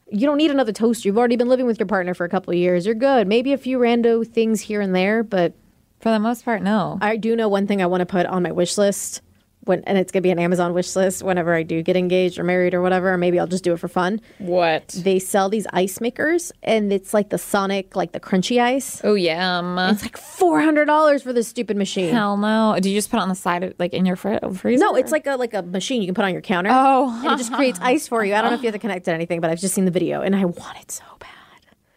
You 0.09 0.27
don't 0.27 0.37
need 0.37 0.51
another 0.51 0.71
toaster. 0.71 1.07
You've 1.07 1.17
already 1.17 1.35
been 1.37 1.49
living 1.49 1.65
with 1.65 1.79
your 1.79 1.87
partner 1.87 2.13
for 2.13 2.23
a 2.25 2.29
couple 2.29 2.51
of 2.51 2.57
years. 2.57 2.85
You're 2.85 2.93
good. 2.95 3.27
Maybe 3.27 3.53
a 3.53 3.57
few 3.57 3.79
rando 3.79 4.25
things 4.27 4.61
here 4.61 4.79
and 4.81 4.93
there, 4.95 5.23
but 5.23 5.53
For 6.01 6.11
the 6.11 6.19
most 6.19 6.45
part, 6.45 6.61
no. 6.61 6.99
I 7.01 7.17
do 7.17 7.35
know 7.35 7.47
one 7.47 7.65
thing 7.65 7.81
I 7.81 7.85
want 7.87 8.01
to 8.01 8.05
put 8.05 8.25
on 8.27 8.43
my 8.43 8.51
wish 8.51 8.77
list. 8.77 9.21
When, 9.65 9.83
and 9.85 9.97
it's 9.97 10.11
gonna 10.11 10.21
be 10.21 10.31
an 10.31 10.39
Amazon 10.39 10.73
wish 10.73 10.95
list 10.95 11.23
whenever 11.23 11.53
I 11.53 11.63
do 11.63 11.81
get 11.81 11.95
engaged 11.95 12.37
or 12.39 12.43
married 12.43 12.73
or 12.73 12.81
whatever. 12.81 13.13
Or 13.13 13.17
maybe 13.17 13.39
I'll 13.39 13.47
just 13.47 13.63
do 13.63 13.73
it 13.73 13.77
for 13.79 13.87
fun. 13.87 14.21
What? 14.39 14.87
They 14.89 15.19
sell 15.19 15.49
these 15.49 15.65
ice 15.73 16.01
makers, 16.01 16.51
and 16.63 16.91
it's 16.91 17.13
like 17.13 17.29
the 17.29 17.37
Sonic, 17.37 17.95
like 17.95 18.11
the 18.11 18.19
crunchy 18.19 18.61
ice. 18.61 19.01
Oh, 19.03 19.13
yeah. 19.15 19.89
It's 19.91 20.01
like 20.03 20.17
four 20.17 20.61
hundred 20.61 20.85
dollars 20.85 21.23
for 21.23 21.33
this 21.33 21.47
stupid 21.47 21.77
machine. 21.77 22.13
Hell 22.13 22.37
no. 22.37 22.77
Do 22.79 22.89
you 22.89 22.97
just 22.97 23.09
put 23.11 23.17
it 23.17 23.23
on 23.23 23.29
the 23.29 23.35
side 23.35 23.63
of, 23.63 23.73
like, 23.79 23.93
in 23.93 24.05
your 24.05 24.15
fr- 24.15 24.37
freezer? 24.53 24.83
No, 24.83 24.95
it's 24.95 25.11
like 25.11 25.27
a 25.27 25.35
like 25.35 25.53
a 25.53 25.61
machine 25.61 26.01
you 26.01 26.07
can 26.07 26.15
put 26.15 26.25
on 26.25 26.33
your 26.33 26.41
counter. 26.41 26.69
Oh. 26.73 27.21
and 27.23 27.33
it 27.33 27.37
just 27.37 27.53
creates 27.53 27.79
ice 27.81 28.07
for 28.07 28.23
you. 28.25 28.33
I 28.33 28.41
don't 28.41 28.51
know 28.51 28.55
if 28.57 28.63
you 28.63 28.67
have 28.67 28.75
to 28.75 28.79
connect 28.87 29.05
to 29.05 29.11
anything, 29.13 29.39
but 29.41 29.49
I've 29.49 29.59
just 29.59 29.73
seen 29.73 29.85
the 29.85 29.91
video, 29.91 30.21
and 30.21 30.35
I 30.35 30.45
want 30.45 30.77
it 30.81 30.91
so 30.91 31.03
bad. 31.19 31.29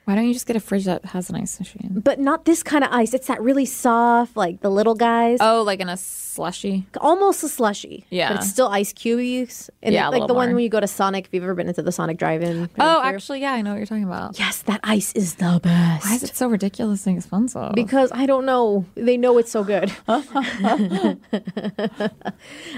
Why 0.06 0.14
don't 0.14 0.28
you 0.28 0.32
just 0.32 0.46
get 0.46 0.54
a 0.54 0.60
fridge 0.60 0.84
that 0.84 1.04
has 1.06 1.28
an 1.30 1.34
ice 1.34 1.58
machine? 1.58 2.00
But 2.04 2.20
not 2.20 2.44
this 2.44 2.62
kind 2.62 2.84
of 2.84 2.92
ice. 2.92 3.12
It's 3.12 3.26
that 3.26 3.42
really 3.42 3.66
soft, 3.66 4.36
like 4.36 4.60
the 4.60 4.70
little 4.70 4.94
guys. 4.94 5.38
Oh, 5.40 5.64
like 5.64 5.80
in 5.80 5.88
a 5.88 5.96
slushy? 5.96 6.86
almost 7.00 7.42
a 7.42 7.48
slushy. 7.48 8.06
Yeah. 8.08 8.28
but 8.28 8.36
it's 8.36 8.48
still 8.48 8.68
ice 8.68 8.92
cubes. 8.92 9.68
And 9.82 9.92
Yeah, 9.92 10.06
like 10.06 10.28
the 10.28 10.34
one 10.34 10.50
more. 10.50 10.54
when 10.54 10.62
you 10.62 10.68
go 10.68 10.78
to 10.78 10.86
Sonic. 10.86 11.26
If 11.26 11.34
you've 11.34 11.42
ever 11.42 11.56
been 11.56 11.66
into 11.66 11.82
the 11.82 11.90
Sonic 11.90 12.18
Drive-In. 12.18 12.70
Oh, 12.78 13.02
actually, 13.02 13.40
yeah, 13.40 13.54
I 13.54 13.62
know 13.62 13.70
what 13.70 13.78
you're 13.78 13.86
talking 13.86 14.04
about. 14.04 14.38
yes, 14.38 14.62
that 14.62 14.78
ice 14.84 15.12
is 15.14 15.34
the 15.34 15.58
best. 15.60 16.06
Why 16.06 16.14
is 16.14 16.22
it 16.22 16.36
so 16.36 16.46
ridiculously 16.46 17.14
expensive? 17.14 17.72
Because 17.74 18.12
I 18.14 18.26
don't 18.26 18.46
know. 18.46 18.84
They 18.94 19.16
know 19.16 19.38
it's 19.38 19.50
so 19.50 19.64
good. 19.64 19.90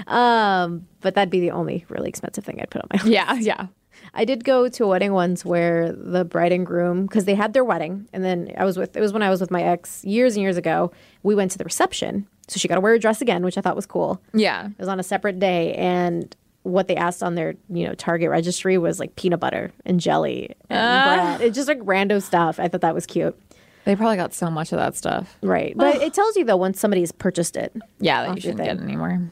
um, 0.07 0.87
but 1.01 1.13
that'd 1.13 1.29
be 1.29 1.41
the 1.41 1.51
only 1.51 1.85
really 1.89 2.09
expensive 2.09 2.43
thing 2.43 2.59
I'd 2.59 2.71
put 2.71 2.81
on 2.81 2.87
my 2.91 3.03
list. 3.03 3.11
yeah, 3.11 3.35
yeah. 3.35 3.67
I 4.13 4.25
did 4.25 4.43
go 4.43 4.67
to 4.69 4.83
a 4.83 4.87
wedding 4.87 5.13
once 5.13 5.45
where 5.45 5.91
the 5.91 6.25
bride 6.25 6.51
and 6.51 6.65
groom, 6.65 7.03
because 7.05 7.25
they 7.25 7.35
had 7.35 7.53
their 7.53 7.63
wedding, 7.63 8.07
and 8.13 8.23
then 8.23 8.51
I 8.57 8.65
was 8.65 8.77
with, 8.77 8.95
it 8.97 9.01
was 9.01 9.13
when 9.13 9.21
I 9.23 9.29
was 9.29 9.39
with 9.41 9.51
my 9.51 9.63
ex 9.63 10.03
years 10.03 10.35
and 10.35 10.41
years 10.43 10.57
ago. 10.57 10.91
We 11.23 11.35
went 11.35 11.51
to 11.51 11.57
the 11.57 11.63
reception. 11.65 12.27
So 12.47 12.57
she 12.59 12.67
got 12.67 12.75
to 12.75 12.81
wear 12.81 12.93
a 12.93 12.99
dress 12.99 13.21
again, 13.21 13.43
which 13.43 13.57
I 13.57 13.61
thought 13.61 13.75
was 13.75 13.85
cool. 13.85 14.21
Yeah. 14.33 14.67
It 14.67 14.79
was 14.79 14.87
on 14.87 14.99
a 14.99 15.03
separate 15.03 15.37
day. 15.39 15.73
And 15.75 16.35
what 16.63 16.87
they 16.87 16.95
asked 16.95 17.21
on 17.21 17.35
their, 17.35 17.53
you 17.69 17.85
know, 17.87 17.93
Target 17.93 18.29
registry 18.31 18.77
was 18.77 18.99
like 18.99 19.15
peanut 19.15 19.39
butter 19.39 19.71
and 19.85 19.99
jelly 19.99 20.55
and 20.69 20.79
Ah. 20.79 21.35
bread. 21.37 21.41
It's 21.47 21.55
just 21.55 21.67
like 21.67 21.77
random 21.83 22.19
stuff. 22.21 22.59
I 22.59 22.67
thought 22.67 22.81
that 22.81 22.95
was 22.95 23.05
cute. 23.05 23.39
They 23.85 23.95
probably 23.95 24.17
got 24.17 24.33
so 24.33 24.49
much 24.49 24.71
of 24.71 24.77
that 24.79 24.95
stuff. 24.95 25.37
Right. 25.43 25.73
But 25.77 25.95
it 26.01 26.13
tells 26.15 26.35
you, 26.35 26.43
though, 26.43 26.57
once 26.57 26.79
somebody's 26.79 27.11
purchased 27.11 27.55
it. 27.55 27.75
Yeah, 27.99 28.25
that 28.25 28.35
you 28.35 28.41
shouldn't 28.41 28.63
get 28.63 28.77
anymore. 28.79 29.29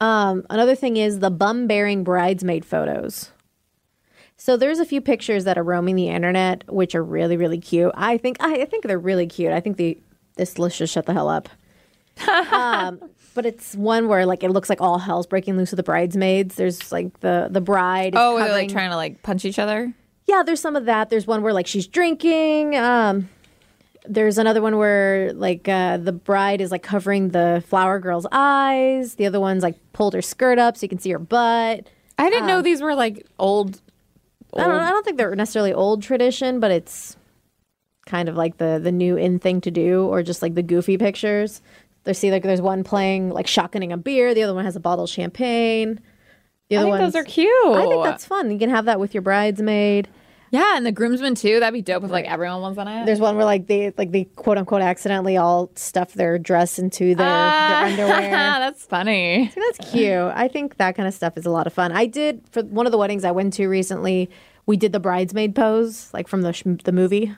Um, 0.00 0.44
another 0.50 0.74
thing 0.74 0.96
is 0.96 1.20
the 1.20 1.30
bum 1.30 1.66
bearing 1.66 2.04
bridesmaid 2.04 2.64
photos. 2.64 3.30
So 4.36 4.56
there's 4.56 4.78
a 4.78 4.84
few 4.84 5.00
pictures 5.00 5.44
that 5.44 5.56
are 5.56 5.62
roaming 5.64 5.96
the 5.96 6.08
internet, 6.08 6.64
which 6.72 6.94
are 6.94 7.02
really, 7.02 7.36
really 7.36 7.58
cute. 7.58 7.92
I 7.94 8.18
think 8.18 8.36
I, 8.40 8.62
I 8.62 8.64
think 8.66 8.84
they're 8.84 8.98
really 8.98 9.26
cute. 9.26 9.52
I 9.52 9.60
think 9.60 9.76
the 9.76 9.98
this 10.36 10.58
list 10.58 10.78
just 10.78 10.92
shut 10.92 11.06
the 11.06 11.12
hell 11.14 11.28
up. 11.28 11.48
um, 12.52 13.00
but 13.34 13.44
it's 13.46 13.74
one 13.74 14.08
where 14.08 14.24
like 14.26 14.42
it 14.42 14.50
looks 14.50 14.68
like 14.68 14.80
all 14.80 14.98
hell's 14.98 15.26
breaking 15.26 15.56
loose 15.56 15.70
with 15.70 15.76
the 15.78 15.82
bridesmaids. 15.82 16.54
There's 16.56 16.92
like 16.92 17.20
the 17.20 17.48
the 17.50 17.60
bride. 17.60 18.14
Is 18.14 18.20
Oh, 18.20 18.38
they're 18.38 18.50
like 18.52 18.70
trying 18.70 18.90
to 18.90 18.96
like 18.96 19.22
punch 19.22 19.44
each 19.44 19.58
other? 19.58 19.92
yeah, 20.26 20.42
there's 20.44 20.60
some 20.60 20.74
of 20.76 20.86
that. 20.86 21.08
There's 21.08 21.26
one 21.26 21.42
where 21.42 21.52
like 21.52 21.66
she's 21.66 21.86
drinking. 21.86 22.74
Um, 22.76 23.28
there's 24.08 24.38
another 24.38 24.60
one 24.62 24.76
where 24.76 25.32
like 25.32 25.68
uh, 25.68 25.96
the 25.98 26.12
bride 26.12 26.60
is 26.60 26.70
like 26.70 26.82
covering 26.82 27.30
the 27.30 27.62
flower 27.66 27.98
girl's 27.98 28.26
eyes. 28.32 29.14
The 29.14 29.26
other 29.26 29.40
one's 29.40 29.62
like 29.62 29.76
pulled 29.92 30.14
her 30.14 30.22
skirt 30.22 30.58
up 30.58 30.76
so 30.76 30.84
you 30.84 30.88
can 30.88 30.98
see 30.98 31.10
her 31.10 31.18
butt. 31.18 31.86
I 32.18 32.30
didn't 32.30 32.46
know 32.46 32.62
these 32.62 32.80
were 32.82 32.94
like 32.94 33.26
old. 33.38 33.80
I 34.54 34.64
don't, 34.64 34.80
I 34.80 34.90
don't 34.90 35.04
think 35.04 35.18
they're 35.18 35.34
necessarily 35.34 35.72
old 35.72 36.02
tradition, 36.02 36.60
but 36.60 36.70
it's 36.70 37.16
kind 38.06 38.28
of 38.28 38.36
like 38.36 38.58
the 38.58 38.80
the 38.82 38.92
new 38.92 39.16
in 39.16 39.38
thing 39.38 39.60
to 39.62 39.70
do, 39.70 40.06
or 40.06 40.22
just 40.22 40.42
like 40.42 40.54
the 40.54 40.62
goofy 40.62 40.96
pictures. 40.98 41.60
There's 42.04 42.18
see 42.18 42.30
like 42.30 42.42
there's 42.42 42.62
one 42.62 42.84
playing 42.84 43.30
like 43.30 43.46
shotgunning 43.46 43.92
a 43.92 43.96
beer. 43.96 44.32
The 44.34 44.44
other 44.44 44.54
one 44.54 44.64
has 44.64 44.76
a 44.76 44.80
bottle 44.80 45.04
of 45.04 45.10
champagne. 45.10 46.00
The 46.68 46.78
I 46.78 46.82
think 46.82 46.90
ones 46.92 47.12
those 47.12 47.20
are 47.20 47.24
cute. 47.24 47.50
I 47.66 47.86
think 47.86 48.04
that's 48.04 48.24
fun. 48.24 48.50
You 48.50 48.58
can 48.58 48.70
have 48.70 48.86
that 48.86 49.00
with 49.00 49.14
your 49.14 49.22
bridesmaid. 49.22 50.08
Yeah, 50.50 50.76
and 50.76 50.86
the 50.86 50.92
groomsmen 50.92 51.34
too. 51.34 51.60
That'd 51.60 51.74
be 51.74 51.82
dope 51.82 52.04
if 52.04 52.10
like 52.10 52.24
everyone 52.26 52.60
was 52.60 52.78
on 52.78 52.86
it. 52.88 53.06
There's 53.06 53.20
one 53.20 53.36
where 53.36 53.44
like 53.44 53.66
they 53.66 53.92
like 53.98 54.10
they 54.12 54.24
quote 54.24 54.58
unquote 54.58 54.82
accidentally 54.82 55.36
all 55.36 55.70
stuff 55.74 56.12
their 56.14 56.38
dress 56.38 56.78
into 56.78 57.14
their, 57.14 57.26
Ah. 57.28 57.84
their 57.96 58.06
underwear. 58.06 58.30
that's 58.30 58.84
funny. 58.84 59.52
That's 59.54 59.90
cute. 59.90 60.14
I 60.34 60.48
think 60.48 60.76
that 60.76 60.96
kind 60.96 61.08
of 61.08 61.14
stuff 61.14 61.36
is 61.36 61.46
a 61.46 61.50
lot 61.50 61.66
of 61.66 61.72
fun. 61.72 61.92
I 61.92 62.06
did 62.06 62.42
for 62.50 62.62
one 62.62 62.86
of 62.86 62.92
the 62.92 62.98
weddings 62.98 63.24
I 63.24 63.30
went 63.32 63.52
to 63.54 63.66
recently. 63.68 64.30
We 64.66 64.76
did 64.76 64.92
the 64.92 65.00
bridesmaid 65.00 65.54
pose, 65.54 66.10
like 66.12 66.26
from 66.28 66.42
the 66.42 66.52
sh- 66.52 66.64
the 66.84 66.92
movie. 66.92 67.34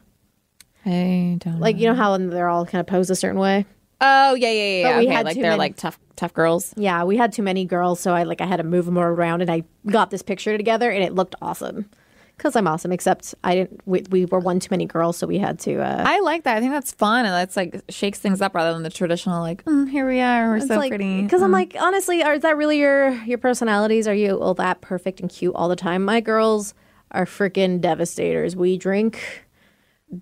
I 0.87 1.37
don't. 1.41 1.61
Like 1.61 1.79
you 1.79 1.89
know 1.89 1.95
how 1.95 2.17
they're 2.17 2.49
all 2.49 2.65
kind 2.65 2.81
of 2.81 2.87
posed 2.87 3.11
a 3.11 3.17
certain 3.17 3.39
way. 3.41 3.67
oh 4.01 4.35
yeah, 4.35 4.51
yeah, 4.51 4.63
yeah. 4.63 4.83
But 4.83 4.89
yeah. 4.89 4.99
we 4.99 5.05
okay, 5.07 5.15
had 5.15 5.25
like 5.27 5.35
too 5.35 5.43
they're 5.43 5.51
many- 5.51 5.59
like 5.59 5.77
tough, 5.77 5.99
tough 6.17 6.33
girls. 6.33 6.73
Yeah, 6.77 7.05
we 7.05 7.17
had 7.17 7.33
too 7.33 7.43
many 7.43 7.65
girls, 7.65 8.01
so 8.01 8.15
I 8.15 8.23
like 8.23 8.41
I 8.41 8.47
had 8.47 8.57
to 8.59 8.65
move 8.65 8.87
them 8.87 8.99
around, 8.99 9.43
and 9.43 9.51
I 9.51 9.65
got 9.87 10.11
this 10.11 10.23
picture 10.23 10.57
together, 10.57 10.91
and 10.91 11.03
it 11.03 11.15
looked 11.15 11.35
awesome. 11.43 11.91
Cause 12.39 12.55
I'm 12.55 12.69
awesome, 12.69 12.93
except 12.93 13.35
I 13.43 13.57
didn't. 13.57 13.81
We, 13.85 14.05
we 14.11 14.25
were 14.25 14.39
one 14.39 14.61
too 14.61 14.69
many 14.71 14.87
girls, 14.87 15.17
so 15.17 15.27
we 15.27 15.39
had 15.39 15.59
to. 15.61 15.81
Uh, 15.81 16.05
I 16.07 16.21
like 16.21 16.45
that. 16.45 16.57
I 16.57 16.61
think 16.61 16.73
that's 16.73 16.93
fun, 16.93 17.25
and 17.25 17.35
that's 17.35 17.57
like 17.57 17.83
shakes 17.89 18.21
things 18.21 18.41
up 18.41 18.55
rather 18.55 18.73
than 18.73 18.85
the 18.85 18.91
traditional 18.91 19.41
like, 19.41 19.65
mm, 19.65 19.91
here 19.91 20.07
we 20.09 20.21
are, 20.21 20.51
we're 20.51 20.61
so 20.61 20.77
like, 20.77 20.91
pretty. 20.91 21.23
Because 21.23 21.43
I'm 21.43 21.51
Mm. 21.51 21.55
like, 21.55 21.77
honestly, 21.81 22.23
are, 22.23 22.35
is 22.35 22.43
that 22.43 22.57
really 22.57 22.79
your 22.79 23.11
your 23.25 23.39
personalities? 23.39 24.07
Are 24.07 24.15
you 24.15 24.41
all 24.41 24.55
that 24.55 24.81
perfect 24.81 25.19
and 25.21 25.29
cute 25.29 25.53
all 25.57 25.69
the 25.69 25.75
time? 25.77 26.05
My 26.05 26.21
girls 26.21 26.75
are 27.11 27.27
freaking 27.27 27.81
devastators. 27.81 28.55
We 28.55 28.79
drink. 28.79 29.45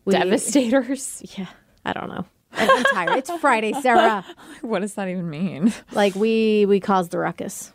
We, 0.07 0.12
devastators. 0.14 1.22
Yeah, 1.37 1.46
I 1.85 1.92
don't 1.92 2.09
know. 2.09 2.24
I'm, 2.52 2.70
I'm 2.70 2.85
tired. 2.85 3.16
It's 3.18 3.31
Friday, 3.40 3.74
Sara. 3.83 4.24
what 4.62 4.81
does 4.81 4.94
that 4.94 5.09
even 5.09 5.29
mean? 5.29 5.72
Like 5.92 6.14
we 6.14 6.64
we 6.66 6.81
cause 6.81 7.11
the 7.11 7.18
ruckus. 7.18 7.72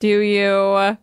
Do 0.00 0.08
you? 0.20 0.96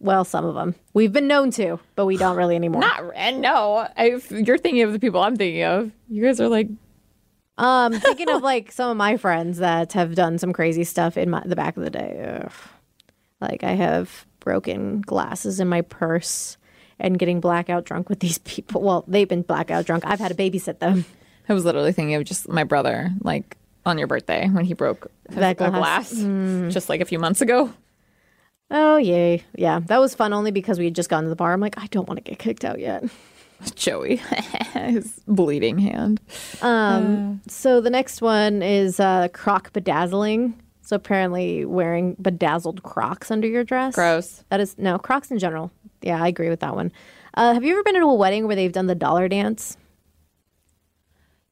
Well, 0.00 0.24
some 0.24 0.44
of 0.46 0.54
them 0.54 0.74
we've 0.94 1.12
been 1.12 1.28
known 1.28 1.50
to, 1.52 1.78
but 1.94 2.06
we 2.06 2.16
don't 2.16 2.36
really 2.36 2.56
anymore. 2.56 2.80
Not 2.80 3.12
and 3.14 3.40
no. 3.40 3.86
If 3.96 4.30
you're 4.30 4.58
thinking 4.58 4.82
of 4.82 4.92
the 4.92 4.98
people 4.98 5.20
I'm 5.20 5.36
thinking 5.36 5.62
of, 5.62 5.90
you 6.08 6.22
guys 6.24 6.40
are 6.40 6.48
like 6.48 6.68
Um, 7.58 7.92
thinking 8.00 8.30
of 8.30 8.42
like 8.42 8.72
some 8.72 8.90
of 8.90 8.96
my 8.96 9.16
friends 9.18 9.58
that 9.58 9.92
have 9.92 10.14
done 10.14 10.38
some 10.38 10.52
crazy 10.52 10.84
stuff 10.84 11.16
in 11.18 11.28
my, 11.30 11.42
the 11.44 11.54
back 11.56 11.76
of 11.76 11.82
the 11.84 11.90
day. 11.90 12.40
Ugh. 12.44 12.52
Like 13.40 13.62
I 13.62 13.72
have 13.72 14.26
broken 14.40 15.02
glasses 15.02 15.60
in 15.60 15.68
my 15.68 15.82
purse 15.82 16.56
and 16.98 17.18
getting 17.18 17.40
blackout 17.40 17.84
drunk 17.84 18.08
with 18.08 18.20
these 18.20 18.38
people. 18.38 18.80
Well, 18.82 19.04
they've 19.06 19.28
been 19.28 19.42
blackout 19.42 19.84
drunk. 19.86 20.04
I've 20.06 20.18
had 20.20 20.28
to 20.28 20.34
babysit 20.34 20.78
them. 20.78 21.04
I 21.48 21.52
was 21.52 21.64
literally 21.64 21.92
thinking 21.92 22.14
of 22.14 22.24
just 22.24 22.48
my 22.48 22.64
brother, 22.64 23.10
like 23.22 23.56
on 23.84 23.98
your 23.98 24.06
birthday 24.06 24.48
when 24.48 24.64
he 24.64 24.72
broke 24.74 25.10
a, 25.30 25.34
That 25.34 25.56
glass. 25.56 26.12
glass, 26.12 26.72
just 26.72 26.88
like 26.88 27.00
a 27.00 27.04
few 27.06 27.18
months 27.18 27.40
ago. 27.40 27.72
Oh 28.70 28.96
yay, 28.96 29.44
yeah, 29.56 29.80
that 29.86 29.98
was 29.98 30.14
fun 30.14 30.32
only 30.32 30.50
because 30.50 30.78
we 30.78 30.84
had 30.84 30.94
just 30.94 31.08
gone 31.08 31.24
to 31.24 31.28
the 31.28 31.36
bar. 31.36 31.52
I'm 31.52 31.60
like, 31.60 31.78
I 31.78 31.86
don't 31.88 32.08
want 32.08 32.18
to 32.18 32.28
get 32.28 32.38
kicked 32.38 32.64
out 32.64 32.78
yet. 32.78 33.04
Joey, 33.74 34.16
his 34.72 35.20
bleeding 35.26 35.78
hand. 35.78 36.20
Um, 36.62 37.42
so 37.46 37.80
the 37.80 37.90
next 37.90 38.22
one 38.22 38.62
is 38.62 39.00
uh, 39.00 39.28
croc 39.32 39.72
bedazzling. 39.72 40.54
So 40.82 40.96
apparently 40.96 41.64
wearing 41.64 42.16
bedazzled 42.20 42.82
Crocs 42.82 43.30
under 43.30 43.46
your 43.46 43.62
dress. 43.62 43.94
Gross. 43.94 44.42
That 44.48 44.58
is 44.58 44.76
no 44.76 44.98
Crocs 44.98 45.30
in 45.30 45.38
general. 45.38 45.70
Yeah, 46.02 46.20
I 46.20 46.26
agree 46.26 46.48
with 46.48 46.60
that 46.60 46.74
one. 46.74 46.90
Uh, 47.34 47.54
have 47.54 47.62
you 47.62 47.74
ever 47.74 47.84
been 47.84 47.94
to 47.94 48.00
a 48.00 48.14
wedding 48.14 48.46
where 48.48 48.56
they've 48.56 48.72
done 48.72 48.86
the 48.86 48.96
dollar 48.96 49.28
dance? 49.28 49.76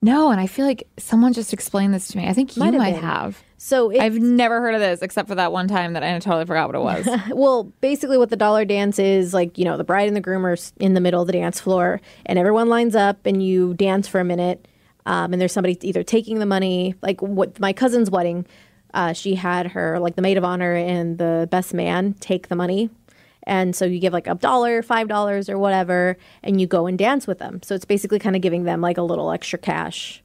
No, 0.01 0.31
and 0.31 0.41
I 0.41 0.47
feel 0.47 0.65
like 0.65 0.87
someone 0.97 1.33
just 1.33 1.53
explained 1.53 1.93
this 1.93 2.09
to 2.09 2.19
me. 2.19 2.29
I 2.29 2.33
think 2.33 2.57
you 2.57 2.61
Might 2.61 2.75
might, 2.75 2.95
have 2.95 2.95
been. 2.95 3.03
have. 3.03 3.43
So 3.57 3.91
I've 4.01 4.15
never 4.15 4.61
heard 4.61 4.75
of 4.75 4.81
this 4.81 5.03
except 5.03 5.29
for 5.29 5.35
that 5.35 5.51
one 5.51 5.67
time 5.67 5.95
that 5.95 6.05
I 6.05 6.17
totally 6.21 6.47
forgot 6.47 6.69
what 6.69 6.77
it 6.77 7.07
was. 7.07 7.21
well, 7.35 7.65
basically, 7.81 8.17
what 8.17 8.31
the 8.31 8.37
dollar 8.37 8.65
dance 8.65 9.01
is 9.01 9.35
like, 9.35 9.59
you 9.59 9.65
know, 9.65 9.77
the 9.77 9.83
bride 9.85 10.07
and 10.07 10.17
the 10.17 10.21
groom 10.21 10.47
are 10.47 10.57
in 10.79 10.95
the 10.95 11.01
middle 11.01 11.21
of 11.21 11.27
the 11.27 11.33
dance 11.33 11.59
floor, 11.59 12.01
and 12.27 12.39
everyone 12.39 12.69
lines 12.69 12.95
up, 12.95 13.27
and 13.27 13.43
you 13.43 13.75
dance 13.75 14.07
for 14.07 14.21
a 14.21 14.25
minute. 14.25 14.69
Um, 15.07 15.33
and 15.33 15.41
there's 15.41 15.53
somebody 15.53 15.77
either 15.83 16.03
taking 16.05 16.39
the 16.39 16.47
money, 16.47 16.95
like 17.03 17.21
what 17.21 17.59
my 17.59 17.73
cousin's 17.73 18.11
wedding, 18.11 18.47
uh, 18.95 19.13
she 19.15 19.35
had 19.35 19.69
her 19.69 19.99
like 19.99 20.17
the 20.17 20.23
maid 20.23 20.37
of 20.37 20.45
honor 20.45 20.75
and 20.75 21.19
the 21.19 21.49
best 21.51 21.75
man 21.75 22.15
take 22.15 22.49
the 22.49 22.57
money, 22.57 22.91
and 23.49 23.75
so 23.75 23.85
you 23.85 23.99
give 23.99 24.13
like 24.13 24.29
a 24.29 24.35
dollar, 24.37 24.83
five 24.83 25.09
dollars, 25.09 25.49
or 25.49 25.59
whatever, 25.59 26.17
and 26.45 26.61
you 26.61 26.67
go 26.69 26.87
and 26.87 26.97
dance 26.99 27.27
with 27.27 27.39
them. 27.41 27.61
So 27.65 27.75
it's 27.75 27.85
basically 27.87 28.21
kind 28.21 28.37
of 28.37 28.43
giving 28.43 28.63
them 28.65 28.81
like 28.81 28.99
a 28.99 29.03
little 29.03 29.33
extra 29.33 29.59
cash 29.59 30.23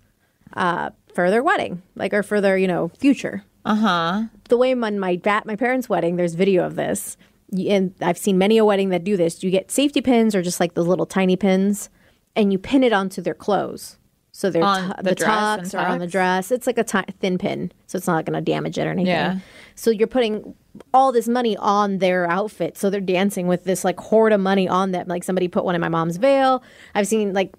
uh, 0.56 0.92
for 1.16 1.32
their 1.32 1.42
wedding, 1.42 1.82
like 1.96 2.14
or 2.14 2.22
for 2.22 2.40
their 2.42 2.58
you 2.58 2.68
know 2.68 2.90
future 3.00 3.44
Uh 3.66 3.76
huh. 3.76 4.24
the 4.50 4.58
way 4.58 4.76
my 4.76 4.92
my, 4.92 5.16
bat, 5.16 5.46
my 5.46 5.56
parents' 5.56 5.90
wedding, 5.90 6.18
there's 6.18 6.36
video 6.36 6.66
of 6.66 6.76
this, 6.76 7.18
and 7.52 7.94
I've 8.02 8.18
seen 8.18 8.38
many 8.38 8.58
a 8.58 8.66
wedding 8.66 8.90
that 8.90 9.04
do 9.04 9.16
this. 9.18 9.42
You 9.44 9.50
get 9.52 9.72
safety 9.72 10.02
pins 10.02 10.36
or 10.36 10.42
just 10.44 10.60
like 10.60 10.74
those 10.74 10.88
little 10.88 11.06
tiny 11.08 11.36
pins, 11.38 11.90
and 12.36 12.52
you 12.52 12.60
pin 12.60 12.84
it 12.84 12.94
onto 12.94 13.22
their 13.22 13.34
clothes. 13.36 13.98
So 14.36 14.50
they're 14.50 14.64
On 14.64 14.82
tu- 14.90 14.94
the 15.04 15.10
the, 15.10 15.16
tucks 15.16 15.76
are 15.76 15.86
on 15.86 16.00
the 16.00 16.08
dress. 16.08 16.52
It's 16.52 16.66
like 16.66 16.80
a 16.80 16.84
thin 16.84 17.38
pin, 17.38 17.72
so 17.86 17.98
it's 17.98 18.08
not 18.08 18.26
going 18.26 18.34
to 18.34 18.42
damage 18.42 18.80
it 18.80 18.88
or 18.88 18.90
anything. 18.90 19.06
Yeah. 19.06 19.38
So 19.76 19.92
you're 19.92 20.08
putting 20.08 20.56
all 20.92 21.12
this 21.12 21.28
money 21.28 21.56
on 21.58 22.00
their 22.00 22.28
outfit, 22.30 22.76
so 22.76 22.90
they're 22.90 23.00
dancing 23.00 23.46
with 23.48 23.64
this 23.64 23.86
like 23.86 24.00
hoard 24.00 24.34
of 24.34 24.42
money 24.42 24.68
on 24.68 24.90
them. 24.92 25.08
Like 25.08 25.24
somebody 25.24 25.48
put 25.48 25.64
one 25.64 25.76
in 25.76 25.82
my 25.82 25.88
mom's 25.90 26.18
veil. 26.18 26.64
I've 26.96 27.08
seen 27.08 27.34
like 27.34 27.54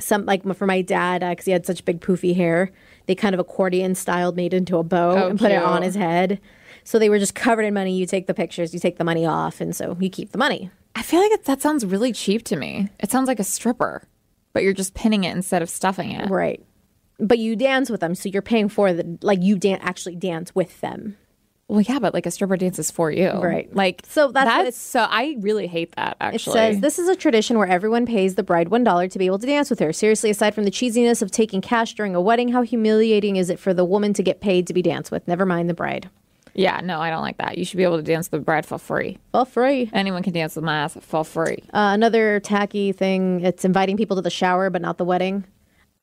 some 0.00 0.26
like 0.26 0.42
for 0.56 0.66
my 0.66 0.82
dad 0.82 1.22
uh, 1.22 1.30
because 1.30 1.44
he 1.46 1.52
had 1.52 1.64
such 1.64 1.84
big 1.84 2.00
poofy 2.00 2.34
hair. 2.34 2.72
They 3.06 3.14
kind 3.14 3.32
of 3.34 3.38
accordion 3.38 3.94
styled, 3.94 4.34
made 4.34 4.52
into 4.52 4.78
a 4.78 4.82
bow, 4.82 5.12
Oh, 5.12 5.28
and 5.28 5.38
put 5.38 5.52
it 5.52 5.62
on 5.62 5.82
his 5.82 5.94
head. 5.94 6.40
So 6.82 6.98
they 6.98 7.08
were 7.08 7.18
just 7.20 7.36
covered 7.36 7.62
in 7.62 7.72
money. 7.74 7.96
You 7.96 8.06
take 8.06 8.26
the 8.26 8.34
pictures, 8.34 8.74
you 8.74 8.80
take 8.80 8.98
the 8.98 9.04
money 9.04 9.24
off, 9.26 9.60
and 9.60 9.76
so 9.76 9.96
you 10.00 10.10
keep 10.10 10.32
the 10.32 10.38
money. 10.38 10.70
I 10.96 11.02
feel 11.02 11.20
like 11.20 11.30
it, 11.32 11.44
that 11.44 11.62
sounds 11.62 11.84
really 11.86 12.12
cheap 12.12 12.44
to 12.46 12.56
me. 12.56 12.88
It 12.98 13.10
sounds 13.10 13.26
like 13.28 13.38
a 13.40 13.44
stripper, 13.44 14.02
but 14.54 14.62
you're 14.62 14.72
just 14.72 14.94
pinning 14.94 15.24
it 15.24 15.36
instead 15.36 15.60
of 15.60 15.68
stuffing 15.68 16.12
it. 16.12 16.30
Right. 16.30 16.64
But 17.18 17.38
you 17.38 17.54
dance 17.54 17.90
with 17.90 18.00
them, 18.00 18.14
so 18.14 18.30
you're 18.30 18.42
paying 18.42 18.70
for 18.70 18.94
the 18.94 19.18
like 19.20 19.42
you 19.42 19.58
dan- 19.58 19.80
actually 19.82 20.16
dance 20.16 20.54
with 20.54 20.80
them. 20.80 21.18
Well, 21.68 21.80
yeah, 21.80 21.98
but 21.98 22.12
like 22.12 22.26
a 22.26 22.30
stripper 22.30 22.56
dances 22.58 22.90
for 22.90 23.10
you, 23.10 23.30
Right. 23.30 23.74
Like 23.74 24.02
So 24.06 24.30
that's 24.32 24.46
that's 24.46 24.76
so. 24.76 25.06
I 25.08 25.36
really 25.40 25.66
hate 25.66 25.94
that. 25.96 26.12
It 26.20 26.24
Actually, 26.24 26.52
says 26.54 26.80
this 26.80 26.98
is 26.98 27.08
a 27.08 27.16
tradition 27.16 27.56
where 27.56 27.66
everyone 27.66 28.04
pays 28.04 28.34
the 28.34 28.42
bride 28.42 28.68
one 28.68 28.84
dollar 28.84 29.08
to 29.08 29.18
be 29.18 29.26
able 29.26 29.38
to 29.38 29.46
dance 29.46 29.70
with 29.70 29.78
her. 29.78 29.92
Seriously, 29.92 30.30
aside 30.30 30.54
from 30.54 30.64
the 30.64 30.70
cheesiness 30.70 31.22
of 31.22 31.30
taking 31.30 31.60
cash 31.60 31.94
during 31.94 32.14
a 32.14 32.20
wedding, 32.20 32.48
how 32.48 32.62
humiliating 32.62 33.36
is 33.36 33.48
it 33.48 33.58
for 33.58 33.72
the 33.72 33.84
woman 33.84 34.12
to 34.14 34.22
get 34.22 34.40
paid 34.40 34.66
to 34.66 34.74
be 34.74 34.82
danced 34.82 35.10
with? 35.10 35.26
Never 35.26 35.46
mind 35.46 35.70
the 35.70 35.74
bride. 35.74 36.10
Yeah, 36.54 36.80
no, 36.82 37.00
I 37.00 37.10
don't 37.10 37.22
like 37.22 37.38
that. 37.38 37.58
You 37.58 37.64
should 37.64 37.76
be 37.76 37.82
able 37.82 37.96
to 37.96 38.02
dance 38.02 38.28
the 38.28 38.38
bride 38.38 38.64
for 38.64 38.78
free. 38.78 39.18
For 39.32 39.44
free. 39.44 39.90
Anyone 39.92 40.22
can 40.22 40.32
dance 40.32 40.54
with 40.54 40.64
my 40.64 40.78
ass 40.78 40.96
for 41.00 41.24
free. 41.24 41.62
Uh, 41.72 41.90
another 41.92 42.40
tacky 42.40 42.92
thing. 42.92 43.40
It's 43.40 43.64
inviting 43.64 43.96
people 43.96 44.16
to 44.16 44.22
the 44.22 44.30
shower, 44.30 44.70
but 44.70 44.80
not 44.80 44.98
the 44.98 45.04
wedding. 45.04 45.44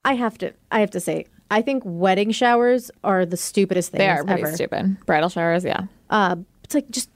I 0.03 0.15
have 0.15 0.37
to. 0.39 0.53
I 0.71 0.81
have 0.81 0.91
to 0.91 0.99
say. 0.99 1.25
I 1.49 1.61
think 1.61 1.83
wedding 1.85 2.31
showers 2.31 2.91
are 3.03 3.25
the 3.25 3.37
stupidest 3.37 3.91
things 3.91 3.99
They 3.99 4.09
are 4.09 4.23
pretty 4.23 4.43
ever. 4.43 4.53
stupid. 4.53 5.05
Bridal 5.05 5.29
showers, 5.29 5.65
yeah. 5.65 5.81
Uh, 6.09 6.37
it's 6.63 6.75
like 6.75 6.89
just 6.89 7.09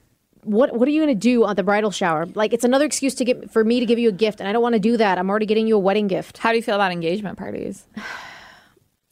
what 0.43 0.77
what 0.77 0.87
are 0.87 0.91
you 0.91 1.01
going 1.01 1.13
to 1.13 1.19
do 1.19 1.43
on 1.45 1.55
the 1.55 1.63
bridal 1.63 1.91
shower? 1.91 2.25
Like 2.25 2.53
it's 2.53 2.63
another 2.63 2.85
excuse 2.85 3.15
to 3.15 3.25
get 3.25 3.51
for 3.51 3.63
me 3.63 3.79
to 3.79 3.85
give 3.85 3.99
you 3.99 4.09
a 4.09 4.13
gift, 4.13 4.39
and 4.39 4.47
I 4.47 4.53
don't 4.53 4.61
want 4.61 4.73
to 4.73 4.79
do 4.79 4.97
that. 4.97 5.17
I'm 5.17 5.29
already 5.29 5.45
getting 5.45 5.67
you 5.67 5.75
a 5.75 5.79
wedding 5.79 6.07
gift. 6.07 6.37
How 6.37 6.51
do 6.51 6.57
you 6.57 6.63
feel 6.63 6.75
about 6.75 6.91
engagement 6.91 7.37
parties? 7.37 7.85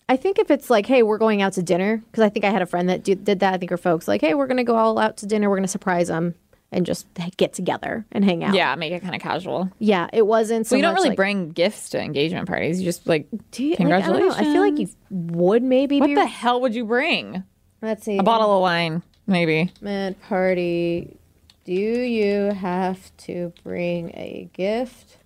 I 0.10 0.18
think 0.18 0.38
if 0.40 0.52
it's 0.52 0.70
like, 0.70 0.86
hey, 0.86 1.02
we're 1.04 1.18
going 1.18 1.42
out 1.42 1.54
to 1.54 1.64
dinner, 1.64 1.98
because 1.98 2.24
I 2.24 2.30
think 2.30 2.46
I 2.46 2.50
had 2.50 2.62
a 2.62 2.66
friend 2.66 2.90
that 2.90 3.04
did, 3.04 3.24
did 3.24 3.40
that. 3.40 3.54
I 3.54 3.58
think 3.58 3.72
her 3.72 3.78
folks 3.78 4.08
like, 4.08 4.22
hey, 4.22 4.34
we're 4.34 4.48
going 4.48 4.58
to 4.58 4.64
go 4.64 4.76
all 4.76 5.00
out 5.00 5.18
to 5.18 5.26
dinner. 5.26 5.50
We're 5.50 5.56
going 5.56 5.64
to 5.64 5.70
surprise 5.70 6.10
them 6.10 6.36
and 6.72 6.86
just 6.86 7.08
get 7.38 7.54
together 7.54 8.06
and 8.12 8.26
hang 8.26 8.44
out. 8.44 8.54
Yeah, 8.56 8.74
make 8.76 8.92
it 8.92 9.02
kind 9.02 9.16
of 9.16 9.22
casual. 9.22 9.70
yeah. 9.80 10.08
It 10.12 10.26
wasn't. 10.26 10.66
So 10.66 10.72
So 10.72 10.76
you 10.76 10.82
don't 10.82 10.96
really 10.96 11.10
like, 11.10 11.16
bring 11.16 11.52
gifts 11.52 11.90
to 11.92 12.02
engagement 12.02 12.48
parties. 12.48 12.80
You 12.80 12.86
just 12.86 13.08
like, 13.08 13.28
Do 13.52 13.64
you, 13.64 13.72
like, 13.72 13.80
I, 13.80 13.84
congratulations. 13.84 14.36
I 14.36 14.44
feel 14.44 14.62
like 14.62 14.80
you 14.80 14.90
would 15.10 15.64
maybe. 15.64 16.00
What 16.00 16.08
be, 16.08 16.16
the 16.16 16.26
hell 16.26 16.60
would 16.62 16.74
you 16.76 16.84
bring? 16.86 17.44
Let's 17.82 18.04
see. 18.04 18.18
A 18.18 18.24
bottle 18.24 18.56
of 18.56 18.62
wine, 18.62 19.04
maybe. 19.28 19.60
Engagement 19.60 20.22
party. 20.24 21.18
Do 21.66 21.72
you 21.74 22.52
have 22.54 23.16
to 23.18 23.54
bring 23.64 24.10
a 24.16 24.50
gift 24.54 25.18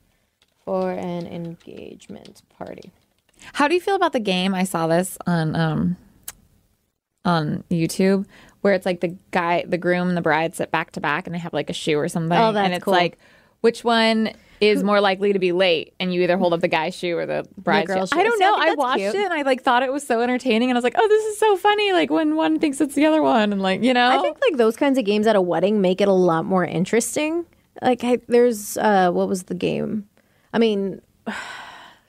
for 0.65 0.91
an 0.91 1.25
engagement 1.27 2.41
party? 2.57 2.91
How 3.53 3.67
do 3.67 3.75
you 3.75 3.81
feel 3.81 3.95
about 3.95 4.13
the 4.13 4.19
game? 4.19 4.53
I 4.53 4.63
saw 4.63 4.87
this 4.87 5.17
on 5.25 5.55
um 5.55 5.97
on 7.25 7.63
YouTube 7.69 8.25
where 8.61 8.73
it's 8.73 8.85
like 8.85 9.01
the 9.01 9.15
guy, 9.31 9.63
the 9.67 9.77
groom, 9.77 10.07
and 10.07 10.17
the 10.17 10.21
bride 10.21 10.55
sit 10.55 10.71
back 10.71 10.91
to 10.91 11.01
back 11.01 11.27
and 11.27 11.33
they 11.33 11.39
have 11.39 11.53
like 11.53 11.69
a 11.69 11.73
shoe 11.73 11.97
or 11.97 12.07
something. 12.07 12.37
Oh, 12.37 12.51
that's 12.51 12.65
and 12.65 12.73
it's 12.73 12.83
cool. 12.83 12.93
like 12.93 13.17
which 13.61 13.83
one 13.83 14.31
is 14.59 14.83
more 14.83 14.99
likely 14.99 15.33
to 15.33 15.39
be 15.39 15.51
late 15.51 15.93
and 15.99 16.11
you 16.11 16.23
either 16.23 16.35
hold 16.35 16.51
up 16.51 16.61
the 16.61 16.67
guy's 16.67 16.95
shoe 16.95 17.15
or 17.15 17.27
the 17.27 17.47
bride's 17.59 17.87
girl's 17.87 18.09
shoe. 18.09 18.17
I 18.19 18.23
don't 18.23 18.37
See, 18.39 18.43
I 18.43 18.49
know. 18.49 18.55
think 18.55 18.63
I, 18.63 18.69
that's 18.69 18.77
watched 18.77 18.99
cute. 18.99 19.15
it 19.15 19.23
and 19.25 19.33
I 19.33 19.41
like 19.43 19.61
thought 19.61 19.83
it 19.83 19.91
was 19.93 20.05
so 20.05 20.21
entertaining 20.21 20.69
and 20.71 20.77
I 20.77 20.79
was 20.79 20.83
like, 20.83 20.95
"Oh, 20.97 21.07
this 21.07 21.25
is 21.25 21.37
so 21.37 21.55
funny." 21.57 21.93
Like 21.93 22.09
when 22.09 22.35
one 22.35 22.59
thinks 22.59 22.81
it's 22.81 22.95
the 22.95 23.05
other 23.05 23.21
one 23.21 23.51
and 23.53 23.61
like, 23.61 23.83
you 23.83 23.93
know. 23.93 24.09
I 24.09 24.19
think 24.21 24.37
like 24.41 24.57
those 24.57 24.75
kinds 24.75 24.97
of 24.97 25.05
games 25.05 25.27
at 25.27 25.35
a 25.35 25.41
wedding 25.41 25.79
make 25.79 26.01
it 26.01 26.07
a 26.07 26.13
lot 26.13 26.45
more 26.45 26.65
interesting. 26.65 27.45
Like 27.83 28.03
I, 28.03 28.17
there's 28.27 28.77
uh 28.77 29.11
what 29.11 29.27
was 29.27 29.43
the 29.43 29.53
game? 29.55 30.07
I 30.53 30.57
mean, 30.59 31.01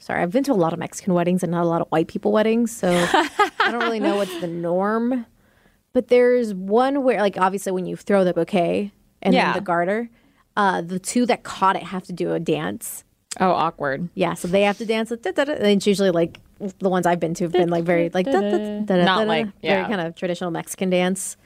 sorry, 0.08 0.22
I've 0.22 0.32
been 0.32 0.42
to 0.44 0.52
a 0.52 0.54
lot 0.54 0.72
of 0.72 0.78
Mexican 0.78 1.12
weddings 1.12 1.42
and 1.42 1.52
not 1.52 1.62
a 1.64 1.68
lot 1.68 1.82
of 1.82 1.88
white 1.88 2.08
people 2.08 2.32
weddings, 2.32 2.74
so 2.74 2.88
I 3.12 3.70
don't 3.70 3.80
really 3.82 4.00
know 4.00 4.16
what's 4.16 4.40
the 4.40 4.46
norm. 4.48 5.26
But 5.92 6.08
there's 6.08 6.54
one 6.54 7.02
where 7.04 7.20
like 7.20 7.36
obviously 7.38 7.72
when 7.72 7.84
you 7.86 7.94
throw 7.94 8.24
the 8.24 8.32
bouquet 8.32 8.90
and 9.20 9.34
Yeah. 9.34 9.46
then 9.52 9.54
the 9.54 9.60
garter, 9.66 10.08
uh 10.56 10.80
the 10.80 10.98
two 10.98 11.26
that 11.26 11.42
caught 11.42 11.76
it 11.76 11.82
have 11.82 12.04
to 12.04 12.12
do 12.12 12.32
a 12.32 12.40
dance. 12.40 13.04
oh, 13.38 13.50
awkward. 13.50 14.08
Yeah, 14.14 14.32
so 14.34 14.48
they 14.48 14.62
have 14.62 14.78
to 14.78 14.86
dance. 14.86 15.10
With 15.10 15.22
da-da-da, 15.22 15.52
and 15.52 15.66
it's 15.66 15.86
usually 15.86 16.10
like 16.10 16.40
the 16.78 16.88
ones 16.88 17.04
I've 17.06 17.20
been 17.20 17.34
to 17.34 17.44
have 17.44 17.52
been 17.52 17.68
like 17.68 17.84
very 17.84 18.08
like 18.14 18.26
Not 18.26 19.26
like- 19.28 19.48
very 19.62 19.84
kind 19.86 20.00
of 20.00 20.14
traditional 20.16 20.50
Mexican 20.50 20.88
dance. 20.90 21.36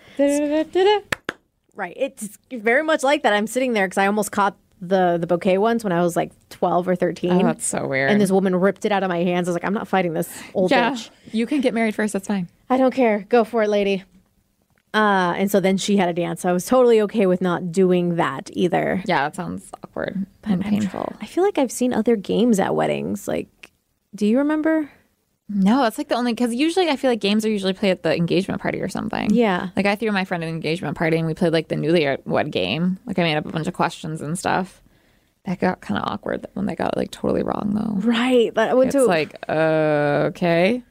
Right. 1.75 1.95
It's 1.97 2.39
very 2.53 2.83
much 2.85 3.03
like 3.03 3.23
that. 3.23 3.33
I'm 3.33 3.47
sitting 3.47 3.73
there 3.73 3.87
because 3.87 3.99
I 3.99 4.07
almost 4.07 4.31
caught 4.31 4.57
the 4.83 5.17
the 5.19 5.27
bouquet 5.29 5.59
ones 5.59 5.85
when 5.85 5.93
I 5.93 6.03
was 6.03 6.17
like 6.17 6.33
twelve 6.51 6.87
or 6.89 6.97
thirteen. 6.97 7.33
Oh, 7.33 7.45
that's 7.45 7.65
so 7.65 7.87
weird. 7.87 8.11
And 8.11 8.21
this 8.21 8.33
woman 8.33 8.55
ripped 8.57 8.85
it 8.85 8.93
out 8.93 9.03
of 9.03 9.09
my 9.09 9.23
hands. 9.23 9.49
I 9.49 9.53
was 9.53 9.55
like, 9.55 9.65
I'm 9.65 9.73
not 9.73 9.89
fighting 9.89 10.13
this 10.13 10.29
old 10.53 10.71
yeah, 10.71 10.91
bitch. 10.91 11.11
you 11.31 11.47
can 11.47 11.61
get 11.61 11.73
married 11.73 11.95
first. 11.95 12.13
That's 12.13 12.27
fine. 12.27 12.49
I 12.69 12.77
don't 12.77 12.93
care. 12.93 13.25
Go 13.29 13.45
for 13.45 13.63
it, 13.63 13.69
lady. 13.69 14.05
Uh, 14.93 15.33
and 15.39 15.51
so 15.51 15.59
then 15.59 15.79
she 15.79 15.97
had 15.97 16.11
a 16.11 16.13
dance. 16.13 16.45
I 16.45 16.53
was 16.53 16.67
totally 16.67 17.01
okay 17.03 17.27
with 17.27 17.41
not 17.41 17.73
doing 17.73 18.17
that 18.17 18.51
either. 18.53 19.03
Yeah, 19.07 19.23
that 19.23 19.37
sounds 19.37 19.71
awkward 19.83 20.27
and 20.43 20.61
painful. 20.61 21.15
I 21.21 21.27
feel 21.27 21.45
like 21.45 21.57
I've 21.57 21.73
seen 21.73 21.95
other 21.95 22.15
games 22.15 22.61
at 22.61 22.75
weddings. 22.75 23.27
Like, 23.27 23.71
do 24.15 24.27
you 24.27 24.39
remember? 24.39 24.91
No, 25.55 25.83
that's 25.83 25.99
like 25.99 26.09
the 26.09 26.15
only 26.15 26.33
because 26.33 26.55
usually 26.55 26.89
I 26.89 26.97
feel 26.97 27.11
like 27.11 27.21
games 27.21 27.45
are 27.45 27.51
usually 27.51 27.73
played 27.73 27.91
at 27.91 28.03
the 28.03 28.17
engagement 28.17 28.61
party 28.61 28.81
or 28.81 28.89
something. 28.89 29.31
Yeah. 29.35 29.69
Like 29.77 29.87
I 29.87 29.97
threw 29.97 30.11
my 30.13 30.25
friend 30.25 30.43
an 30.43 30.49
engagement 30.49 30.97
party 30.97 31.19
and 31.19 31.27
we 31.27 31.35
played 31.35 31.53
like 31.53 31.69
the 31.69 31.75
newlywed 31.77 32.25
wed 32.27 32.51
game. 32.51 32.99
Like 33.07 33.19
I 33.19 33.23
made 33.23 33.37
up 33.37 33.47
a 33.47 33.51
bunch 33.51 33.67
of 33.67 33.75
questions 33.75 34.21
and 34.21 34.39
stuff. 34.39 34.81
That 35.45 35.59
got 35.59 35.81
kind 35.81 35.99
of 36.01 36.09
awkward 36.11 36.47
when 36.55 36.67
they 36.67 36.75
got 36.77 36.97
like 36.97 37.11
totally 37.11 37.43
wrong 37.43 37.73
though. 37.75 38.01
Right. 38.09 38.57
I 38.57 38.75
went 38.75 38.95
It's 38.95 38.97
to 38.97 39.05
like 39.05 39.35
uh, 39.49 40.31
okay, 40.31 40.83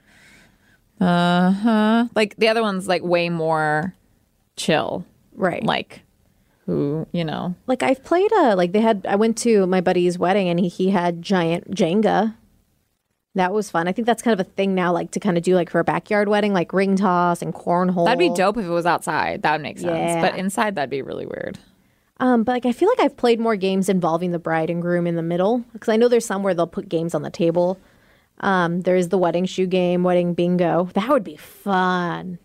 uh 1.00 1.52
huh. 1.52 2.06
Like 2.16 2.36
the 2.36 2.50
other 2.50 2.62
one's 2.62 2.88
like 2.88 3.02
way 3.04 3.30
more 3.30 3.96
chill. 4.58 5.06
right. 5.34 5.64
Like 5.64 6.02
who 6.68 7.08
you 7.12 7.26
know? 7.26 7.56
like 7.66 7.82
I've 7.82 8.04
played 8.04 8.32
a 8.34 8.56
like 8.56 8.72
they 8.74 8.82
had 8.82 9.06
I 9.10 9.16
went 9.16 9.38
to 9.40 9.66
my 9.66 9.82
buddy's 9.82 10.20
wedding 10.20 10.48
and 10.50 10.60
he, 10.60 10.68
he 10.68 10.90
had 10.92 11.22
giant 11.22 11.72
Jenga. 11.72 12.36
That 13.36 13.54
was 13.54 13.70
fun. 13.70 13.88
I 13.88 13.94
think 13.94 14.06
that's 14.06 14.22
kind 14.22 14.38
of 14.38 14.46
a 14.46 14.50
thing 14.50 14.76
now, 14.76 14.92
like 14.92 15.12
to 15.12 15.20
kind 15.20 15.38
of 15.38 15.44
do 15.44 15.56
like 15.56 15.70
for 15.70 15.80
a 15.80 15.84
backyard 15.86 16.28
wedding, 16.28 16.54
like 16.54 16.74
ring 16.74 16.98
toss 16.98 17.42
and 17.42 17.54
cornhole. 17.54 18.06
That'd 18.06 18.20
be 18.20 18.30
dope 18.30 18.58
if 18.58 18.66
it 18.66 18.70
was 18.70 18.86
outside. 18.86 19.44
That 19.44 19.54
would 19.54 19.62
make 19.62 19.80
sense. 19.80 19.96
Yeah. 19.96 20.22
But 20.22 20.38
inside, 20.38 20.76
that'd 20.76 20.90
be 20.90 21.02
really 21.02 21.26
weird. 21.26 21.58
Um, 22.20 22.44
but 22.44 22.52
like 22.52 22.66
I 22.66 22.72
feel 22.72 22.90
like 22.90 23.00
I've 23.00 23.18
played 23.18 23.40
more 23.40 23.56
games 23.56 23.90
involving 23.90 24.32
the 24.32 24.40
bride 24.40 24.70
and 24.70 24.82
groom 24.82 25.08
in 25.08 25.16
the 25.16 25.24
middle 25.24 25.60
because 25.74 25.90
I 25.90 25.96
know 25.96 26.08
there's 26.08 26.26
some 26.26 26.44
where 26.44 26.54
they'll 26.54 26.68
put 26.68 26.90
games 26.90 27.16
on 27.16 27.22
the 27.22 27.32
table. 27.32 27.80
Um, 28.42 28.82
there's 28.82 29.08
the 29.08 29.18
wedding 29.18 29.46
shoe 29.46 29.66
game, 29.66 30.04
wedding 30.04 30.34
bingo. 30.34 30.90
That 30.94 31.10
would 31.10 31.24
be 31.24 31.38
fun. 31.38 32.38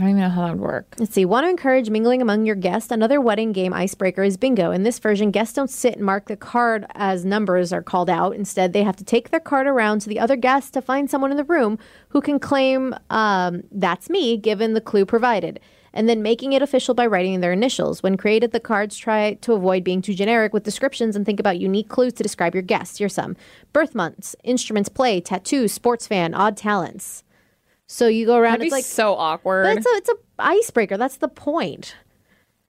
I 0.00 0.04
don't 0.04 0.12
even 0.12 0.22
know 0.22 0.30
how 0.30 0.46
that 0.46 0.52
would 0.52 0.60
work. 0.60 0.94
Let's 0.98 1.12
see. 1.12 1.26
Want 1.26 1.44
to 1.44 1.50
encourage 1.50 1.90
mingling 1.90 2.22
among 2.22 2.46
your 2.46 2.54
guests? 2.54 2.90
Another 2.90 3.20
wedding 3.20 3.52
game 3.52 3.74
icebreaker 3.74 4.22
is 4.22 4.38
bingo. 4.38 4.70
In 4.70 4.82
this 4.82 4.98
version, 4.98 5.30
guests 5.30 5.52
don't 5.52 5.68
sit 5.68 5.96
and 5.96 6.06
mark 6.06 6.24
the 6.24 6.38
card 6.38 6.86
as 6.94 7.26
numbers 7.26 7.70
are 7.70 7.82
called 7.82 8.08
out. 8.08 8.34
Instead, 8.34 8.72
they 8.72 8.82
have 8.82 8.96
to 8.96 9.04
take 9.04 9.28
their 9.28 9.40
card 9.40 9.66
around 9.66 10.00
to 10.00 10.08
the 10.08 10.18
other 10.18 10.36
guests 10.36 10.70
to 10.70 10.80
find 10.80 11.10
someone 11.10 11.30
in 11.30 11.36
the 11.36 11.44
room 11.44 11.78
who 12.08 12.22
can 12.22 12.38
claim 12.38 12.94
um, 13.10 13.62
that's 13.72 14.08
me, 14.08 14.38
given 14.38 14.72
the 14.72 14.80
clue 14.80 15.04
provided, 15.04 15.60
and 15.92 16.08
then 16.08 16.22
making 16.22 16.54
it 16.54 16.62
official 16.62 16.94
by 16.94 17.04
writing 17.04 17.38
their 17.40 17.52
initials. 17.52 18.02
When 18.02 18.16
created, 18.16 18.52
the 18.52 18.58
cards 18.58 18.96
try 18.96 19.34
to 19.34 19.52
avoid 19.52 19.84
being 19.84 20.00
too 20.00 20.14
generic 20.14 20.54
with 20.54 20.62
descriptions 20.62 21.14
and 21.14 21.26
think 21.26 21.38
about 21.38 21.58
unique 21.58 21.90
clues 21.90 22.14
to 22.14 22.22
describe 22.22 22.54
your 22.54 22.62
guests. 22.62 22.96
Here's 22.96 23.12
some 23.12 23.36
birth 23.74 23.94
months, 23.94 24.34
instruments 24.44 24.88
play, 24.88 25.20
tattoos, 25.20 25.74
sports 25.74 26.06
fan, 26.06 26.32
odd 26.32 26.56
talents. 26.56 27.22
So 27.92 28.06
you 28.06 28.24
go 28.24 28.36
around. 28.36 28.60
That'd 28.60 28.66
it's 28.66 28.72
be 28.72 28.76
like 28.78 28.84
so 28.84 29.16
awkward. 29.16 29.64
but 29.64 29.76
it's 29.76 29.86
a 29.86 29.90
it's 29.96 30.08
a 30.08 30.14
icebreaker. 30.38 30.96
That's 30.96 31.16
the 31.16 31.26
point. 31.26 31.96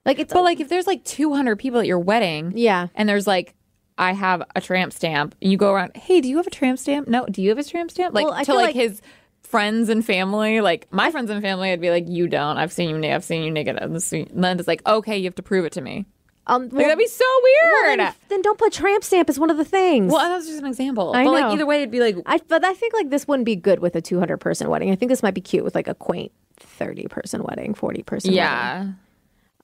Like 0.04 0.18
it's 0.18 0.32
But 0.32 0.42
like 0.42 0.58
if 0.58 0.68
there's 0.68 0.88
like 0.88 1.04
200 1.04 1.56
people 1.60 1.78
at 1.78 1.86
your 1.86 2.00
wedding, 2.00 2.52
Yeah. 2.56 2.88
and 2.96 3.08
there's 3.08 3.26
like 3.26 3.54
I 3.96 4.14
have 4.14 4.42
a 4.56 4.60
tramp 4.60 4.92
stamp, 4.92 5.36
and 5.40 5.52
you 5.52 5.56
go 5.56 5.72
around, 5.72 5.96
hey, 5.96 6.20
do 6.20 6.28
you 6.28 6.38
have 6.38 6.46
a 6.48 6.50
tramp 6.50 6.78
stamp? 6.80 7.06
No, 7.06 7.24
do 7.26 7.40
you 7.40 7.50
have 7.50 7.58
a 7.58 7.62
tramp 7.62 7.92
stamp? 7.92 8.14
Like 8.14 8.24
Well, 8.26 8.44
to 8.44 8.54
like, 8.54 8.66
like- 8.66 8.74
his 8.74 9.00
friends 9.44 9.88
and 9.88 10.04
family, 10.04 10.60
like 10.60 10.92
my 10.92 11.10
friends 11.12 11.30
and 11.30 11.40
family, 11.40 11.70
I'd 11.70 11.80
be 11.80 11.90
like, 11.90 12.08
you 12.08 12.26
don't. 12.26 12.56
I've 12.58 12.72
seen 12.72 13.02
you. 13.04 13.10
I've 13.12 13.22
seen 13.22 13.44
you 13.44 13.50
naked. 13.52 13.76
And 13.76 13.94
then 14.34 14.58
it's 14.58 14.66
like, 14.66 14.84
okay, 14.88 15.18
you 15.18 15.24
have 15.24 15.34
to 15.36 15.42
prove 15.42 15.64
it 15.66 15.72
to 15.74 15.80
me. 15.82 16.04
Um, 16.46 16.62
Like 16.70 16.86
that'd 16.86 16.98
be 16.98 17.06
so 17.06 17.24
well, 17.24 17.82
weird. 17.84 18.00
then, 18.00 18.14
then 18.28 18.42
don't 18.42 18.58
put 18.58 18.72
tramp 18.72 19.04
stamp 19.04 19.28
as 19.28 19.38
one 19.38 19.50
of 19.50 19.56
the 19.56 19.64
things. 19.64 20.12
well, 20.12 20.20
that 20.28 20.34
was 20.36 20.46
just 20.46 20.58
an 20.60 20.66
example. 20.66 21.12
I 21.14 21.24
but 21.24 21.30
know. 21.30 21.32
like 21.32 21.52
either 21.54 21.66
way, 21.66 21.78
it'd 21.78 21.90
be 21.90 22.00
like, 22.00 22.16
I 22.26 22.38
but 22.48 22.64
I 22.64 22.74
think 22.74 22.94
like 22.94 23.10
this 23.10 23.28
wouldn't 23.28 23.46
be 23.46 23.56
good 23.56 23.78
with 23.80 23.94
a 23.96 24.00
200 24.00 24.38
person 24.38 24.68
wedding. 24.68 24.90
I 24.90 24.96
think 24.96 25.08
this 25.10 25.22
might 25.22 25.34
be 25.34 25.40
cute 25.40 25.64
with 25.64 25.74
like 25.74 25.88
a 25.88 25.94
quaint 25.94 26.32
30 26.58 27.04
person 27.08 27.42
wedding, 27.44 27.74
40 27.74 28.02
person. 28.02 28.30
wedding. 28.30 28.36
yeah. 28.38 28.86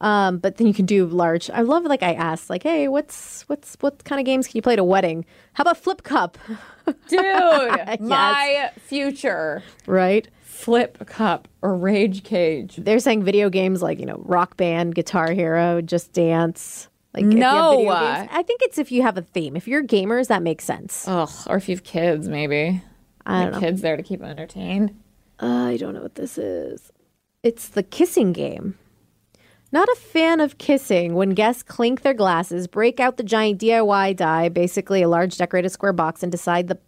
Um, 0.01 0.39
but 0.39 0.59
then 0.59 0.69
you 0.69 0.75
can 0.75 0.87
do 0.87 1.07
large. 1.07 1.51
I 1.51 1.63
love 1.63 1.83
like 1.83 2.05
I 2.05 2.13
asked 2.15 2.49
like, 2.49 2.63
hey, 2.63 2.87
what's 2.87 3.43
what's 3.49 3.77
what 3.81 4.05
kind 4.05 4.21
of 4.21 4.25
games 4.27 4.47
can 4.47 4.57
you 4.57 4.63
play 4.63 4.75
at 4.75 4.79
a 4.79 4.85
wedding? 4.85 5.25
How 5.55 5.63
about 5.63 5.77
flip 5.77 6.05
cup? 6.05 6.39
Dude, 7.09 7.21
my 8.01 8.71
future 8.79 9.65
right. 9.87 10.29
Flip 10.59 11.07
cup 11.07 11.47
or 11.63 11.77
rage 11.77 12.25
cage. 12.25 12.77
They're 12.77 12.99
saying 12.99 13.23
video 13.23 13.49
games 13.49 13.81
like 13.83 14.01
you 14.01 14.07
know 14.07 14.21
Rock 14.25 14.57
Band, 14.57 14.95
Guitar 14.95 15.31
Hero, 15.33 15.81
Just 15.81 16.13
Dance. 16.13 16.89
Like 17.15 17.25
if 17.25 17.33
you 17.33 17.39
have 17.41 17.55
No. 17.55 17.77
games. 17.79 18.29
I 18.33 18.43
think 18.43 18.63
it's 18.63 18.77
if 18.79 18.91
you 18.93 19.03
have 19.03 19.17
a 19.17 19.23
theme. 19.23 19.57
If 19.57 19.67
you're 19.69 19.83
gamers, 19.83 20.27
that 20.29 20.43
makes 20.43 20.65
sense. 20.65 21.07
Ugh, 21.09 21.31
or 21.49 21.57
if 21.57 21.69
you 21.69 21.75
have 21.77 21.85
kids, 21.85 22.29
maybe. 22.29 22.83
I 23.25 23.39
The 23.39 23.51
don't 23.51 23.53
know. 23.53 23.61
kids 23.67 23.81
there 23.83 23.97
to 23.97 24.03
keep 24.03 24.21
them 24.21 24.29
entertained. 24.31 24.95
I 25.39 25.77
don't 25.79 25.95
know 25.95 26.03
what 26.03 26.17
this 26.17 26.37
is. 26.39 26.91
It's 27.43 27.69
the 27.69 27.83
kissing 27.83 28.33
game. 28.33 28.77
Not 29.71 29.89
a 29.89 29.97
fan 29.97 30.41
of 30.41 30.57
kissing 30.59 31.15
when 31.15 31.31
guests 31.31 31.63
clink 31.63 32.01
their 32.01 32.15
glasses, 32.15 32.67
break 32.67 32.99
out 33.01 33.17
the 33.19 33.23
giant 33.23 33.61
DIY 33.61 34.17
die, 34.17 34.49
basically 34.49 35.03
a 35.03 35.09
large 35.09 35.37
decorated 35.37 35.69
square 35.71 35.93
box, 35.93 36.23
and 36.23 36.33
decide 36.33 36.69
the 36.69 36.79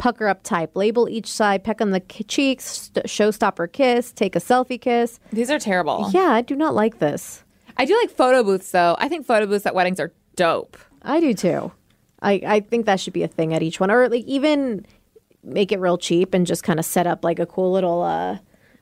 pucker 0.00 0.26
up 0.26 0.42
type. 0.42 0.74
Label 0.74 1.08
each 1.08 1.30
side, 1.30 1.62
peck 1.62 1.80
on 1.80 1.90
the 1.90 2.00
cheeks, 2.00 2.64
st- 2.64 3.06
showstopper 3.06 3.70
kiss, 3.70 4.10
take 4.12 4.34
a 4.34 4.40
selfie 4.40 4.80
kiss. 4.80 5.20
These 5.32 5.50
are 5.50 5.58
terrible. 5.58 6.10
Yeah, 6.12 6.30
I 6.30 6.40
do 6.40 6.56
not 6.56 6.74
like 6.74 6.98
this. 6.98 7.44
I 7.76 7.84
do 7.84 7.96
like 8.00 8.10
photo 8.10 8.42
booths 8.42 8.70
though. 8.70 8.96
I 8.98 9.08
think 9.08 9.26
photo 9.26 9.46
booths 9.46 9.66
at 9.66 9.74
weddings 9.74 10.00
are 10.00 10.12
dope. 10.34 10.76
I 11.02 11.20
do 11.20 11.34
too. 11.34 11.70
I, 12.22 12.40
I 12.46 12.60
think 12.60 12.86
that 12.86 12.98
should 12.98 13.12
be 13.12 13.22
a 13.22 13.28
thing 13.28 13.54
at 13.54 13.62
each 13.62 13.78
one, 13.78 13.90
or 13.90 14.08
like 14.08 14.24
even 14.24 14.84
make 15.42 15.70
it 15.70 15.78
real 15.80 15.96
cheap 15.96 16.34
and 16.34 16.46
just 16.46 16.62
kind 16.62 16.78
of 16.78 16.84
set 16.84 17.06
up 17.06 17.24
like 17.24 17.38
a 17.38 17.46
cool 17.46 17.70
little 17.72 18.02
uh, 18.02 18.38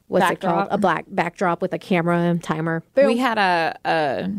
what's 0.07 0.31
it 0.31 0.41
called? 0.41 0.69
A 0.71 0.79
black 0.79 1.05
backdrop 1.09 1.61
with 1.63 1.73
a 1.73 1.79
camera 1.79 2.19
and 2.19 2.43
timer. 2.43 2.83
Boom. 2.95 3.07
We 3.07 3.17
had 3.19 3.39
a, 3.39 3.79
a 3.85 4.31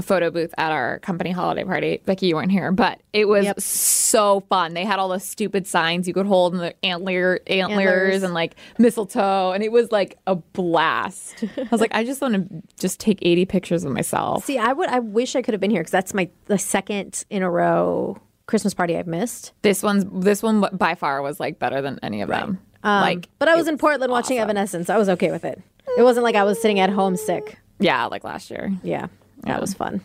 a 0.00 0.02
photo 0.02 0.30
booth 0.30 0.52
at 0.58 0.72
our 0.72 0.98
company 1.00 1.30
holiday 1.30 1.62
party. 1.62 2.00
Becky, 2.04 2.26
you 2.26 2.34
weren't 2.34 2.50
here, 2.50 2.72
but 2.72 3.00
it 3.12 3.26
was 3.28 3.44
Yep. 3.44 3.60
so 3.60 4.40
fun. 4.48 4.74
They 4.74 4.84
had 4.84 4.98
all 4.98 5.08
the 5.10 5.20
stupid 5.20 5.66
signs 5.66 6.08
you 6.08 6.14
could 6.14 6.26
hold 6.26 6.54
and 6.54 6.62
the 6.62 6.74
antler 6.84 7.40
antlers, 7.46 7.78
Antlers. 7.86 8.22
and 8.22 8.34
like 8.34 8.56
mistletoe, 8.78 9.52
and 9.52 9.62
it 9.62 9.70
was 9.70 9.92
like 9.92 10.18
a 10.26 10.34
blast. 10.36 11.44
I 11.56 11.68
was 11.70 11.80
like, 11.80 11.94
I 11.94 12.04
just 12.04 12.20
want 12.20 12.34
to 12.34 12.62
just 12.78 12.98
take 13.00 13.18
eighty 13.22 13.44
pictures 13.44 13.84
of 13.84 13.92
myself. 13.92 14.44
See, 14.44 14.58
I 14.58 14.72
would. 14.72 14.88
I 14.88 14.98
wish 15.00 15.36
I 15.36 15.42
could 15.42 15.54
have 15.54 15.60
been 15.60 15.70
here 15.70 15.80
because 15.80 15.92
that's 15.92 16.14
my 16.14 16.28
the 16.46 16.58
second 16.58 17.24
in 17.30 17.42
a 17.42 17.50
row 17.50 18.18
Christmas 18.46 18.74
party 18.74 18.96
I've 18.96 19.06
missed. 19.06 19.52
This 19.62 19.82
one's 19.82 20.04
this 20.24 20.42
one 20.42 20.64
by 20.72 20.94
far 20.94 21.22
was 21.22 21.38
like 21.38 21.58
better 21.58 21.80
than 21.82 21.98
any 22.02 22.22
of 22.22 22.28
them. 22.28 22.58
Um, 22.82 23.02
like, 23.02 23.28
but 23.38 23.46
I 23.48 23.56
was 23.56 23.68
in 23.68 23.76
Portland 23.76 24.10
watching 24.10 24.38
Evanescence. 24.38 24.88
I 24.88 24.96
was 24.96 25.08
okay 25.10 25.30
with 25.30 25.44
it. 25.44 25.60
It 25.98 26.02
wasn't 26.02 26.24
like 26.24 26.34
I 26.34 26.44
was 26.44 26.60
sitting 26.62 26.80
at 26.80 26.88
home 26.88 27.14
sick. 27.16 27.58
yeah, 27.78 28.06
like 28.06 28.24
last 28.24 28.50
year. 28.50 28.72
Yeah, 28.82 29.08
that 29.44 29.60
was 29.60 29.74
fun. 29.74 30.00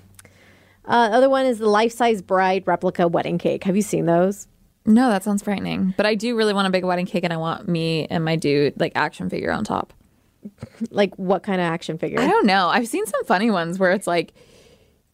Uh, 0.86 1.10
other 1.12 1.30
one 1.30 1.46
is 1.46 1.60
the 1.60 1.68
life 1.68 1.92
size 1.92 2.22
bride 2.22 2.64
replica 2.68 3.08
wedding 3.08 3.38
cake. 3.38 3.64
Have 3.64 3.76
you 3.76 3.82
seen 3.82 4.06
those? 4.06 4.48
No, 4.86 5.10
that 5.10 5.24
sounds 5.24 5.42
frightening. 5.42 5.96
But 5.98 6.06
I 6.06 6.14
do 6.14 6.36
really 6.36 6.54
want 6.54 6.68
a 6.68 6.72
big 6.72 6.84
wedding 6.84 7.08
cake, 7.08 7.24
and 7.24 7.34
I 7.34 7.38
want 7.38 7.68
me 7.68 8.06
and 8.08 8.24
my 8.24 8.36
dude 8.36 8.80
like 8.80 8.92
action 8.96 9.30
figure 9.30 9.52
on 9.52 9.64
top. 9.64 9.94
Like 10.92 11.16
what 11.18 11.42
kind 11.42 11.60
of 11.60 11.66
action 11.66 11.98
figure? 11.98 12.20
I 12.20 12.28
don't 12.28 12.46
know. 12.46 12.68
I've 12.68 12.88
seen 12.88 13.06
some 13.08 13.26
funny 13.26 13.50
ones 13.50 13.80
where 13.80 13.92
it's 13.92 14.06
like, 14.06 14.34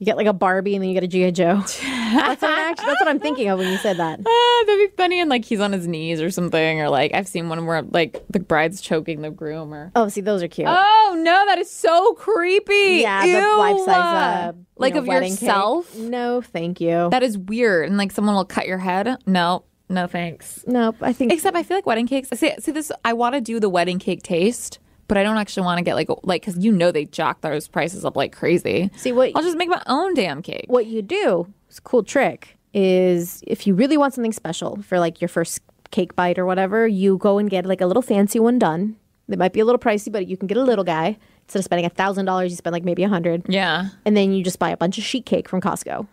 You 0.01 0.05
get 0.05 0.17
like 0.17 0.25
a 0.25 0.33
Barbie 0.33 0.73
and 0.73 0.81
then 0.81 0.89
you 0.89 0.95
get 0.95 1.03
a 1.03 1.07
GI 1.07 1.31
Joe. 1.33 1.57
that's, 1.61 2.41
what 2.41 2.49
I'm 2.49 2.71
actually, 2.71 2.87
that's 2.87 3.01
what 3.01 3.07
I'm 3.07 3.19
thinking 3.19 3.49
of 3.49 3.59
when 3.59 3.71
you 3.71 3.77
said 3.77 3.97
that. 3.97 4.19
ah, 4.25 4.63
that'd 4.65 4.89
be 4.89 4.95
funny, 4.97 5.19
and 5.19 5.29
like 5.29 5.45
he's 5.45 5.59
on 5.59 5.73
his 5.73 5.87
knees 5.87 6.19
or 6.19 6.31
something, 6.31 6.81
or 6.81 6.89
like 6.89 7.13
I've 7.13 7.27
seen 7.27 7.49
one 7.49 7.63
where 7.67 7.83
like 7.83 8.25
the 8.27 8.39
bride's 8.39 8.81
choking 8.81 9.21
the 9.21 9.29
groom, 9.29 9.71
or 9.71 9.91
Oh, 9.95 10.07
see, 10.07 10.21
those 10.21 10.41
are 10.41 10.47
cute. 10.47 10.67
oh 10.67 11.15
no, 11.19 11.45
that 11.45 11.59
is 11.59 11.69
so 11.69 12.13
creepy. 12.15 13.01
yeah, 13.01 13.21
the 13.27 13.31
Ew. 13.31 13.57
life 13.59 13.77
size, 13.85 13.95
uh, 13.95 14.53
like 14.77 14.95
know, 14.95 15.01
of 15.01 15.07
wedding 15.07 15.33
cake. 15.33 15.41
yourself. 15.43 15.95
No, 15.95 16.41
thank 16.41 16.81
you. 16.81 17.09
That 17.11 17.21
is 17.21 17.37
weird, 17.37 17.87
and 17.87 17.95
like 17.95 18.11
someone 18.11 18.33
will 18.33 18.43
cut 18.43 18.65
your 18.65 18.79
head. 18.79 19.17
No, 19.27 19.65
no 19.87 20.07
thanks. 20.07 20.63
Nope, 20.65 20.95
I 21.01 21.13
think 21.13 21.31
Except 21.31 21.55
I 21.55 21.61
feel 21.61 21.77
like 21.77 21.85
wedding 21.85 22.07
cakes. 22.07 22.29
See, 22.33 22.51
see 22.57 22.71
this. 22.71 22.91
I 23.05 23.13
want 23.13 23.35
to 23.35 23.41
do 23.41 23.59
the 23.59 23.69
wedding 23.69 23.99
cake 23.99 24.23
taste, 24.23 24.79
but 25.11 25.17
I 25.17 25.23
don't 25.23 25.35
actually 25.37 25.63
want 25.65 25.77
to 25.77 25.83
get 25.83 25.95
like 25.95 26.07
like 26.23 26.41
because 26.41 26.57
you 26.63 26.71
know 26.71 26.89
they 26.89 27.03
jock 27.03 27.41
those 27.41 27.67
prices 27.67 28.05
up 28.05 28.15
like 28.15 28.31
crazy. 28.31 28.89
See, 28.95 29.11
what- 29.11 29.31
I'll 29.35 29.43
just 29.43 29.57
make 29.57 29.67
my 29.67 29.83
own 29.87 30.13
damn 30.13 30.41
cake. 30.41 30.67
what 30.69 30.85
you 30.85 31.01
do. 31.01 31.51
It's 31.67 31.79
a 31.79 31.81
cool 31.81 32.01
trick. 32.01 32.55
Is 32.73 33.43
if 33.45 33.67
you 33.67 33.75
really 33.75 33.97
want 33.97 34.13
something 34.13 34.31
special 34.31 34.81
for 34.83 34.99
like 34.99 35.19
your 35.19 35.27
first 35.27 35.59
cake 35.91 36.15
bite 36.15 36.39
or 36.39 36.45
whatever, 36.45 36.87
you 36.87 37.17
go 37.17 37.39
and 37.39 37.49
get 37.49 37.65
like 37.65 37.81
a 37.81 37.85
little 37.85 38.01
fancy 38.01 38.39
one 38.39 38.57
done. 38.57 38.95
It 39.27 39.37
might 39.37 39.51
be 39.51 39.59
a 39.59 39.65
little 39.65 39.79
pricey, 39.79 40.09
but 40.09 40.27
you 40.27 40.37
can 40.37 40.47
get 40.47 40.55
a 40.57 40.63
little 40.63 40.85
guy. 40.85 41.17
Instead 41.43 41.59
of 41.59 41.65
spending 41.65 41.85
a 41.85 41.89
thousand 41.89 42.23
dollars, 42.25 42.49
you 42.51 42.55
spend 42.55 42.71
like 42.71 42.85
maybe 42.85 43.03
a 43.03 43.09
hundred, 43.09 43.43
Yeah, 43.49 43.89
and 44.05 44.15
then 44.15 44.31
you 44.31 44.41
just 44.45 44.59
buy 44.59 44.69
a 44.69 44.77
bunch 44.77 44.97
of 44.97 45.03
sheet 45.03 45.25
cake 45.25 45.49
from 45.49 45.59
Costco. 45.59 46.07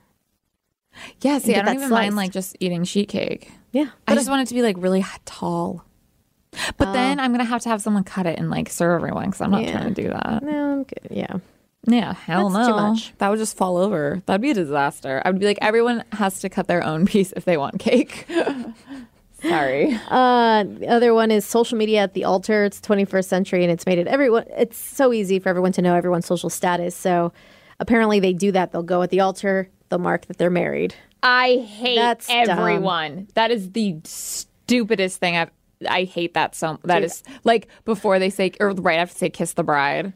yeah. 1.20 1.38
See, 1.38 1.54
I 1.54 1.62
don't 1.62 1.74
even 1.76 1.88
sliced. 1.88 1.90
mind 1.90 2.16
like 2.16 2.32
just 2.32 2.56
eating 2.58 2.82
sheet 2.82 3.08
cake. 3.08 3.52
Yeah, 3.70 3.90
I 4.08 4.16
just 4.16 4.28
want 4.28 4.42
it 4.42 4.48
to 4.48 4.54
be 4.54 4.62
like 4.62 4.76
really 4.78 5.04
tall. 5.24 5.84
But 6.76 6.92
then 6.92 7.20
I'm 7.20 7.30
gonna 7.32 7.44
have 7.44 7.62
to 7.62 7.68
have 7.68 7.82
someone 7.82 8.04
cut 8.04 8.26
it 8.26 8.38
and 8.38 8.50
like 8.50 8.68
serve 8.70 8.96
everyone 8.96 9.26
because 9.26 9.40
I'm 9.40 9.50
not 9.50 9.62
Yeah. 9.62 9.72
trying 9.72 9.94
to 9.94 10.02
do 10.02 10.08
that. 10.08 10.42
no, 10.42 10.72
I'm 10.72 10.82
good. 10.84 11.08
yeah. 11.10 11.36
Yeah, 11.86 12.12
hell 12.12 12.50
That's 12.50 12.68
no. 12.68 12.74
too 12.74 12.82
much. 12.82 13.14
That 13.18 13.28
would 13.30 13.38
just 13.38 13.56
fall 13.56 13.76
over. 13.76 14.20
That'd 14.26 14.42
be 14.42 14.50
a 14.50 14.54
disaster. 14.54 15.22
I 15.24 15.30
would 15.30 15.38
be 15.40 15.46
like, 15.46 15.58
everyone 15.62 16.04
has 16.12 16.40
to 16.40 16.48
cut 16.48 16.66
their 16.66 16.82
own 16.82 17.06
piece 17.12 17.32
if 17.32 17.44
they 17.44 17.56
want 17.56 17.78
cake. 17.78 18.26
Sorry. 19.42 19.96
Uh, 20.10 20.64
the 20.64 20.88
other 20.88 21.14
one 21.14 21.30
is 21.30 21.44
social 21.46 21.78
media 21.78 22.00
at 22.02 22.14
the 22.14 22.24
altar. 22.24 22.64
It's 22.64 22.80
21st 22.80 23.24
century, 23.24 23.62
and 23.62 23.70
it's 23.72 23.86
made 23.86 23.98
it 23.98 24.08
everyone. 24.08 24.44
It's 24.56 24.76
so 24.76 25.12
easy 25.12 25.38
for 25.38 25.48
everyone 25.48 25.70
to 25.72 25.82
know 25.82 25.94
everyone's 25.94 26.26
social 26.26 26.50
status. 26.50 26.96
So 26.96 27.32
apparently, 27.78 28.18
they 28.18 28.32
do 28.32 28.50
that. 28.52 28.72
They'll 28.72 28.82
go 28.82 29.00
at 29.02 29.10
the 29.10 29.20
altar. 29.20 29.70
They'll 29.88 30.00
mark 30.00 30.26
that 30.26 30.38
they're 30.38 30.50
married. 30.50 30.94
I 31.22 31.64
hate 31.68 31.96
That's 31.96 32.26
dumb. 32.26 32.48
everyone. 32.50 33.28
That 33.34 33.52
is 33.52 33.70
the 33.72 33.96
stupidest 34.04 35.18
thing 35.20 35.36
I've. 35.36 35.50
I 35.88 36.04
hate 36.04 36.34
that 36.34 36.54
so. 36.54 36.78
That 36.84 37.02
is 37.02 37.22
like 37.44 37.68
before 37.84 38.18
they 38.18 38.30
say 38.30 38.52
or 38.60 38.70
right 38.72 38.98
after 38.98 39.14
they 39.14 39.18
say 39.18 39.30
kiss 39.30 39.52
the 39.52 39.64
bride, 39.64 40.12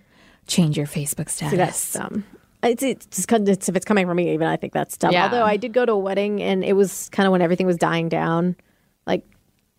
change 0.46 0.76
your 0.76 0.86
Facebook 0.86 1.28
status. 1.28 1.50
See, 1.50 1.56
that's 1.56 1.92
dumb. 1.92 2.24
It's, 2.62 2.82
it's, 2.82 3.26
it's 3.28 3.68
if 3.68 3.74
it's 3.74 3.84
coming 3.84 4.06
from 4.06 4.16
me, 4.16 4.32
even 4.32 4.46
I 4.46 4.56
think 4.56 4.72
that's 4.72 4.96
dumb. 4.96 5.12
Yeah. 5.12 5.24
Although 5.24 5.44
I 5.44 5.56
did 5.56 5.72
go 5.72 5.84
to 5.84 5.92
a 5.92 5.98
wedding, 5.98 6.40
and 6.40 6.62
it 6.64 6.74
was 6.74 7.08
kind 7.10 7.26
of 7.26 7.32
when 7.32 7.42
everything 7.42 7.66
was 7.66 7.76
dying 7.76 8.08
down. 8.08 8.56
Like 9.06 9.24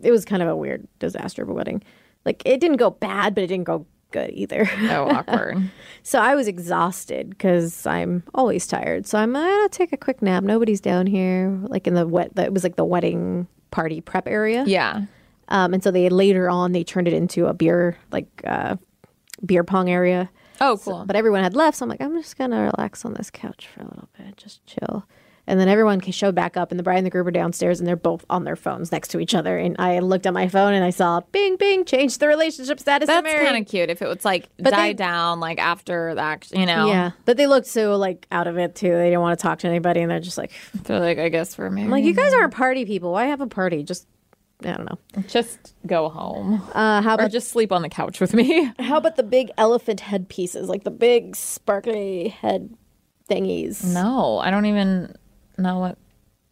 it 0.01 0.11
was 0.11 0.25
kind 0.25 0.41
of 0.41 0.49
a 0.49 0.55
weird 0.55 0.87
disaster 0.99 1.43
of 1.43 1.49
a 1.49 1.53
wedding. 1.53 1.81
Like 2.25 2.43
it 2.45 2.59
didn't 2.59 2.77
go 2.77 2.89
bad, 2.89 3.35
but 3.35 3.43
it 3.43 3.47
didn't 3.47 3.65
go 3.65 3.85
good 4.11 4.31
either. 4.33 4.69
Oh, 4.69 4.87
so 4.87 5.09
awkward. 5.11 5.71
So 6.03 6.19
I 6.19 6.35
was 6.35 6.47
exhausted 6.47 7.29
because 7.29 7.85
I'm 7.85 8.23
always 8.33 8.67
tired. 8.67 9.05
So 9.07 9.17
I'm 9.17 9.33
gonna 9.33 9.45
ah, 9.49 9.67
take 9.71 9.91
a 9.93 9.97
quick 9.97 10.21
nap. 10.21 10.43
Nobody's 10.43 10.81
down 10.81 11.07
here, 11.07 11.57
like 11.63 11.87
in 11.87 11.93
the 11.93 12.07
wet. 12.07 12.31
It 12.37 12.53
was 12.53 12.63
like 12.63 12.75
the 12.75 12.85
wedding 12.85 13.47
party 13.71 14.01
prep 14.01 14.27
area. 14.27 14.63
yeah. 14.67 15.03
Um, 15.49 15.73
and 15.73 15.83
so 15.83 15.91
they 15.91 16.09
later 16.09 16.49
on 16.49 16.71
they 16.71 16.83
turned 16.83 17.07
it 17.07 17.13
into 17.13 17.47
a 17.47 17.53
beer 17.53 17.97
like 18.11 18.27
uh, 18.45 18.77
beer 19.45 19.63
pong 19.63 19.89
area. 19.89 20.29
Oh, 20.61 20.77
cool. 20.77 21.03
But 21.05 21.15
everyone 21.15 21.43
had 21.43 21.55
left, 21.55 21.77
so 21.77 21.83
I'm 21.85 21.89
like, 21.89 21.99
I'm 22.01 22.15
just 22.15 22.37
gonna 22.37 22.63
relax 22.75 23.03
on 23.05 23.13
this 23.15 23.29
couch 23.29 23.67
for 23.73 23.81
a 23.81 23.85
little 23.85 24.07
bit, 24.17 24.37
just 24.37 24.65
chill. 24.65 25.05
And 25.45 25.59
then 25.59 25.67
everyone 25.67 25.99
showed 25.99 26.35
back 26.35 26.55
up, 26.55 26.71
and 26.71 26.79
the 26.79 26.83
bride 26.83 26.99
and 26.99 27.05
the 27.05 27.09
groom 27.09 27.25
were 27.25 27.31
downstairs, 27.31 27.79
and 27.81 27.85
they're 27.87 27.97
both 27.97 28.23
on 28.29 28.45
their 28.45 28.55
phones 28.55 28.93
next 28.93 29.09
to 29.09 29.19
each 29.19 29.35
other. 29.35 29.57
And 29.57 29.75
I 29.77 29.99
looked 29.99 30.25
at 30.25 30.33
my 30.33 30.47
phone, 30.47 30.73
and 30.73 30.85
I 30.85 30.89
saw 30.89 31.19
Bing 31.33 31.57
Bing 31.57 31.83
change 31.83 32.17
the 32.19 32.27
relationship 32.29 32.79
status. 32.79 33.07
That's 33.07 33.27
kind 33.27 33.57
of 33.57 33.67
cute. 33.69 33.89
If 33.89 34.01
it 34.01 34.07
was 34.07 34.23
like 34.23 34.47
But 34.57 34.69
die 34.69 34.89
they- 34.89 34.93
down, 34.93 35.41
like 35.41 35.59
after 35.59 36.15
the 36.15 36.21
act, 36.21 36.53
you 36.53 36.65
know. 36.65 36.87
Yeah, 36.87 37.11
but 37.25 37.35
they 37.35 37.47
looked 37.47 37.67
so 37.67 37.97
like 37.97 38.25
out 38.31 38.47
of 38.47 38.57
it 38.57 38.73
too. 38.75 38.87
They 38.93 39.07
didn't 39.09 39.19
want 39.19 39.37
to 39.37 39.43
talk 39.43 39.59
to 39.59 39.67
anybody, 39.67 39.99
and 39.99 40.09
they're 40.09 40.21
just 40.21 40.37
like, 40.37 40.51
They're 40.83 41.01
like, 41.01 41.17
I 41.19 41.27
guess 41.27 41.53
for 41.55 41.69
me. 41.69 41.81
I'm 41.81 41.89
like, 41.89 42.05
you 42.05 42.13
guys 42.13 42.33
aren't 42.33 42.53
party 42.53 42.85
people. 42.85 43.11
Why 43.11 43.25
have 43.25 43.41
a 43.41 43.47
party? 43.47 43.83
Just 43.83 44.07
I 44.65 44.73
don't 44.73 44.85
know. 44.85 45.23
just 45.27 45.73
go 45.85 46.09
home 46.09 46.61
Uh, 46.73 47.01
how 47.01 47.11
or 47.11 47.15
about 47.15 47.31
just 47.31 47.49
sleep 47.49 47.71
on 47.71 47.81
the 47.81 47.89
couch 47.89 48.19
with 48.19 48.33
me. 48.33 48.71
how 48.79 48.97
about 48.97 49.15
the 49.15 49.23
big 49.23 49.51
elephant 49.57 49.99
head 49.99 50.29
pieces, 50.29 50.69
like 50.69 50.83
the 50.83 50.91
big 50.91 51.35
sparkly 51.35 52.29
head 52.29 52.73
thingies? 53.29 53.83
No, 53.83 54.39
I 54.39 54.51
don't 54.51 54.65
even 54.65 55.15
know 55.57 55.79
what. 55.79 55.97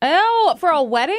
Oh, 0.03 0.55
for 0.59 0.69
a 0.69 0.81
wedding? 0.81 1.15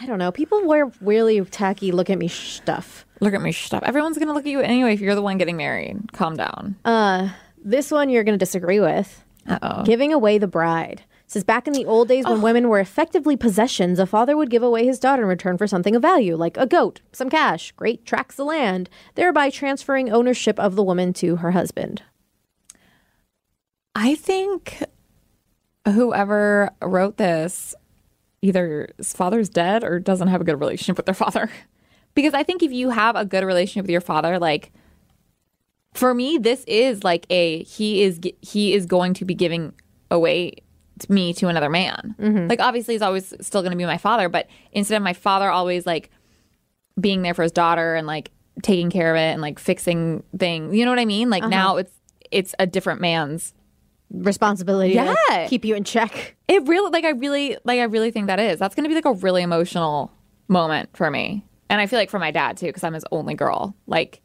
I 0.00 0.06
don't 0.06 0.18
know. 0.18 0.32
People 0.32 0.66
wear 0.66 0.90
really 1.00 1.40
tacky 1.44 1.92
look 1.92 2.10
at 2.10 2.18
me 2.18 2.28
stuff. 2.28 3.06
Look 3.20 3.32
at 3.32 3.40
me, 3.40 3.52
stop. 3.52 3.84
Everyone's 3.84 4.18
gonna 4.18 4.32
look 4.34 4.44
at 4.44 4.50
you 4.50 4.60
anyway 4.60 4.94
if 4.94 5.00
you're 5.00 5.14
the 5.14 5.22
one 5.22 5.38
getting 5.38 5.56
married. 5.56 6.12
Calm 6.12 6.36
down. 6.36 6.76
Uh, 6.84 7.28
this 7.64 7.90
one 7.90 8.10
you're 8.10 8.24
going 8.24 8.38
to 8.38 8.44
disagree 8.44 8.78
with. 8.78 9.24
Uh 9.48 9.58
oh. 9.62 9.82
Giving 9.84 10.12
away 10.12 10.38
the 10.38 10.46
bride. 10.46 11.02
Says 11.34 11.42
back 11.42 11.66
in 11.66 11.72
the 11.72 11.84
old 11.84 12.06
days 12.06 12.24
when 12.26 12.38
oh. 12.38 12.40
women 12.40 12.68
were 12.68 12.78
effectively 12.78 13.36
possessions, 13.36 13.98
a 13.98 14.06
father 14.06 14.36
would 14.36 14.50
give 14.50 14.62
away 14.62 14.86
his 14.86 15.00
daughter 15.00 15.22
in 15.22 15.28
return 15.28 15.58
for 15.58 15.66
something 15.66 15.96
of 15.96 16.00
value, 16.00 16.36
like 16.36 16.56
a 16.56 16.64
goat, 16.64 17.00
some 17.10 17.28
cash, 17.28 17.72
great 17.72 18.06
tracts 18.06 18.38
of 18.38 18.46
land, 18.46 18.88
thereby 19.16 19.50
transferring 19.50 20.08
ownership 20.08 20.60
of 20.60 20.76
the 20.76 20.82
woman 20.84 21.12
to 21.14 21.34
her 21.34 21.50
husband. 21.50 22.04
I 23.96 24.14
think 24.14 24.84
whoever 25.84 26.70
wrote 26.80 27.16
this 27.16 27.74
either 28.40 28.90
his 28.96 29.12
father's 29.12 29.48
dead 29.48 29.82
or 29.82 29.98
doesn't 29.98 30.28
have 30.28 30.40
a 30.40 30.44
good 30.44 30.60
relationship 30.60 30.96
with 30.96 31.06
their 31.06 31.16
father. 31.16 31.50
Because 32.14 32.32
I 32.32 32.44
think 32.44 32.62
if 32.62 32.70
you 32.70 32.90
have 32.90 33.16
a 33.16 33.24
good 33.24 33.42
relationship 33.42 33.82
with 33.82 33.90
your 33.90 34.00
father, 34.00 34.38
like 34.38 34.70
for 35.94 36.14
me, 36.14 36.38
this 36.38 36.62
is 36.68 37.02
like 37.02 37.26
a 37.28 37.64
he 37.64 38.04
is 38.04 38.20
he 38.40 38.72
is 38.72 38.86
going 38.86 39.14
to 39.14 39.24
be 39.24 39.34
giving 39.34 39.72
away 40.12 40.52
me 41.08 41.32
to 41.34 41.48
another 41.48 41.68
man. 41.70 42.14
Mm-hmm. 42.18 42.48
Like 42.48 42.60
obviously, 42.60 42.94
he's 42.94 43.02
always 43.02 43.32
still 43.40 43.62
going 43.62 43.72
to 43.72 43.76
be 43.76 43.84
my 43.86 43.98
father, 43.98 44.28
but 44.28 44.48
instead 44.72 44.96
of 44.96 45.02
my 45.02 45.12
father 45.12 45.50
always 45.50 45.86
like 45.86 46.10
being 47.00 47.22
there 47.22 47.34
for 47.34 47.42
his 47.42 47.52
daughter 47.52 47.94
and 47.94 48.06
like 48.06 48.30
taking 48.62 48.90
care 48.90 49.10
of 49.10 49.16
it 49.16 49.32
and 49.32 49.42
like 49.42 49.58
fixing 49.58 50.22
things, 50.38 50.74
you 50.76 50.84
know 50.84 50.90
what 50.92 51.00
I 51.00 51.04
mean? 51.04 51.30
Like 51.30 51.42
uh-huh. 51.42 51.50
now 51.50 51.76
it's 51.76 51.92
it's 52.30 52.54
a 52.58 52.66
different 52.66 53.00
man's 53.00 53.52
Responsibility 54.10 54.94
to 54.94 55.16
Yeah. 55.30 55.48
keep 55.48 55.64
you 55.64 55.74
in 55.74 55.82
check. 55.82 56.36
it 56.46 56.62
really 56.68 56.90
like 56.90 57.04
I 57.04 57.10
really 57.10 57.56
like 57.64 57.80
I 57.80 57.84
really 57.84 58.10
think 58.12 58.28
that 58.28 58.38
is. 58.38 58.60
That's 58.60 58.74
going 58.76 58.84
to 58.84 58.88
be 58.88 58.94
like 58.94 59.06
a 59.06 59.12
really 59.14 59.42
emotional 59.42 60.12
moment 60.46 60.90
for 60.96 61.10
me. 61.10 61.44
And 61.68 61.80
I 61.80 61.86
feel 61.86 61.98
like 61.98 62.10
for 62.10 62.20
my 62.20 62.30
dad 62.30 62.56
too 62.56 62.72
cuz 62.72 62.84
I'm 62.84 62.92
his 62.94 63.04
only 63.10 63.34
girl. 63.34 63.74
Like 63.88 64.20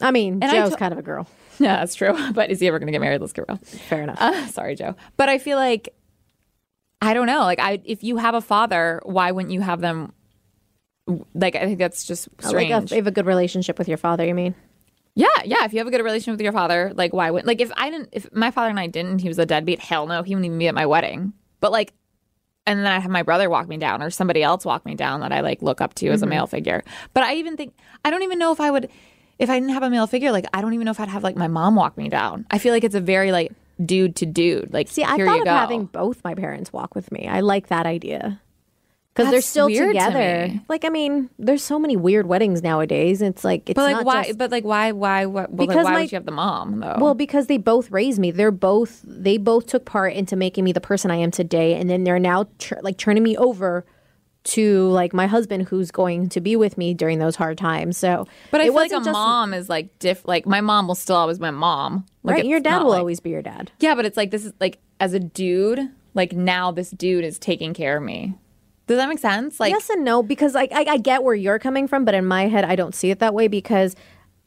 I 0.00 0.12
mean, 0.12 0.34
And 0.34 0.44
I 0.44 0.52
Joe's 0.52 0.70
to- 0.70 0.76
kind 0.76 0.92
of 0.92 0.98
a 0.98 1.02
girl. 1.02 1.26
yeah, 1.64 1.76
that's 1.76 1.94
true. 1.94 2.16
But 2.32 2.50
is 2.50 2.58
he 2.60 2.66
ever 2.68 2.78
going 2.78 2.86
to 2.88 2.92
get 2.92 3.00
married? 3.00 3.20
Let's 3.20 3.32
get 3.32 3.44
real. 3.48 3.58
Fair 3.58 4.02
enough. 4.02 4.20
Uh, 4.20 4.46
sorry, 4.48 4.74
Joe. 4.74 4.96
But 5.16 5.28
I 5.28 5.38
feel 5.38 5.56
like 5.58 5.94
I 7.02 7.14
don't 7.14 7.26
know. 7.26 7.40
Like 7.40 7.60
I 7.60 7.80
if 7.84 8.02
you 8.02 8.16
have 8.16 8.34
a 8.34 8.40
father, 8.40 9.00
why 9.04 9.30
wouldn't 9.32 9.52
you 9.52 9.60
have 9.60 9.80
them 9.80 10.12
like 11.34 11.56
I 11.56 11.60
think 11.66 11.78
that's 11.78 12.04
just 12.04 12.28
like 12.42 12.48
strange. 12.48 12.72
a, 12.72 12.76
if 12.84 12.90
you 12.90 12.96
have 12.96 13.06
a 13.06 13.10
good 13.12 13.26
relationship 13.26 13.78
with 13.78 13.88
your 13.88 13.98
father, 13.98 14.24
you 14.26 14.34
mean? 14.34 14.54
Yeah, 15.14 15.26
yeah. 15.44 15.64
If 15.64 15.72
you 15.72 15.78
have 15.80 15.88
a 15.88 15.90
good 15.90 16.04
relationship 16.04 16.34
with 16.38 16.42
your 16.42 16.52
father, 16.52 16.92
like 16.94 17.12
why 17.12 17.30
wouldn't 17.30 17.46
like 17.46 17.60
if 17.60 17.70
I 17.76 17.90
didn't 17.90 18.10
if 18.12 18.32
my 18.32 18.50
father 18.50 18.70
and 18.70 18.78
I 18.80 18.86
didn't, 18.86 19.20
he 19.20 19.28
was 19.28 19.38
a 19.38 19.46
deadbeat, 19.46 19.80
hell 19.80 20.06
no, 20.06 20.22
he 20.22 20.34
wouldn't 20.34 20.46
even 20.46 20.58
be 20.58 20.68
at 20.68 20.74
my 20.74 20.86
wedding. 20.86 21.32
But 21.60 21.72
like 21.72 21.92
and 22.66 22.78
then 22.80 22.86
I 22.86 23.00
have 23.00 23.10
my 23.10 23.22
brother 23.22 23.48
walk 23.50 23.66
me 23.66 23.78
down 23.78 24.02
or 24.02 24.10
somebody 24.10 24.42
else 24.42 24.64
walk 24.64 24.84
me 24.84 24.94
down 24.94 25.20
that 25.20 25.32
I 25.32 25.40
like 25.40 25.62
look 25.62 25.80
up 25.80 25.94
to 25.94 26.08
as 26.08 26.22
a 26.22 26.26
Mm-hmm. 26.26 26.30
male 26.30 26.46
figure. 26.46 26.84
But 27.14 27.24
I 27.24 27.34
even 27.36 27.56
think 27.56 27.74
I 28.04 28.10
don't 28.10 28.22
even 28.22 28.38
know 28.38 28.52
if 28.52 28.60
I 28.60 28.70
would 28.70 28.88
if 29.40 29.50
I 29.50 29.58
didn't 29.58 29.74
have 29.74 29.82
a 29.82 29.90
male 29.90 30.06
figure, 30.06 30.30
like 30.30 30.46
I 30.54 30.60
don't 30.60 30.74
even 30.74 30.84
know 30.84 30.90
if 30.92 31.00
I'd 31.00 31.08
have 31.08 31.24
like 31.24 31.36
my 31.36 31.48
mom 31.48 31.74
walk 31.74 31.96
me 31.96 32.08
down. 32.08 32.46
I 32.50 32.58
feel 32.58 32.72
like 32.72 32.84
it's 32.84 32.94
a 32.94 33.00
very 33.00 33.32
like 33.32 33.52
dude 33.84 34.14
to 34.16 34.26
dude. 34.26 34.72
Like 34.72 34.88
See, 34.88 35.02
I 35.02 35.16
thought 35.16 35.40
of 35.40 35.46
having 35.46 35.86
both 35.86 36.22
my 36.22 36.34
parents 36.34 36.72
walk 36.72 36.94
with 36.94 37.10
me. 37.10 37.26
I 37.26 37.40
like 37.40 37.68
that 37.68 37.86
idea. 37.86 38.40
Because 39.12 39.32
they're 39.32 39.40
still 39.42 39.68
to 39.68 39.86
together. 39.88 40.48
me. 40.52 40.60
Like, 40.68 40.84
I 40.84 40.88
mean, 40.88 41.30
there's 41.36 41.64
so 41.64 41.80
many 41.80 41.96
weird 41.96 42.26
weddings 42.26 42.62
nowadays. 42.62 43.20
It's 43.20 43.42
like, 43.42 43.68
it's 43.68 43.74
But 43.76 43.92
like 43.92 44.06
why 44.06 44.24
just- 44.26 44.38
but 44.38 44.52
like 44.52 44.64
why 44.64 44.92
why 44.92 45.26
why, 45.26 45.46
well, 45.46 45.46
like, 45.50 45.68
Because 45.68 45.84
why 45.84 45.92
my- 45.92 46.00
would 46.02 46.12
you 46.12 46.16
have 46.16 46.26
the 46.26 46.30
mom 46.32 46.78
though? 46.78 46.96
Well, 46.98 47.14
because 47.14 47.46
they 47.48 47.58
both 47.58 47.90
raised 47.90 48.20
me. 48.20 48.30
They're 48.30 48.52
both 48.52 49.00
they 49.04 49.36
both 49.36 49.66
took 49.66 49.84
part 49.84 50.12
into 50.12 50.36
making 50.36 50.62
me 50.64 50.72
the 50.72 50.80
person 50.80 51.10
I 51.10 51.16
am 51.16 51.32
today, 51.32 51.74
and 51.74 51.90
then 51.90 52.04
they're 52.04 52.20
now 52.20 52.46
tr- 52.60 52.76
like 52.82 52.98
turning 52.98 53.22
me 53.24 53.36
over 53.36 53.84
to 54.42 54.88
like 54.88 55.12
my 55.12 55.26
husband, 55.26 55.68
who's 55.68 55.90
going 55.90 56.28
to 56.30 56.40
be 56.40 56.56
with 56.56 56.78
me 56.78 56.94
during 56.94 57.18
those 57.18 57.36
hard 57.36 57.58
times. 57.58 57.96
So, 57.96 58.26
but 58.50 58.60
I 58.60 58.64
feel 58.64 58.74
like 58.74 58.90
a 58.92 58.96
just- 58.96 59.10
mom 59.10 59.52
is 59.52 59.68
like 59.68 59.98
diff 59.98 60.26
like 60.26 60.46
my 60.46 60.60
mom 60.60 60.88
will 60.88 60.94
still 60.94 61.16
always 61.16 61.38
be 61.38 61.42
my 61.42 61.50
mom. 61.50 62.06
Like 62.22 62.36
right? 62.36 62.44
Your 62.46 62.60
dad 62.60 62.82
will 62.82 62.90
like- 62.90 62.98
always 63.00 63.20
be 63.20 63.30
your 63.30 63.42
dad. 63.42 63.70
Yeah, 63.80 63.94
but 63.94 64.04
it's 64.04 64.16
like 64.16 64.30
this 64.30 64.44
is 64.44 64.52
like 64.60 64.78
as 64.98 65.12
a 65.12 65.20
dude, 65.20 65.90
like 66.14 66.32
now 66.32 66.70
this 66.72 66.90
dude 66.90 67.24
is 67.24 67.38
taking 67.38 67.74
care 67.74 67.96
of 67.98 68.02
me. 68.02 68.34
Does 68.86 68.96
that 68.96 69.08
make 69.08 69.18
sense? 69.18 69.60
Like 69.60 69.70
yes 69.70 69.88
and 69.90 70.04
no, 70.04 70.22
because 70.22 70.54
like 70.54 70.72
I, 70.72 70.84
I 70.92 70.96
get 70.96 71.22
where 71.22 71.34
you're 71.34 71.58
coming 71.58 71.86
from, 71.86 72.04
but 72.04 72.14
in 72.14 72.24
my 72.24 72.48
head, 72.48 72.64
I 72.64 72.76
don't 72.76 72.94
see 72.94 73.10
it 73.10 73.18
that 73.20 73.34
way 73.34 73.46
because 73.46 73.94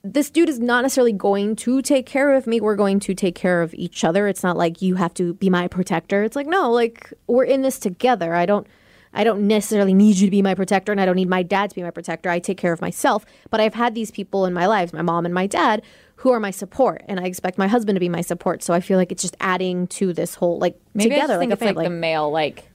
this 0.04 0.30
dude 0.30 0.50
is 0.50 0.60
not 0.60 0.82
necessarily 0.82 1.14
going 1.14 1.56
to 1.56 1.82
take 1.82 2.06
care 2.06 2.34
of 2.34 2.46
me. 2.46 2.60
We're 2.60 2.76
going 2.76 3.00
to 3.02 3.14
take 3.16 3.36
care 3.36 3.62
of 3.62 3.74
each 3.74 4.04
other. 4.04 4.28
It's 4.28 4.44
not 4.44 4.58
like 4.58 4.82
you 4.82 4.96
have 4.96 5.14
to 5.14 5.34
be 5.36 5.50
my 5.50 5.70
protector. 5.70 6.24
It's 6.24 6.36
like 6.36 6.48
no, 6.48 6.72
like 6.72 7.14
we're 7.28 7.46
in 7.46 7.62
this 7.62 7.80
together. 7.80 8.34
I 8.34 8.46
don't. 8.46 8.68
I 9.14 9.24
don't 9.24 9.48
necessarily 9.48 9.94
need 9.94 10.18
you 10.18 10.28
to 10.28 10.32
be 10.32 10.42
my 10.42 10.56
protector, 10.56 10.92
and 10.92 11.00
I 11.00 11.06
don't 11.06 11.16
need 11.16 11.30
my 11.30 11.44
dad 11.44 11.70
to 11.70 11.76
be 11.76 11.84
my 11.84 11.92
protector. 11.92 12.30
I 12.30 12.40
take 12.40 12.58
care 12.58 12.74
of 12.74 12.82
myself. 12.82 13.26
But 13.50 13.60
I've 13.60 13.76
had 13.76 13.96
these 13.96 14.12
people 14.12 14.46
in 14.46 14.54
my 14.54 14.66
lives, 14.66 14.94
my 14.94 15.02
mom 15.02 15.26
and 15.26 15.34
my 15.34 15.48
dad, 15.48 15.84
who 16.18 16.32
are 16.32 16.40
my 16.40 16.52
support, 16.52 17.04
and 17.08 17.20
I 17.20 17.26
expect 17.26 17.58
my 17.58 17.68
husband 17.68 17.96
to 17.96 18.00
be 18.00 18.10
my 18.10 18.22
support. 18.22 18.64
So 18.64 18.74
I 18.74 18.80
feel 18.80 18.98
like 18.98 19.12
it's 19.12 19.22
just 19.22 19.36
adding 19.40 19.88
to 19.88 20.14
this 20.14 20.36
whole 20.36 20.58
like 20.58 20.80
maybe 20.94 21.10
together, 21.10 21.36
I 21.36 21.40
think 21.40 21.50
like 21.52 21.62
it's 21.62 21.76
like 21.76 21.86
the 21.86 21.90
male, 21.90 22.32
like 22.32 22.70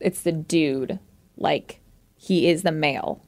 it's 0.00 0.22
the 0.22 0.32
dude, 0.32 0.98
like 1.36 1.80
he 2.16 2.48
is 2.48 2.62
the 2.62 2.72
male. 2.72 3.22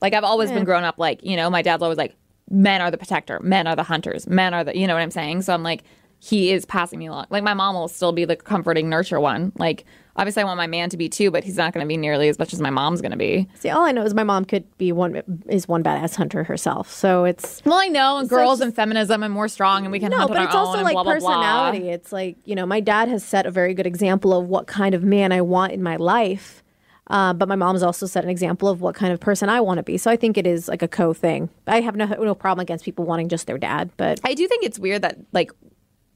Like 0.00 0.14
I've 0.14 0.24
always 0.24 0.50
been 0.50 0.64
grown 0.64 0.84
up 0.84 0.98
like, 0.98 1.24
you 1.24 1.36
know, 1.36 1.50
my 1.50 1.62
dad's 1.62 1.82
always 1.82 1.98
like, 1.98 2.14
men 2.50 2.80
are 2.80 2.90
the 2.90 2.98
protector, 2.98 3.40
men 3.40 3.66
are 3.66 3.74
the 3.74 3.82
hunters, 3.82 4.26
men 4.28 4.54
are 4.54 4.62
the 4.64 4.76
you 4.76 4.86
know 4.86 4.94
what 4.94 5.02
I'm 5.02 5.10
saying? 5.10 5.42
So 5.42 5.52
I'm 5.52 5.62
like, 5.62 5.82
he 6.20 6.52
is 6.52 6.64
passing 6.64 6.98
me 6.98 7.06
along. 7.06 7.26
Like 7.30 7.42
my 7.42 7.54
mom 7.54 7.74
will 7.74 7.88
still 7.88 8.12
be 8.12 8.24
the 8.24 8.36
comforting 8.36 8.88
nurture 8.88 9.20
one. 9.20 9.52
Like 9.56 9.84
obviously 10.18 10.42
I 10.42 10.44
want 10.44 10.58
my 10.58 10.66
man 10.66 10.90
to 10.90 10.96
be 10.96 11.08
too, 11.08 11.30
but 11.30 11.44
he's 11.44 11.56
not 11.56 11.72
gonna 11.72 11.86
be 11.86 11.96
nearly 11.96 12.28
as 12.28 12.38
much 12.38 12.52
as 12.52 12.60
my 12.60 12.70
mom's 12.70 13.00
gonna 13.00 13.16
be. 13.16 13.48
See, 13.54 13.70
all 13.70 13.84
I 13.84 13.92
know 13.92 14.02
is 14.02 14.12
my 14.12 14.24
mom 14.24 14.44
could 14.44 14.64
be 14.76 14.92
one 14.92 15.22
is 15.48 15.66
one 15.66 15.82
badass 15.82 16.16
hunter 16.16 16.44
herself. 16.44 16.92
So 16.92 17.24
it's 17.24 17.62
Well, 17.64 17.78
I 17.78 17.86
know, 17.86 18.18
and 18.18 18.28
girls 18.28 18.58
just- 18.58 18.62
and 18.66 18.74
feminism 18.74 19.22
and 19.22 19.32
more 19.32 19.48
strong, 19.48 19.84
and 19.84 19.92
we 19.92 20.00
can 20.00 20.10
no, 20.10 20.18
hunt 20.18 20.32
but 20.32 20.42
it's 20.42 20.54
also 20.54 20.82
like 20.82 20.92
blah 20.92 21.04
blah 21.04 21.14
personality. 21.14 21.88
It's 21.88 22.12
like 22.12 22.36
you 22.44 22.54
know, 22.54 22.66
my 22.66 22.80
dad 22.80 23.08
has 23.08 23.24
set 23.24 23.46
a 23.46 23.50
very 23.50 23.72
good 23.72 23.86
example 23.86 24.36
of 24.36 24.46
what 24.46 24.66
kind 24.66 24.94
of 24.94 25.02
man 25.02 25.32
I 25.32 25.40
want 25.40 25.72
in 25.72 25.82
my 25.82 25.96
life. 25.96 26.62
Uh, 27.10 27.32
but 27.32 27.48
my 27.48 27.56
mom's 27.56 27.82
also 27.82 28.04
set 28.04 28.22
an 28.22 28.28
example 28.28 28.68
of 28.68 28.82
what 28.82 28.94
kind 28.94 29.14
of 29.14 29.20
person 29.20 29.48
I 29.48 29.62
want 29.62 29.78
to 29.78 29.82
be. 29.82 29.96
So 29.96 30.10
I 30.10 30.16
think 30.16 30.36
it 30.36 30.46
is 30.46 30.68
like 30.68 30.82
a 30.82 30.88
co 30.88 31.14
thing. 31.14 31.48
I 31.66 31.80
have 31.80 31.96
no 31.96 32.04
no 32.04 32.34
problem 32.34 32.62
against 32.62 32.84
people 32.84 33.06
wanting 33.06 33.28
just 33.28 33.46
their 33.46 33.56
dad, 33.56 33.90
but 33.96 34.20
I 34.24 34.34
do 34.34 34.46
think 34.46 34.62
it's 34.64 34.78
weird 34.78 35.02
that 35.02 35.16
like 35.32 35.50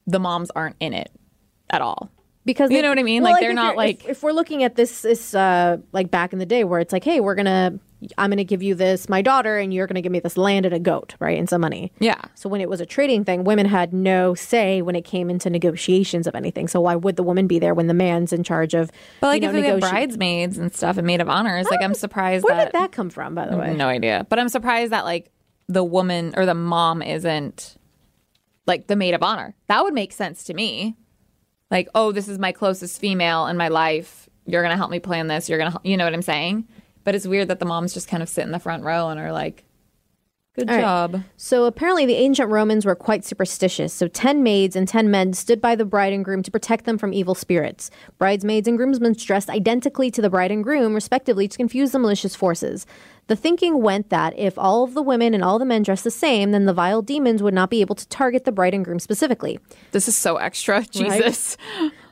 the 0.05 0.19
moms 0.19 0.51
aren't 0.51 0.75
in 0.79 0.93
it 0.93 1.09
at 1.69 1.81
all. 1.81 2.11
Because 2.45 2.69
You 2.71 2.77
they- 2.77 2.81
know 2.81 2.89
what 2.89 2.99
I 2.99 3.03
mean? 3.03 3.23
well, 3.23 3.31
Like, 3.33 3.41
they're 3.41 3.53
not, 3.53 3.75
like- 3.77 4.03
if, 4.03 4.09
if 4.11 4.23
we're 4.23 4.31
looking 4.33 4.63
at 4.63 4.75
this 4.75 5.01
this 5.01 5.33
uh 5.33 5.77
like 5.91 6.11
back 6.11 6.33
in 6.33 6.39
the 6.39 6.45
day 6.45 6.63
where 6.63 6.79
it's 6.79 6.91
like 6.93 7.03
hey 7.03 7.19
we're 7.19 7.35
gonna 7.35 7.79
i'm 8.17 8.29
gonna 8.29 8.43
give 8.43 8.61
you 8.61 8.75
this 8.75 9.07
my 9.07 9.21
daughter 9.21 9.57
and 9.57 9.73
you're 9.73 9.87
gonna 9.87 10.01
give 10.01 10.11
me 10.11 10.19
this 10.19 10.35
land 10.35 10.65
and 10.65 10.75
a 10.75 10.79
goat 10.79 11.15
right 11.19 11.39
and 11.39 11.47
some 11.47 11.61
money 11.61 11.89
Yeah. 11.99 12.19
so 12.35 12.49
when 12.49 12.59
it 12.59 12.67
was 12.67 12.81
a 12.81 12.85
trading 12.85 13.23
thing 13.23 13.45
women 13.45 13.65
had 13.65 13.93
no 13.93 14.33
say 14.35 14.81
when 14.81 14.93
it 14.95 15.05
came 15.05 15.29
into 15.29 15.49
negotiations 15.49 16.27
of 16.27 16.35
anything 16.35 16.67
so 16.67 16.81
why 16.81 16.95
would 16.97 17.15
the 17.15 17.23
woman 17.23 17.47
be 17.47 17.59
there 17.59 17.73
when 17.73 17.87
the 17.87 17.93
man's 17.93 18.33
in 18.33 18.43
charge 18.43 18.73
of 18.73 18.91
But 19.21 19.27
like 19.27 19.41
you 19.41 19.47
know, 19.47 19.57
if 19.57 19.63
we 19.63 19.67
have 19.69 19.79
bridesmaids 19.79 20.57
and 20.57 20.73
stuff 20.75 20.97
and 20.97 21.07
maid 21.07 21.21
of 21.21 21.29
honors, 21.29 21.67
like 21.71 21.81
I'm 21.81 21.93
surprised 21.93 22.43
where 22.43 22.55
that, 22.57 22.73
did 22.73 22.73
that 22.73 22.91
come 22.91 23.09
from 23.09 23.35
by 23.35 23.47
the 23.47 23.55
way 23.55 23.73
no 23.73 23.87
idea. 23.87 24.27
But 24.29 24.37
I'm 24.39 24.49
surprised 24.49 24.91
that 24.91 25.05
like 25.05 25.31
the 25.69 25.83
woman 25.83 26.33
or 26.35 26.45
the 26.45 26.53
mom 26.55 27.01
isn't 27.01 27.77
like 28.67 28.87
the 28.87 28.97
maid 28.97 29.13
of 29.13 29.23
honor. 29.23 29.55
That 29.67 29.81
would 29.83 29.93
make 29.93 30.11
sense 30.11 30.43
to 30.45 30.53
me. 30.53 30.97
Like, 31.73 31.89
oh, 31.95 32.11
this 32.11 32.27
is 32.27 32.37
my 32.37 32.51
closest 32.51 33.01
female 33.01 33.47
in 33.47 33.57
my 33.57 33.67
life. 33.67 34.29
You're 34.45 34.61
gonna 34.61 34.77
help 34.77 34.91
me 34.91 34.99
plan 34.99 35.25
this. 35.25 35.49
You're 35.49 35.57
gonna, 35.57 35.81
you 35.83 35.97
know 35.97 36.03
what 36.03 36.13
I'm 36.13 36.21
saying? 36.21 36.67
But 37.03 37.15
it's 37.15 37.25
weird 37.25 37.47
that 37.47 37.57
the 37.57 37.65
moms 37.65 37.95
just 37.95 38.07
kind 38.07 38.21
of 38.21 38.29
sit 38.29 38.43
in 38.43 38.51
the 38.51 38.59
front 38.59 38.83
row 38.83 39.09
and 39.09 39.19
are 39.19 39.31
like, 39.31 39.63
"Good 40.55 40.69
All 40.69 40.75
right. 40.75 40.81
job." 40.83 41.23
So 41.35 41.65
apparently, 41.65 42.05
the 42.05 42.13
ancient 42.13 42.51
Romans 42.51 42.85
were 42.85 42.93
quite 42.93 43.25
superstitious. 43.25 43.91
So, 43.91 44.07
10 44.07 44.43
maids 44.43 44.75
and 44.75 44.87
10 44.87 45.09
men 45.09 45.33
stood 45.33 45.59
by 45.59 45.75
the 45.75 45.83
bride 45.83 46.13
and 46.13 46.23
groom 46.23 46.43
to 46.43 46.51
protect 46.51 46.85
them 46.85 46.99
from 46.99 47.11
evil 47.11 47.33
spirits. 47.33 47.89
Bridesmaids 48.19 48.67
and 48.67 48.77
groomsmen 48.77 49.15
dressed 49.17 49.49
identically 49.49 50.11
to 50.11 50.21
the 50.21 50.29
bride 50.29 50.51
and 50.51 50.63
groom, 50.63 50.93
respectively, 50.93 51.47
to 51.47 51.57
confuse 51.57 51.91
the 51.91 51.97
malicious 51.97 52.35
forces. 52.35 52.85
The 53.27 53.35
thinking 53.35 53.81
went 53.81 54.09
that 54.09 54.37
if 54.37 54.57
all 54.57 54.83
of 54.83 54.93
the 54.93 55.01
women 55.01 55.33
and 55.33 55.43
all 55.43 55.57
the 55.57 55.65
men 55.65 55.83
dressed 55.83 56.03
the 56.03 56.11
same, 56.11 56.51
then 56.51 56.65
the 56.65 56.73
vile 56.73 57.01
demons 57.01 57.41
would 57.41 57.53
not 57.53 57.69
be 57.69 57.81
able 57.81 57.95
to 57.95 58.07
target 58.09 58.43
the 58.43 58.51
bride 58.51 58.73
and 58.73 58.83
groom 58.83 58.99
specifically. 58.99 59.59
This 59.91 60.07
is 60.07 60.15
so 60.15 60.37
extra. 60.37 60.83
Jesus. 60.83 61.57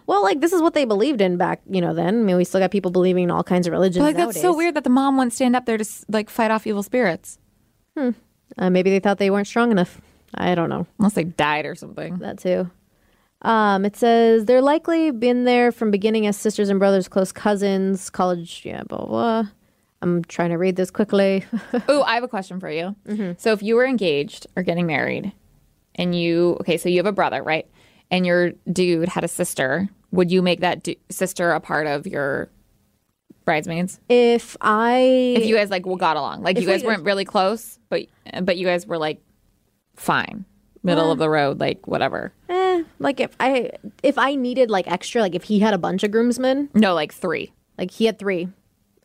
Well, 0.08 0.24
like, 0.24 0.42
this 0.42 0.52
is 0.52 0.62
what 0.62 0.74
they 0.74 0.84
believed 0.84 1.22
in 1.22 1.38
back, 1.38 1.62
you 1.70 1.80
know, 1.80 1.94
then. 1.94 2.08
I 2.20 2.24
mean, 2.24 2.36
we 2.36 2.44
still 2.44 2.60
got 2.60 2.72
people 2.72 2.92
believing 2.92 3.26
in 3.26 3.32
all 3.32 3.44
kinds 3.44 3.66
of 3.66 3.72
religions. 3.72 4.04
But 4.04 4.16
like 4.16 4.18
that's 4.18 4.42
so 4.42 4.54
weird 4.54 4.76
that 4.76 4.84
the 4.84 4.90
mom 4.90 5.16
wouldn't 5.16 5.32
stand 5.32 5.56
up 5.56 5.66
there 5.66 5.78
to 5.78 5.86
like 6.10 6.30
fight 6.30 6.52
off 6.52 6.68
evil 6.68 6.84
spirits 6.84 7.38
Uh, 7.96 8.70
maybe 8.70 8.90
they 8.90 9.00
thought 9.00 9.20
they 9.20 9.30
weren't 9.30 9.48
strong 9.48 9.72
enough. 9.72 10.02
I 10.34 10.56
don't 10.56 10.70
know. 10.70 10.86
unless 11.00 11.14
they 11.14 11.24
died 11.24 11.66
or 11.66 11.76
something. 11.76 12.18
That 12.18 12.40
too. 12.40 12.70
Um, 13.44 13.86
it 13.86 13.96
says 13.96 14.46
they're 14.46 14.62
likely 14.62 15.12
been 15.12 15.46
there 15.46 15.72
from 15.72 15.92
beginning 15.92 16.28
as 16.28 16.36
sisters 16.36 16.70
and 16.70 16.78
brothers, 16.80 17.08
close 17.08 17.32
cousins, 17.32 18.10
college, 18.10 18.64
yeah, 18.66 18.84
blah, 18.84 18.98
blah, 18.98 19.08
blah. 19.08 19.50
I'm 20.02 20.24
trying 20.26 20.50
to 20.50 20.58
read 20.58 20.76
this 20.76 20.92
quickly. 20.92 21.46
Oh, 21.88 22.04
I 22.04 22.16
have 22.16 22.24
a 22.24 22.28
question 22.28 22.60
for 22.60 22.70
you. 22.70 22.96
So 23.38 23.52
if 23.54 23.62
you 23.64 23.76
were 23.76 23.86
engaged 23.86 24.48
or 24.56 24.64
getting 24.64 24.86
married 24.88 25.32
and 25.96 26.16
you, 26.16 26.58
okay, 26.62 26.78
so 26.78 26.90
you 26.90 26.98
have 26.98 27.06
a 27.06 27.12
brother, 27.12 27.42
right? 27.44 27.68
And 28.10 28.26
your 28.26 28.52
dude 28.72 29.10
had 29.10 29.24
a 29.24 29.28
sister, 29.28 29.88
would 30.12 30.32
you 30.32 30.42
make 30.42 30.60
that 30.62 30.84
du- 30.84 30.96
sister 31.10 31.52
a 31.52 31.60
part 31.60 31.88
of 31.88 32.06
your 32.08 32.50
bridesmaids? 33.46 34.00
if 34.10 34.58
I 34.62 35.34
If 35.38 35.46
you 35.46 35.56
guys 35.56 35.70
like 35.70 35.86
well, 35.86 35.96
got 35.98 36.18
along, 36.18 36.44
like 36.44 36.60
you 36.60 36.66
guys 36.68 36.82
we- 36.82 36.88
weren't 36.88 37.04
really 37.04 37.26
close, 37.26 37.80
but 37.90 38.04
but 38.44 38.58
you 38.58 38.66
guys 38.66 38.86
were 38.88 38.98
like 38.98 39.22
fine, 39.96 40.46
middle 40.84 41.12
of 41.12 41.20
the 41.20 41.30
road, 41.30 41.60
like 41.60 41.88
whatever. 41.88 42.34
eh, 42.50 42.84
like 43.00 43.20
if 43.20 43.36
I 43.40 43.72
if 44.04 44.18
I 44.18 44.36
needed 44.36 44.70
like 44.70 44.88
extra, 44.92 45.22
like 45.22 45.36
if 45.36 45.44
he 45.44 45.60
had 45.60 45.74
a 45.74 45.78
bunch 45.78 46.04
of 46.04 46.12
groomsmen, 46.12 46.70
No, 46.74 46.94
like 46.94 47.14
three. 47.14 47.54
like 47.78 47.92
he 47.92 48.06
had 48.06 48.20
three, 48.20 48.50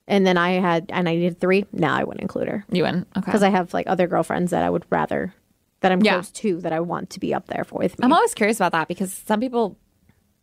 and 0.08 0.26
then 0.26 0.36
I 0.38 0.52
had 0.60 0.86
and 0.90 1.08
I 1.08 1.14
needed 1.14 1.40
three, 1.40 1.66
now 1.72 1.94
I 1.94 2.04
wouldn't 2.04 2.22
include 2.22 2.48
her 2.48 2.64
You 2.70 2.84
and 2.84 3.06
okay. 3.16 3.24
because 3.24 3.42
I 3.42 3.48
have 3.50 3.74
like 3.74 3.86
other 3.88 4.06
girlfriends 4.06 4.50
that 4.52 4.62
I 4.62 4.70
would 4.70 4.84
rather 4.90 5.34
that 5.80 5.92
I'm 5.92 6.00
Yeah. 6.02 6.14
close 6.14 6.30
to 6.30 6.60
that 6.62 6.72
I 6.72 6.80
want 6.80 7.10
to 7.10 7.20
be 7.20 7.34
up 7.34 7.46
there 7.48 7.64
for 7.64 7.78
with 7.78 7.98
me. 7.98 8.04
I'm 8.04 8.12
always 8.12 8.34
curious 8.34 8.56
about 8.58 8.72
that 8.72 8.88
because 8.88 9.12
some 9.12 9.40
people 9.40 9.76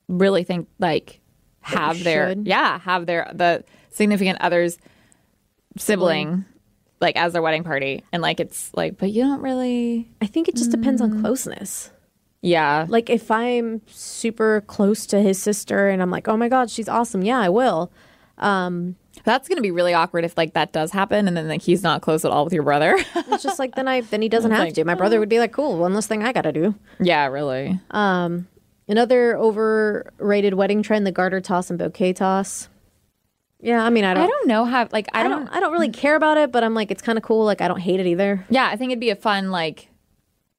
really 0.08 0.44
think 0.44 0.68
like 0.80 1.22
have 1.62 2.04
their 2.04 2.30
should. 2.30 2.46
yeah 2.48 2.78
have 2.80 3.06
their 3.06 3.32
the 3.34 3.64
significant 3.90 4.40
other's 4.42 4.78
sibling 5.78 6.28
mm-hmm. 6.28 6.42
like 7.00 7.16
as 7.16 7.34
their 7.34 7.42
wedding 7.42 7.64
party 7.64 8.04
and 8.12 8.22
like 8.22 8.40
it's 8.40 8.70
like 8.76 8.98
but 8.98 9.12
you 9.12 9.24
don't 9.24 9.42
really 9.42 10.12
I 10.22 10.26
think 10.28 10.48
it 10.48 10.56
just 10.56 10.72
depends 10.72 11.02
on 11.02 11.22
closeness. 11.22 11.90
yeah 12.42 12.86
like 12.90 13.10
if 13.10 13.32
I'm 13.32 13.82
super 13.88 14.62
close 14.68 15.06
to 15.08 15.22
his 15.22 15.42
sister 15.42 15.88
and 15.90 16.02
I'm 16.02 16.12
like, 16.12 16.28
oh 16.28 16.38
my 16.38 16.50
god, 16.50 16.70
she's 16.70 16.90
awesome. 16.90 17.24
Yeah, 17.24 17.40
I 17.40 17.50
will. 17.50 17.92
Um, 18.38 18.98
that's 19.24 19.48
gonna 19.48 19.62
be 19.62 19.72
really 19.72 19.94
awkward 19.94 20.26
if 20.26 20.36
like 20.38 20.54
that 20.54 20.72
does 20.74 20.92
happen 20.92 21.28
and 21.28 21.38
then 21.38 21.48
like 21.48 21.62
he's 21.62 21.84
not 21.84 22.02
close 22.02 22.26
at 22.26 22.32
all 22.32 22.44
with 22.44 22.54
your 22.54 22.64
brother 22.64 22.96
It's 23.16 23.44
just 23.44 23.60
like 23.60 23.76
then 23.76 23.88
I 23.88 24.02
then 24.02 24.22
he 24.22 24.30
doesn't 24.30 24.52
have 24.52 24.60
like, 24.62 24.74
to. 24.74 24.84
My 24.86 24.96
brother 24.96 25.20
would 25.20 25.30
be 25.30 25.40
like, 25.40 25.52
cool. 25.54 25.78
One 25.78 25.94
less 25.94 26.08
thing 26.08 26.24
I 26.24 26.34
got 26.34 26.42
to 26.42 26.52
do. 26.52 26.76
yeah 27.00 27.26
really 27.28 27.80
Um, 27.92 28.48
Another 28.88 29.38
overrated 29.38 30.56
wedding 30.56 30.84
trend: 30.84 31.08
the 31.08 31.12
garter 31.12 31.40
toss 31.40 31.70
and 31.70 31.80
bouquet 31.80 32.12
toss. 32.14 32.68
Yeah, 33.62 33.82
I 33.82 33.90
mean, 33.90 34.04
I 34.04 34.14
don't. 34.14 34.24
I 34.26 34.28
don't 34.28 34.48
know 34.48 34.66
how 34.66 34.90
like 34.92 35.08
I, 35.14 35.22
I 35.22 35.24
don't, 35.24 35.46
don't. 35.46 35.56
I 35.56 35.62
don't 35.62 35.72
really 35.72 35.90
care 35.90 36.16
about 36.18 36.36
it, 36.36 36.52
but 36.52 36.66
I'm 36.66 36.74
like, 36.74 36.92
it's 36.92 37.02
kind 37.02 37.18
of 37.18 37.24
cool. 37.24 37.46
Like, 37.46 37.62
I 37.62 37.70
don't 37.70 37.80
hate 37.80 38.02
it 38.02 38.08
either. 38.08 38.46
yeah 38.50 38.68
I 38.68 38.76
think 38.76 38.92
it'd 38.92 39.00
be 39.00 39.10
a 39.10 39.16
fun 39.16 39.52
like 39.52 39.88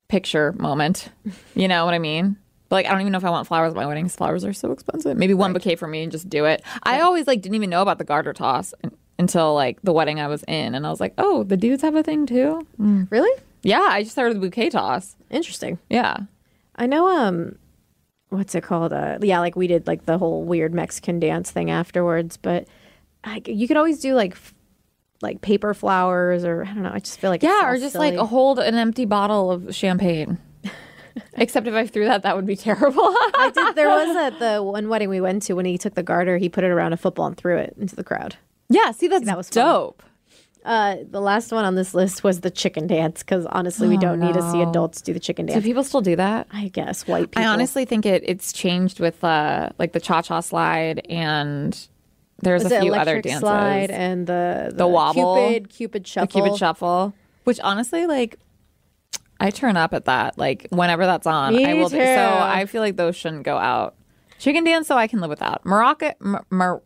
picture 0.09 0.53
moment 0.55 1.11
you 1.55 1.67
know 1.69 1.85
what 1.85 1.93
I 1.95 1.99
mean 1.99 2.37
but 2.69 2.77
like 2.77 2.87
I 2.87 2.91
don't 2.91 3.01
even 3.01 3.12
know 3.12 3.19
if 3.19 3.25
I 3.25 3.31
want 3.31 3.47
flowers 3.47 3.71
at 3.73 3.77
my 3.77 3.87
wedding 3.87 4.09
flowers 4.09 4.45
are 4.45 4.53
so 4.53 4.73
expensive 4.73 5.17
maybe 5.17 5.35
one 5.35 5.53
bouquet 5.53 5.77
for 5.77 5.87
me 5.89 6.03
and 6.03 6.12
just 6.12 6.29
do 6.29 6.45
it 6.45 6.62
I 6.83 7.01
always 7.01 7.27
like 7.27 7.41
didn't 7.43 7.55
even 7.57 7.71
know 7.71 7.83
about 7.83 7.99
the 7.99 8.05
garter 8.05 8.33
toss 8.33 8.75
until 9.19 9.55
like 9.55 9.81
the 9.83 9.93
wedding 9.93 10.21
I 10.21 10.27
was 10.29 10.43
in 10.49 10.75
and 10.75 10.87
I 10.87 10.91
was 10.91 11.01
like 11.01 11.15
oh 11.19 11.45
the 11.45 11.57
dudes 11.57 11.83
have 11.83 11.95
a 11.95 12.03
thing 12.03 12.27
too 12.27 12.67
Really 12.79 13.43
yeah 13.62 13.87
I 13.91 14.03
just 14.03 14.12
started 14.12 14.37
the 14.37 14.41
bouquet 14.41 14.71
toss 14.71 15.17
interesting. 15.31 15.79
yeah 15.91 16.19
I 16.77 16.87
know. 16.87 17.07
Um, 17.09 17.57
what's 18.31 18.57
it 18.57 18.65
called? 18.65 18.93
Uh, 18.93 19.19
yeah, 19.23 19.39
like 19.39 19.55
we 19.55 19.69
did 19.69 19.87
like 19.87 20.07
the 20.07 20.19
whole 20.19 20.43
weird 20.43 20.75
Mexican 20.75 21.21
dance 21.21 21.53
thing 21.53 21.71
afterwards, 21.71 22.37
but 22.37 22.67
I, 23.23 23.41
you 23.47 23.69
could 23.69 23.77
always 23.77 24.01
do 24.01 24.15
like. 24.15 24.33
f- 24.33 24.53
Like 25.23 25.41
paper 25.41 25.73
flowers, 25.73 26.45
or 26.45 26.65
I 26.65 26.75
don't 26.75 26.83
know. 26.83 26.91
I 26.93 26.99
just 26.99 27.21
feel 27.21 27.31
like 27.31 27.45
it's 27.45 27.49
yeah 27.53 27.71
or 27.71 27.79
just 27.79 27.93
silly. 27.93 28.11
like 28.17 28.29
hold 28.29 28.59
an 28.59 28.75
empty 28.75 29.05
bottle 29.05 29.53
of 29.53 29.73
champagne 29.73 30.39
except 31.35 31.67
if 31.67 31.75
I 31.75 31.87
threw 31.87 32.05
that 32.07 32.23
that 32.23 32.37
would 32.37 32.47
be 32.47 32.57
terrible 32.57 33.03
I 33.35 33.51
did. 33.55 33.75
There 33.77 33.89
was 33.89 34.17
at 34.17 34.39
the 34.39 34.62
one 34.62 34.89
wedding 34.89 35.09
we 35.09 35.21
went 35.21 35.43
to 35.45 35.55
when 35.55 35.65
he 35.67 35.79
took 35.79 35.95
the 35.95 36.03
garter, 36.03 36.39
he 36.39 36.49
put 36.49 36.65
it 36.65 36.71
around 36.71 36.93
a 36.93 36.97
football 36.97 37.27
and 37.27 37.37
threw 37.37 37.57
it 37.57 37.75
into 37.79 37.95
the 37.97 38.05
crowd. 38.05 38.37
yeah 38.69 38.91
see 38.93 39.09
that's 39.09 39.25
that 39.27 39.37
was 39.37 39.49
fun. 39.49 39.65
dope 39.65 40.03
Uh, 40.65 40.97
the 41.11 41.21
last 41.21 41.53
one 41.53 41.65
on 41.67 41.75
this 41.75 41.93
list 41.93 42.25
was 42.25 42.41
the 42.41 42.51
chicken 42.51 42.87
dance 42.87 43.23
because 43.23 43.45
honestly, 43.47 43.87
we 43.87 43.99
don't 43.99 44.19
need 44.19 44.33
to 44.33 44.41
see 44.51 44.62
adults 44.62 45.03
do 45.03 45.12
the 45.12 45.21
chicken 45.21 45.45
dance. 45.45 45.61
do 45.62 45.69
people 45.69 45.85
still 45.85 46.01
do 46.01 46.17
that 46.17 46.47
I 46.53 46.69
guess 46.69 47.07
white 47.07 47.31
people. 47.31 47.43
I 47.43 47.47
honestly 47.49 47.85
think 47.85 48.07
it 48.07 48.23
it's 48.27 48.51
changed 48.53 48.99
with 48.99 49.23
uh 49.23 49.69
like 49.79 49.93
the 49.93 50.01
cha 50.01 50.23
cha 50.23 50.41
slide 50.41 51.05
and 51.11 51.77
there's 52.41 52.65
was 52.65 52.73
a 52.73 52.81
few 52.81 52.95
other 52.95 53.21
dances. 53.21 53.41
slide 53.41 53.91
and 53.91 54.27
the 54.27 54.73
the, 54.75 54.87
wobble, 54.89 55.37
Cupid 55.37 55.69
Cupid 55.69 56.05
the 56.05 56.09
shuffle. 56.09 56.41
cupid 56.43 56.59
shuffle, 56.59 57.15
which 57.45 57.61
honestly 57.61 58.07
like 58.07 58.39
I 59.45 59.51
turn 59.51 59.76
up 59.76 59.92
at 59.92 60.07
that 60.07 60.38
like 60.38 60.66
whenever 60.70 61.05
that's 61.07 61.26
on. 61.26 61.55
Me 61.55 61.66
I 61.66 61.74
will. 61.74 61.90
too. 61.90 61.99
So 61.99 62.05
I 62.05 62.64
feel 62.66 62.80
like 62.80 62.97
those 62.97 63.14
shouldn't 63.14 63.42
go 63.42 63.57
out. 63.59 63.95
Chicken 64.38 64.64
dance, 64.64 64.88
so 64.88 64.97
I 64.97 65.07
can 65.07 65.20
live 65.20 65.30
without. 65.30 65.64
Morocco, 65.64 66.12
mar, 66.20 66.45
mar, 66.51 66.82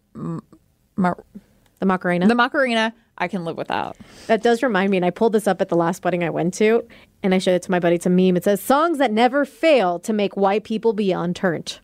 mar, 0.97 1.25
The 1.79 1.87
Macarena. 1.87 2.27
the 2.29 2.35
Macarena, 2.35 2.93
I 3.17 3.27
can 3.29 3.45
live 3.45 3.57
without. 3.57 3.97
that 4.27 4.43
does 4.43 4.63
remind 4.63 4.91
me, 4.91 4.97
and 4.99 5.07
I 5.07 5.11
pulled 5.11 5.33
this 5.33 5.47
up 5.47 5.61
at 5.61 5.69
the 5.69 5.77
last 5.77 6.05
wedding 6.05 6.23
I 6.23 6.31
went 6.31 6.53
to, 6.55 6.87
and 7.23 7.35
I 7.35 7.39
showed 7.39 7.55
it 7.55 7.63
to 7.63 7.71
my 7.71 7.81
buddy. 7.81 7.97
It's 7.97 8.07
a 8.07 8.11
meme. 8.11 8.37
It 8.37 8.45
says 8.45 8.61
songs 8.61 8.99
that 8.99 9.13
never 9.13 9.45
fail 9.45 9.99
to 10.01 10.13
make 10.13 10.37
white 10.37 10.65
people 10.65 10.93
beyond 10.93 11.37
turned. 11.37 11.79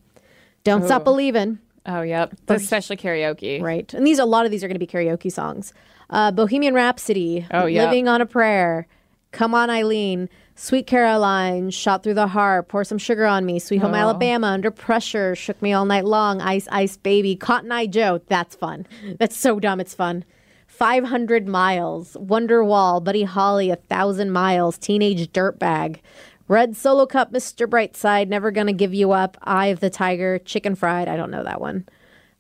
Don't 0.65 0.85
stop 0.85 1.05
believing. 1.05 1.59
Oh, 1.87 2.03
yep. 2.03 2.35
Especially 2.49 2.97
karaoke. 2.97 3.61
Right. 3.61 3.93
And 3.95 4.07
these 4.07 4.19
a 4.19 4.25
lot 4.25 4.45
of 4.47 4.51
these 4.51 4.65
are 4.65 4.69
going 4.69 4.79
to 4.79 4.79
be 4.79 4.87
karaoke 4.87 5.31
songs. 5.31 5.73
Uh, 6.11 6.31
Bohemian 6.31 6.75
Rhapsody. 6.75 7.47
Oh, 7.51 7.67
yeah. 7.67 7.85
Living 7.85 8.09
on 8.09 8.21
a 8.21 8.27
Prayer. 8.27 8.87
Come 9.35 9.53
on, 9.53 9.69
Eileen. 9.69 10.29
Sweet 10.55 10.87
Caroline. 10.87 11.71
Shot 11.71 12.05
through 12.05 12.15
the 12.15 12.29
heart. 12.29 12.69
Pour 12.69 12.85
some 12.85 12.99
sugar 12.99 13.27
on 13.27 13.45
me. 13.45 13.59
Sweet 13.59 13.81
Oh. 13.83 13.87
Home 13.87 13.95
Alabama. 13.97 14.47
Under 14.47 14.71
pressure. 14.71 15.35
Shook 15.35 15.61
me 15.61 15.73
all 15.73 15.85
night 15.85 16.05
long. 16.05 16.41
Ice 16.41 16.69
Ice 16.71 16.97
Baby. 16.97 17.35
Cotton 17.35 17.73
Eye 17.73 17.87
Joe. 17.87 18.21
That's 18.29 18.55
fun. 18.55 18.87
That's 19.19 19.37
so 19.37 19.59
dumb. 19.59 19.81
It's 19.81 19.93
fun. 19.93 20.25
500 20.69 21.49
Miles. 21.49 22.17
Wonderwall. 22.21 23.03
Buddy 23.03 23.25
Holly. 23.25 23.71
A 23.71 23.77
Thousand 23.77 24.31
Miles. 24.31 24.79
Teenage 24.79 25.29
Dirtbag. 25.33 25.99
Red 26.47 26.77
Solo 26.77 27.05
Cup. 27.05 27.33
Mr. 27.33 27.67
Brightside. 27.67 28.29
Never 28.29 28.53
Gonna 28.53 28.73
Give 28.73 28.95
You 28.95 29.11
Up. 29.11 29.37
Eye 29.43 29.67
of 29.67 29.81
the 29.81 29.91
Tiger. 29.91 30.39
Chicken 30.39 30.77
Fried. 30.77 31.09
I 31.09 31.17
don't 31.17 31.33
know 31.33 31.43
that 31.43 31.61
one. 31.61 31.87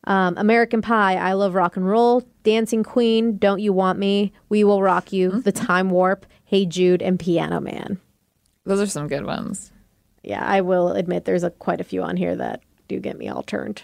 Um, 0.06 0.34
American 0.36 0.82
Pie, 0.82 1.16
I 1.16 1.32
Love 1.32 1.54
Rock 1.54 1.78
and 1.78 1.88
Roll, 1.88 2.22
Dancing 2.42 2.82
Queen, 2.82 3.38
Don't 3.38 3.60
You 3.60 3.72
Want 3.72 3.98
Me, 3.98 4.32
We 4.50 4.62
Will 4.62 4.82
Rock 4.82 5.14
You, 5.14 5.40
The 5.40 5.50
Time 5.50 5.88
Warp, 5.88 6.26
Hey 6.54 6.66
Jude, 6.66 7.02
and 7.02 7.18
Piano 7.18 7.58
Man. 7.58 7.98
Those 8.64 8.80
are 8.80 8.86
some 8.86 9.08
good 9.08 9.26
ones. 9.26 9.72
Yeah, 10.22 10.40
I 10.40 10.60
will 10.60 10.92
admit 10.92 11.24
there's 11.24 11.42
a, 11.42 11.50
quite 11.50 11.80
a 11.80 11.84
few 11.84 12.00
on 12.04 12.16
here 12.16 12.36
that 12.36 12.60
do 12.86 13.00
get 13.00 13.18
me 13.18 13.28
all 13.28 13.42
turned. 13.42 13.82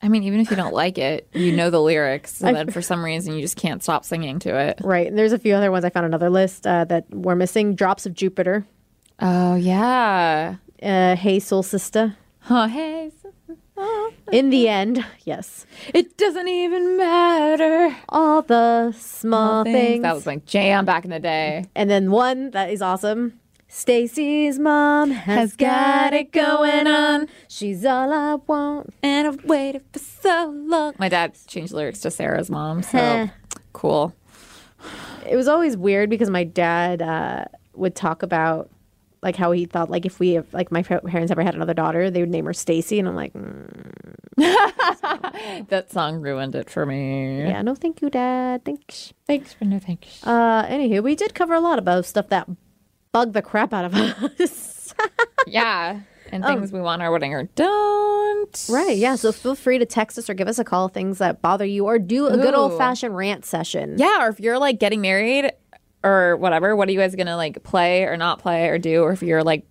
I 0.00 0.08
mean, 0.08 0.22
even 0.22 0.40
if 0.40 0.48
you 0.50 0.56
don't 0.56 0.72
like 0.72 0.96
it, 0.96 1.28
you 1.34 1.54
know 1.54 1.68
the 1.68 1.78
lyrics, 1.78 2.42
and 2.42 2.56
then 2.56 2.70
for 2.70 2.80
some 2.80 3.04
reason 3.04 3.34
you 3.34 3.42
just 3.42 3.58
can't 3.58 3.82
stop 3.82 4.06
singing 4.06 4.38
to 4.38 4.58
it. 4.58 4.80
Right, 4.82 5.08
and 5.08 5.18
there's 5.18 5.34
a 5.34 5.38
few 5.38 5.54
other 5.54 5.70
ones 5.70 5.84
I 5.84 5.90
found 5.90 6.06
another 6.06 6.30
list 6.30 6.66
uh, 6.66 6.86
that 6.86 7.04
were 7.14 7.36
missing. 7.36 7.74
Drops 7.74 8.06
of 8.06 8.14
Jupiter. 8.14 8.64
Oh 9.18 9.56
yeah, 9.56 10.54
Uh, 10.82 11.16
hey, 11.16 11.38
soul 11.38 11.62
sister. 11.62 12.16
Oh, 12.48 12.66
hey. 12.66 13.12
In 14.32 14.50
the 14.50 14.68
end, 14.68 15.04
yes. 15.24 15.66
It 15.92 16.16
doesn't 16.16 16.48
even 16.48 16.96
matter. 16.96 17.96
All 18.08 18.42
the 18.42 18.92
small 18.96 19.64
things. 19.64 20.02
That 20.02 20.14
was 20.14 20.26
like 20.26 20.44
jam 20.46 20.84
back 20.84 21.04
in 21.04 21.10
the 21.10 21.18
day. 21.18 21.64
and 21.74 21.90
then 21.90 22.10
one 22.10 22.50
that 22.52 22.70
is 22.70 22.80
awesome. 22.82 23.40
Stacy's 23.72 24.58
mom 24.58 25.10
has 25.12 25.54
got 25.54 26.12
it 26.12 26.32
going 26.32 26.86
on. 26.88 27.28
She's 27.48 27.84
all 27.84 28.12
I 28.12 28.34
want. 28.34 28.92
And 29.02 29.28
I've 29.28 29.44
waited 29.44 29.84
for 29.92 30.00
so 30.00 30.52
long. 30.66 30.94
My 30.98 31.08
dad 31.08 31.36
changed 31.46 31.72
lyrics 31.72 32.00
to 32.00 32.10
Sara's 32.10 32.50
mom, 32.50 32.82
so 32.82 33.30
cool. 33.72 34.12
It 35.28 35.36
was 35.36 35.46
always 35.46 35.76
weird 35.76 36.10
because 36.10 36.30
my 36.30 36.42
dad 36.42 37.00
uh, 37.00 37.44
would 37.74 37.94
talk 37.94 38.24
about 38.24 38.70
like 39.22 39.36
how 39.36 39.52
he 39.52 39.66
thought 39.66 39.90
like 39.90 40.06
if 40.06 40.18
we 40.18 40.30
have, 40.32 40.46
like 40.52 40.72
my 40.72 40.82
parents 40.82 41.30
ever 41.30 41.42
had 41.42 41.54
another 41.54 41.74
daughter, 41.74 42.10
they 42.10 42.20
would 42.20 42.30
name 42.30 42.46
her 42.46 42.54
Stacy, 42.54 42.98
and 42.98 43.06
I'm 43.08 43.14
like, 43.16 43.32
mm, 43.34 43.66
That 45.68 45.90
song 45.90 46.20
ruined 46.20 46.54
it 46.54 46.70
for 46.70 46.86
me. 46.86 47.40
yeah, 47.42 47.62
no, 47.62 47.74
thank 47.74 48.00
you, 48.02 48.10
Dad. 48.10 48.64
Thanks. 48.64 49.12
Thanks 49.26 49.52
for 49.52 49.64
no 49.64 49.78
thanks. 49.78 50.20
Uh, 50.24 50.64
anywho, 50.66 51.02
we 51.02 51.14
did 51.14 51.34
cover 51.34 51.54
a 51.54 51.60
lot 51.60 51.78
about 51.78 52.04
stuff 52.06 52.28
that 52.28 52.48
bugged 53.12 53.34
the 53.34 53.42
crap 53.42 53.72
out 53.72 53.84
of 53.86 53.94
us. 53.94 54.94
yeah. 55.46 56.00
And 56.32 56.44
things 56.44 56.70
we 56.70 56.80
want 56.80 57.02
our 57.02 57.10
wedding 57.10 57.34
or 57.34 57.42
don't. 57.56 58.66
right? 58.70 58.96
Yeah. 58.96 59.16
So 59.16 59.32
feel 59.32 59.56
free 59.56 59.78
to 59.78 59.84
text 59.86 60.16
us 60.16 60.30
or 60.30 60.34
give 60.34 60.46
us 60.46 60.60
a 60.60 60.64
call. 60.64 60.86
Things 60.88 61.18
that 61.18 61.42
bother 61.42 61.64
you, 61.64 61.86
or 61.86 61.98
do 61.98 62.26
a 62.28 62.36
good 62.36 62.54
old 62.54 62.78
fashioned 62.78 63.16
rant 63.16 63.44
session. 63.44 63.96
Yeah, 63.98 64.24
or 64.24 64.28
if 64.28 64.38
you're 64.38 64.58
like 64.58 64.78
getting 64.78 65.00
married 65.00 65.50
or 66.04 66.36
whatever, 66.36 66.74
what 66.76 66.88
are 66.88 66.92
you 66.92 66.98
guys 66.98 67.14
gonna 67.14 67.36
like 67.36 67.62
play 67.62 68.04
or 68.04 68.16
not 68.16 68.38
play 68.38 68.68
or 68.68 68.78
do? 68.78 69.02
Or 69.02 69.12
if 69.12 69.22
your 69.22 69.42
like 69.42 69.66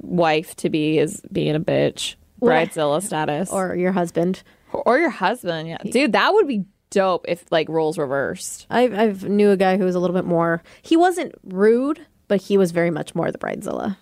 wife 0.00 0.54
to 0.56 0.70
be 0.70 0.98
is 0.98 1.20
being 1.32 1.54
a 1.54 1.60
bitch, 1.60 2.16
bridezilla 2.40 3.02
status, 3.06 3.50
Or 3.50 3.74
your 3.74 3.92
husband. 3.92 4.42
or 4.72 4.98
your 4.98 5.10
husband. 5.10 5.68
Yeah, 5.68 5.78
dude, 5.78 6.12
that 6.12 6.32
would 6.34 6.46
be 6.48 6.64
dope 6.90 7.24
if 7.28 7.44
like 7.50 7.68
roles 7.68 7.98
reversed. 7.98 8.66
I 8.70 8.82
I've 8.82 9.24
knew 9.24 9.50
a 9.50 9.56
guy 9.56 9.76
who 9.78 9.84
was 9.84 9.94
a 9.94 9.98
little 10.00 10.14
bit 10.16 10.24
more. 10.26 10.62
He 10.82 10.96
wasn't 10.96 11.34
rude, 11.44 12.04
but 12.28 12.40
he 12.42 12.56
was 12.58 12.70
very 12.72 12.90
much 12.90 13.14
more 13.14 13.30
the 13.32 13.38
bridezilla. 13.38 13.96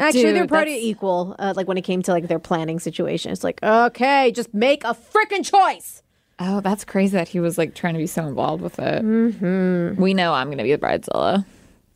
Actually, 0.00 0.22
Dude, 0.24 0.36
they're 0.36 0.46
pretty 0.46 0.70
that's- 0.72 0.84
equal. 0.86 1.34
Uh, 1.40 1.52
like 1.56 1.66
when 1.66 1.76
it 1.76 1.82
came 1.82 2.02
to 2.02 2.12
like 2.12 2.28
their 2.28 2.38
planning 2.38 2.78
situation, 2.78 3.32
it's 3.32 3.42
like 3.42 3.60
okay, 3.62 4.30
just 4.30 4.52
make 4.54 4.84
a 4.84 4.94
freaking 4.94 5.44
choice. 5.44 6.02
Oh, 6.40 6.60
that's 6.60 6.84
crazy 6.84 7.16
that 7.16 7.28
he 7.28 7.40
was 7.40 7.58
like 7.58 7.74
trying 7.74 7.94
to 7.94 7.98
be 7.98 8.06
so 8.06 8.26
involved 8.26 8.62
with 8.62 8.78
it. 8.78 9.04
Mm-hmm. 9.04 10.00
We 10.00 10.14
know 10.14 10.32
I'm 10.32 10.50
gonna 10.50 10.62
be 10.62 10.72
the 10.72 10.78
bridezilla 10.78 11.44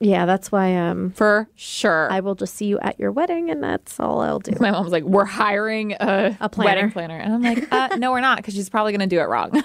Yeah, 0.00 0.26
that's 0.26 0.50
why 0.50 0.74
um 0.76 1.10
for 1.12 1.48
sure. 1.54 2.08
I 2.10 2.20
will 2.20 2.34
just 2.34 2.54
see 2.56 2.66
you 2.66 2.78
at 2.80 2.98
your 2.98 3.12
wedding, 3.12 3.50
and 3.50 3.62
that's 3.62 4.00
all 4.00 4.20
I'll 4.20 4.40
do. 4.40 4.52
my 4.58 4.70
mom's 4.72 4.90
like, 4.90 5.04
"We're 5.04 5.24
hiring 5.24 5.92
a, 6.00 6.36
A 6.40 6.48
planner. 6.48 6.70
wedding 6.74 6.90
planner," 6.90 7.18
and 7.18 7.32
I'm 7.34 7.42
like, 7.42 7.72
uh, 7.72 7.96
"No, 7.98 8.10
we're 8.10 8.20
not," 8.20 8.38
because 8.38 8.54
she's 8.54 8.68
probably 8.68 8.90
gonna 8.92 9.06
do 9.06 9.20
it 9.20 9.28
wrong. 9.28 9.50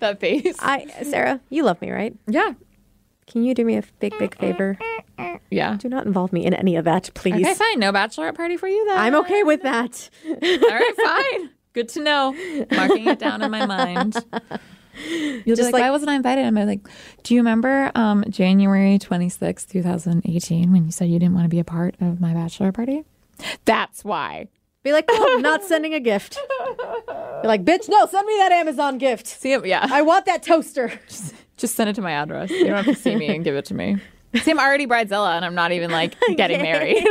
that 0.00 0.18
face. 0.20 0.56
I 0.60 0.86
Sara, 1.04 1.40
you 1.48 1.62
love 1.64 1.80
me, 1.80 1.90
right? 1.90 2.14
yeah, 2.26 2.52
Can 3.26 3.44
you 3.44 3.54
do 3.54 3.64
me 3.64 3.76
a 3.76 3.82
big, 3.98 4.16
big 4.18 4.36
favor? 4.36 4.78
yeah. 5.50 5.76
Do 5.78 5.88
not 5.88 6.06
involve 6.06 6.32
me 6.32 6.44
in 6.44 6.52
any 6.54 6.76
of 6.76 6.84
that, 6.84 7.10
please. 7.14 7.34
Okay, 7.34 7.54
fine. 7.54 7.78
No 7.78 7.92
bachelorette 7.92 8.34
party 8.36 8.56
for 8.56 8.68
you 8.68 8.84
then. 8.86 8.98
I'm 8.98 9.14
okay 9.16 9.42
with 9.42 9.62
that. 9.62 10.10
All 10.26 10.34
right, 10.34 10.94
fine. 11.02 11.50
Good 11.72 11.88
to 11.90 12.00
know. 12.02 12.32
Marking 12.72 13.06
it 13.06 13.18
down 13.18 13.42
in 13.42 13.50
my 13.50 13.64
mind. 13.66 14.16
You'll 15.06 15.42
Just 15.44 15.46
just 15.46 15.62
like, 15.62 15.74
like- 15.74 15.82
why 15.82 15.90
wasn't 15.90 16.10
I 16.10 16.14
invited? 16.16 16.44
I'm 16.44 16.54
like, 16.54 16.80
do 17.22 17.34
you 17.34 17.40
remember 17.40 17.90
um, 17.94 18.24
January 18.28 18.98
26, 18.98 19.64
2018, 19.66 20.72
when 20.72 20.84
you 20.84 20.90
said 20.92 21.08
you 21.08 21.18
didn't 21.18 21.34
want 21.34 21.44
to 21.44 21.48
be 21.48 21.60
a 21.60 21.64
part 21.64 21.94
of 22.00 22.20
my 22.20 22.34
bachelor 22.34 22.72
party? 22.72 23.04
That's 23.64 24.04
why. 24.04 24.48
Be 24.82 24.92
like, 24.92 25.06
no, 25.08 25.14
I'm 25.34 25.42
not 25.42 25.62
sending 25.62 25.94
a 25.94 26.00
gift. 26.00 26.38
You're 27.08 27.42
like, 27.44 27.64
bitch, 27.64 27.88
no, 27.88 28.06
send 28.06 28.26
me 28.26 28.34
that 28.38 28.50
Amazon 28.52 28.98
gift. 28.98 29.26
See, 29.26 29.56
yeah. 29.64 29.86
I 29.90 30.02
want 30.02 30.26
that 30.26 30.42
toaster. 30.42 30.92
Just 31.56 31.76
send 31.76 31.88
it 31.90 31.94
to 31.94 32.02
my 32.02 32.12
address. 32.12 32.50
You 32.50 32.66
don't 32.66 32.84
have 32.84 32.86
to 32.86 32.94
see 32.94 33.14
me 33.16 33.34
and 33.34 33.44
give 33.44 33.54
it 33.54 33.66
to 33.66 33.74
me. 33.74 33.98
See, 34.42 34.50
I'm 34.50 34.60
already 34.60 34.86
bridezilla, 34.86 35.36
and 35.36 35.44
I'm 35.44 35.54
not 35.54 35.72
even 35.72 35.90
like 35.90 36.16
getting 36.36 36.62
married. 36.62 36.98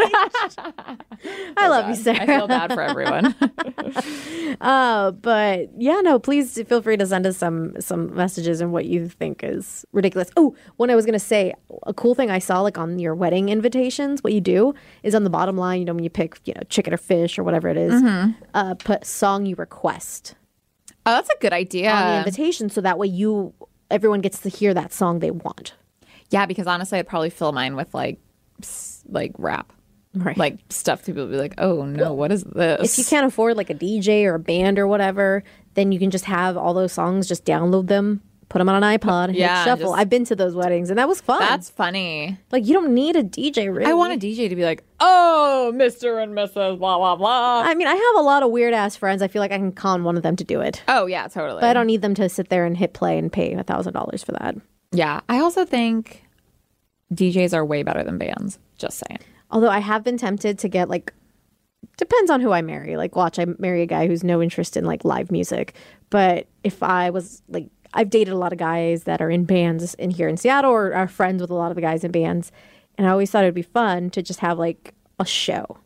I 1.57 1.67
love 1.67 1.89
you, 1.89 1.95
Sara. 1.95 2.21
I 2.21 2.25
feel 2.25 2.47
bad 2.47 2.73
for 2.73 2.81
everyone. 2.81 3.35
Uh, 4.61 5.11
but 5.11 5.69
yeah, 5.77 5.99
no, 6.01 6.17
please 6.17 6.61
feel 6.67 6.81
free 6.81 6.97
to 6.97 7.05
send 7.05 7.25
us 7.25 7.37
some 7.37 7.79
some 7.79 8.13
messages 8.15 8.61
and 8.61 8.71
what 8.71 8.85
you 8.85 9.07
think 9.07 9.43
is 9.43 9.85
ridiculous. 9.91 10.29
Oh, 10.37 10.55
what 10.77 10.89
I 10.89 10.95
was 10.95 11.05
gonna 11.05 11.19
say, 11.19 11.53
a 11.83 11.93
cool 11.93 12.15
thing 12.15 12.31
I 12.31 12.39
saw 12.39 12.61
like 12.61 12.77
on 12.77 12.99
your 12.99 13.15
wedding 13.15 13.49
invitations, 13.49 14.23
what 14.23 14.33
you 14.33 14.41
do 14.41 14.73
is 15.03 15.13
on 15.13 15.23
the 15.23 15.29
bottom 15.29 15.57
line, 15.57 15.79
you 15.79 15.85
know, 15.85 15.93
when 15.93 16.03
you 16.03 16.09
pick, 16.09 16.39
you 16.45 16.53
know, 16.53 16.61
chicken 16.69 16.93
or 16.93 16.97
fish 16.97 17.37
or 17.37 17.43
whatever 17.43 17.67
it 17.67 17.77
is, 17.77 18.01
uh, 18.53 18.75
put 18.75 19.05
song 19.05 19.45
you 19.45 19.55
request 19.55 20.35
oh, 21.05 21.15
that's 21.15 21.29
a 21.29 21.37
good 21.39 21.53
idea. 21.53 21.91
on 21.91 22.11
the 22.11 22.17
invitation, 22.19 22.69
so 22.69 22.81
that 22.81 22.97
way 22.97 23.07
you 23.07 23.53
everyone 23.91 24.21
gets 24.21 24.39
to 24.39 24.49
hear 24.49 24.73
that 24.73 24.93
song 24.93 25.19
they 25.19 25.31
want. 25.31 25.73
Yeah, 26.29 26.45
because 26.45 26.67
honestly, 26.67 26.99
I'd 26.99 27.07
probably 27.07 27.29
fill 27.29 27.51
mine 27.51 27.75
with 27.75 27.93
like, 27.93 28.19
like 29.07 29.31
rap, 29.37 29.71
Right. 30.13 30.37
like 30.37 30.59
stuff. 30.69 31.05
People 31.05 31.23
would 31.25 31.31
be 31.31 31.37
like, 31.37 31.55
"Oh 31.57 31.85
no, 31.85 32.13
what 32.13 32.31
is 32.31 32.43
this?" 32.43 32.93
if 32.93 32.97
you 32.97 33.03
can't 33.09 33.25
afford 33.25 33.57
like 33.57 33.69
a 33.69 33.75
DJ 33.75 34.25
or 34.25 34.35
a 34.35 34.39
band 34.39 34.77
or 34.79 34.87
whatever, 34.87 35.43
then 35.75 35.91
you 35.91 35.99
can 35.99 36.11
just 36.11 36.25
have 36.25 36.57
all 36.57 36.73
those 36.73 36.91
songs, 36.91 37.27
just 37.27 37.45
download 37.45 37.87
them, 37.87 38.21
put 38.49 38.57
them 38.59 38.67
on 38.69 38.83
an 38.83 38.97
iPod, 38.99 39.33
Yeah, 39.35 39.63
shuffle. 39.63 39.89
just- 39.91 39.99
I've 39.99 40.09
been 40.09 40.25
to 40.25 40.35
those 40.35 40.55
weddings, 40.55 40.89
and 40.89 40.97
that 40.99 41.07
was 41.07 41.21
fun. 41.21 41.39
That's 41.39 41.69
funny. 41.69 42.37
like 42.51 42.65
you 42.67 42.73
don't 42.73 42.93
need 42.93 43.15
a 43.15 43.23
DJ. 43.23 43.69
Really, 43.73 43.89
I 43.89 43.93
want 43.93 44.13
a 44.13 44.17
DJ 44.17 44.49
to 44.49 44.55
be 44.55 44.65
like, 44.65 44.83
"Oh, 44.99 45.71
Mister 45.73 46.19
and 46.19 46.33
Mrs. 46.33 46.77
Blah 46.79 46.97
blah 46.97 47.15
blah." 47.15 47.61
I 47.65 47.73
mean, 47.75 47.87
I 47.87 47.93
have 47.95 48.15
a 48.17 48.21
lot 48.21 48.43
of 48.43 48.51
weird 48.51 48.73
ass 48.73 48.95
friends. 48.95 49.21
I 49.21 49.27
feel 49.27 49.39
like 49.41 49.51
I 49.51 49.57
can 49.57 49.71
con 49.71 50.03
one 50.03 50.17
of 50.17 50.23
them 50.23 50.35
to 50.35 50.43
do 50.43 50.59
it, 50.61 50.81
oh 50.87 51.05
yeah, 51.05 51.27
totally. 51.27 51.61
but 51.61 51.69
I 51.69 51.73
don't 51.73 51.87
need 51.87 52.01
them 52.01 52.13
to 52.15 52.27
sit 52.29 52.49
there 52.49 52.65
and 52.65 52.75
hit 52.77 52.93
play 52.93 53.17
and 53.17 53.31
pay 53.31 53.53
a 53.53 53.63
thousand 53.63 53.93
dollars 53.93 54.23
for 54.23 54.31
that. 54.33 54.55
Yeah, 54.91 55.21
I 55.29 55.39
also 55.39 55.65
think 55.65 56.23
DJs 57.13 57.53
are 57.53 57.65
way 57.65 57.83
better 57.83 58.03
than 58.03 58.17
bands. 58.17 58.59
Just 58.77 59.03
saying. 59.07 59.19
Although 59.51 59.69
I 59.69 59.79
have 59.79 60.03
been 60.03 60.17
tempted 60.17 60.59
to 60.59 60.69
get 60.69 60.89
like, 60.89 61.13
depends 61.97 62.31
on 62.31 62.41
who 62.41 62.51
I 62.51 62.61
marry. 62.61 62.97
Like, 62.97 63.15
watch 63.15 63.39
I 63.39 63.45
marry 63.57 63.81
a 63.81 63.85
guy 63.85 64.07
who's 64.07 64.23
no 64.23 64.41
interest 64.41 64.77
in 64.77 64.85
like 64.85 65.03
live 65.03 65.31
music, 65.31 65.75
but 66.09 66.47
if 66.63 66.81
I 66.81 67.09
was 67.09 67.41
like, 67.49 67.67
I've 67.93 68.09
dated 68.09 68.33
a 68.33 68.37
lot 68.37 68.53
of 68.53 68.59
guys 68.59 69.03
that 69.03 69.21
are 69.21 69.31
in 69.31 69.45
bands 69.45 69.95
in 69.95 70.11
here 70.11 70.27
in 70.27 70.37
Seattle 70.37 70.71
or 70.71 70.93
are 70.93 71.07
friends 71.07 71.41
with 71.41 71.49
a 71.49 71.55
lot 71.55 71.71
of 71.71 71.75
the 71.75 71.81
guys 71.81 72.03
in 72.03 72.11
bands, 72.11 72.51
and 72.97 73.07
I 73.07 73.11
always 73.11 73.31
thought 73.31 73.43
it'd 73.43 73.55
be 73.55 73.61
fun 73.63 74.11
to 74.11 74.21
just 74.21 74.39
have 74.41 74.59
like 74.59 74.93
a 75.19 75.25
show. 75.25 75.77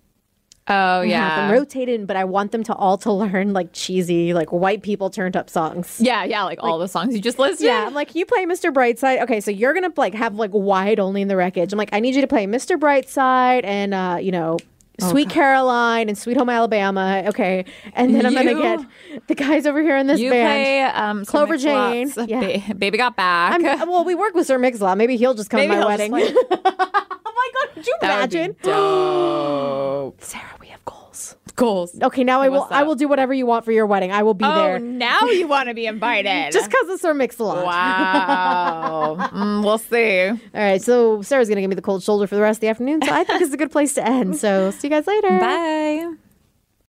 Oh 0.68 1.01
Have 1.01 1.05
yeah. 1.05 1.47
them 1.47 1.51
rotated, 1.59 2.07
but 2.07 2.16
I 2.16 2.24
want 2.24 2.51
them 2.53 2.64
to 2.64 2.74
all 2.74 2.97
to 2.99 3.11
learn 3.24 3.51
like 3.53 3.70
cheesy, 3.74 4.34
like 4.34 4.51
white 4.51 4.82
people 4.82 5.09
turned 5.09 5.36
up 5.36 5.49
songs. 5.49 5.97
yeah, 5.99 6.24
yeah, 6.24 6.43
like, 6.43 6.59
all 6.64 6.80
the 6.80 6.88
songs 6.88 7.14
you 7.14 7.20
just 7.22 7.38
listed. 7.38 7.66
Yeah, 7.68 7.86
I'm 7.86 7.93
like, 7.93 8.16
you 8.16 8.26
play 8.26 8.45
Mr. 8.45 8.72
Brightside. 8.74 9.22
Okay, 9.24 9.41
so 9.41 9.51
you're 9.51 9.74
gonna 9.74 9.91
like 9.97 10.14
have 10.14 10.36
like 10.36 10.51
wide 10.53 10.99
only 10.99 11.22
in 11.22 11.28
the 11.28 11.36
wreckage. 11.36 11.74
I'm 11.74 11.78
like, 11.78 11.89
I 11.91 11.99
need 11.99 12.16
you 12.16 12.22
to 12.22 12.28
play 12.28 12.45
Mr. 12.47 12.78
Brightside 12.80 13.66
and 13.66 13.93
uh, 13.93 14.18
you 14.22 14.32
know, 14.32 14.57
Sweet 15.01 15.30
Caroline 15.30 16.07
and 16.07 16.18
Sweet 16.18 16.38
Home 16.38 16.49
Alabama. 16.49 17.24
Okay, 17.28 17.66
and 17.93 18.16
then 18.16 18.26
I'm 18.26 18.34
gonna 18.34 18.53
get 18.53 19.28
the 19.28 19.36
guys 19.36 19.66
over 19.66 19.82
here 19.82 19.97
in 19.97 20.07
this 20.07 20.20
You 20.22 20.30
band. 20.30 20.47
play 20.47 20.82
um, 20.84 21.26
Clover 21.26 21.57
Jane. 21.57 22.09
Yeah. 22.26 22.59
Ba- 22.70 22.76
Baby 22.76 22.97
got 22.99 23.18
back. 23.18 23.59
I'm, 23.61 23.89
well, 23.89 24.05
we 24.05 24.16
work 24.16 24.34
with 24.34 24.47
Sir 24.47 24.57
Mix-a-Lot. 24.59 24.97
Maybe 24.97 25.18
he'll 25.18 25.34
just 25.34 25.49
come 25.49 25.59
Maybe 25.59 25.74
to 25.74 25.80
my 25.82 25.86
wedding. 25.88 26.11
play- 27.52 27.62
oh 27.62 27.66
my 27.66 27.66
god, 27.68 27.74
could 27.76 27.88
you 27.88 27.96
That 28.02 28.22
would 28.22 28.30
be 28.30 28.38
imagine? 28.38 28.56
dope. 28.64 30.22
Sara, 30.22 30.44
we 30.62 30.68
have 30.68 30.84
goals. 30.86 31.36
Goals. 31.56 32.02
Okay, 32.02 32.24
now 32.24 32.41
I 32.41 32.50
will. 32.50 32.62
what's 32.62 32.72
I 32.72 32.80
that? 32.80 32.88
will 32.88 32.96
do 32.96 33.08
whatever 33.08 33.32
you 33.34 33.46
want 33.46 33.64
for 33.64 33.72
your 33.72 33.86
wedding. 33.86 34.12
I 34.12 34.24
will 34.24 34.34
be 34.34 34.44
Oh, 34.46 34.56
there. 34.56 34.80
now 34.80 35.22
you 35.22 35.48
want 35.48 35.70
to 35.70 35.76
be 35.76 35.86
invited. 35.86 36.52
Just 36.54 36.70
because 36.70 36.89
of 36.89 37.00
Sir 37.00 37.14
Mix-a-Lot. 37.14 37.64
Wow. 37.66 39.30
Mm, 39.34 39.64
we'll 39.64 39.78
see. 39.78 40.30
All 40.30 40.38
right, 40.54 40.82
so 40.82 41.22
Sara's 41.22 41.50
gonna 41.50 41.62
give 41.62 41.70
me 41.70 41.76
the 41.76 41.82
cold 41.82 42.02
shoulder 42.04 42.26
for 42.28 42.36
the 42.36 42.41
rest 42.41 42.58
of 42.58 42.62
the 42.62 42.68
afternoon. 42.70 43.02
So 43.04 43.12
I 43.12 43.24
think 43.24 43.39
this 43.39 43.50
is 43.50 43.54
a 43.54 43.58
good 43.58 43.72
place 43.72 43.94
to 43.96 44.06
end. 44.06 44.38
So 44.38 44.72
see 44.72 44.88
you 44.88 44.91
guys 44.91 45.06
later. 45.08 45.28
Bye. 45.39 46.14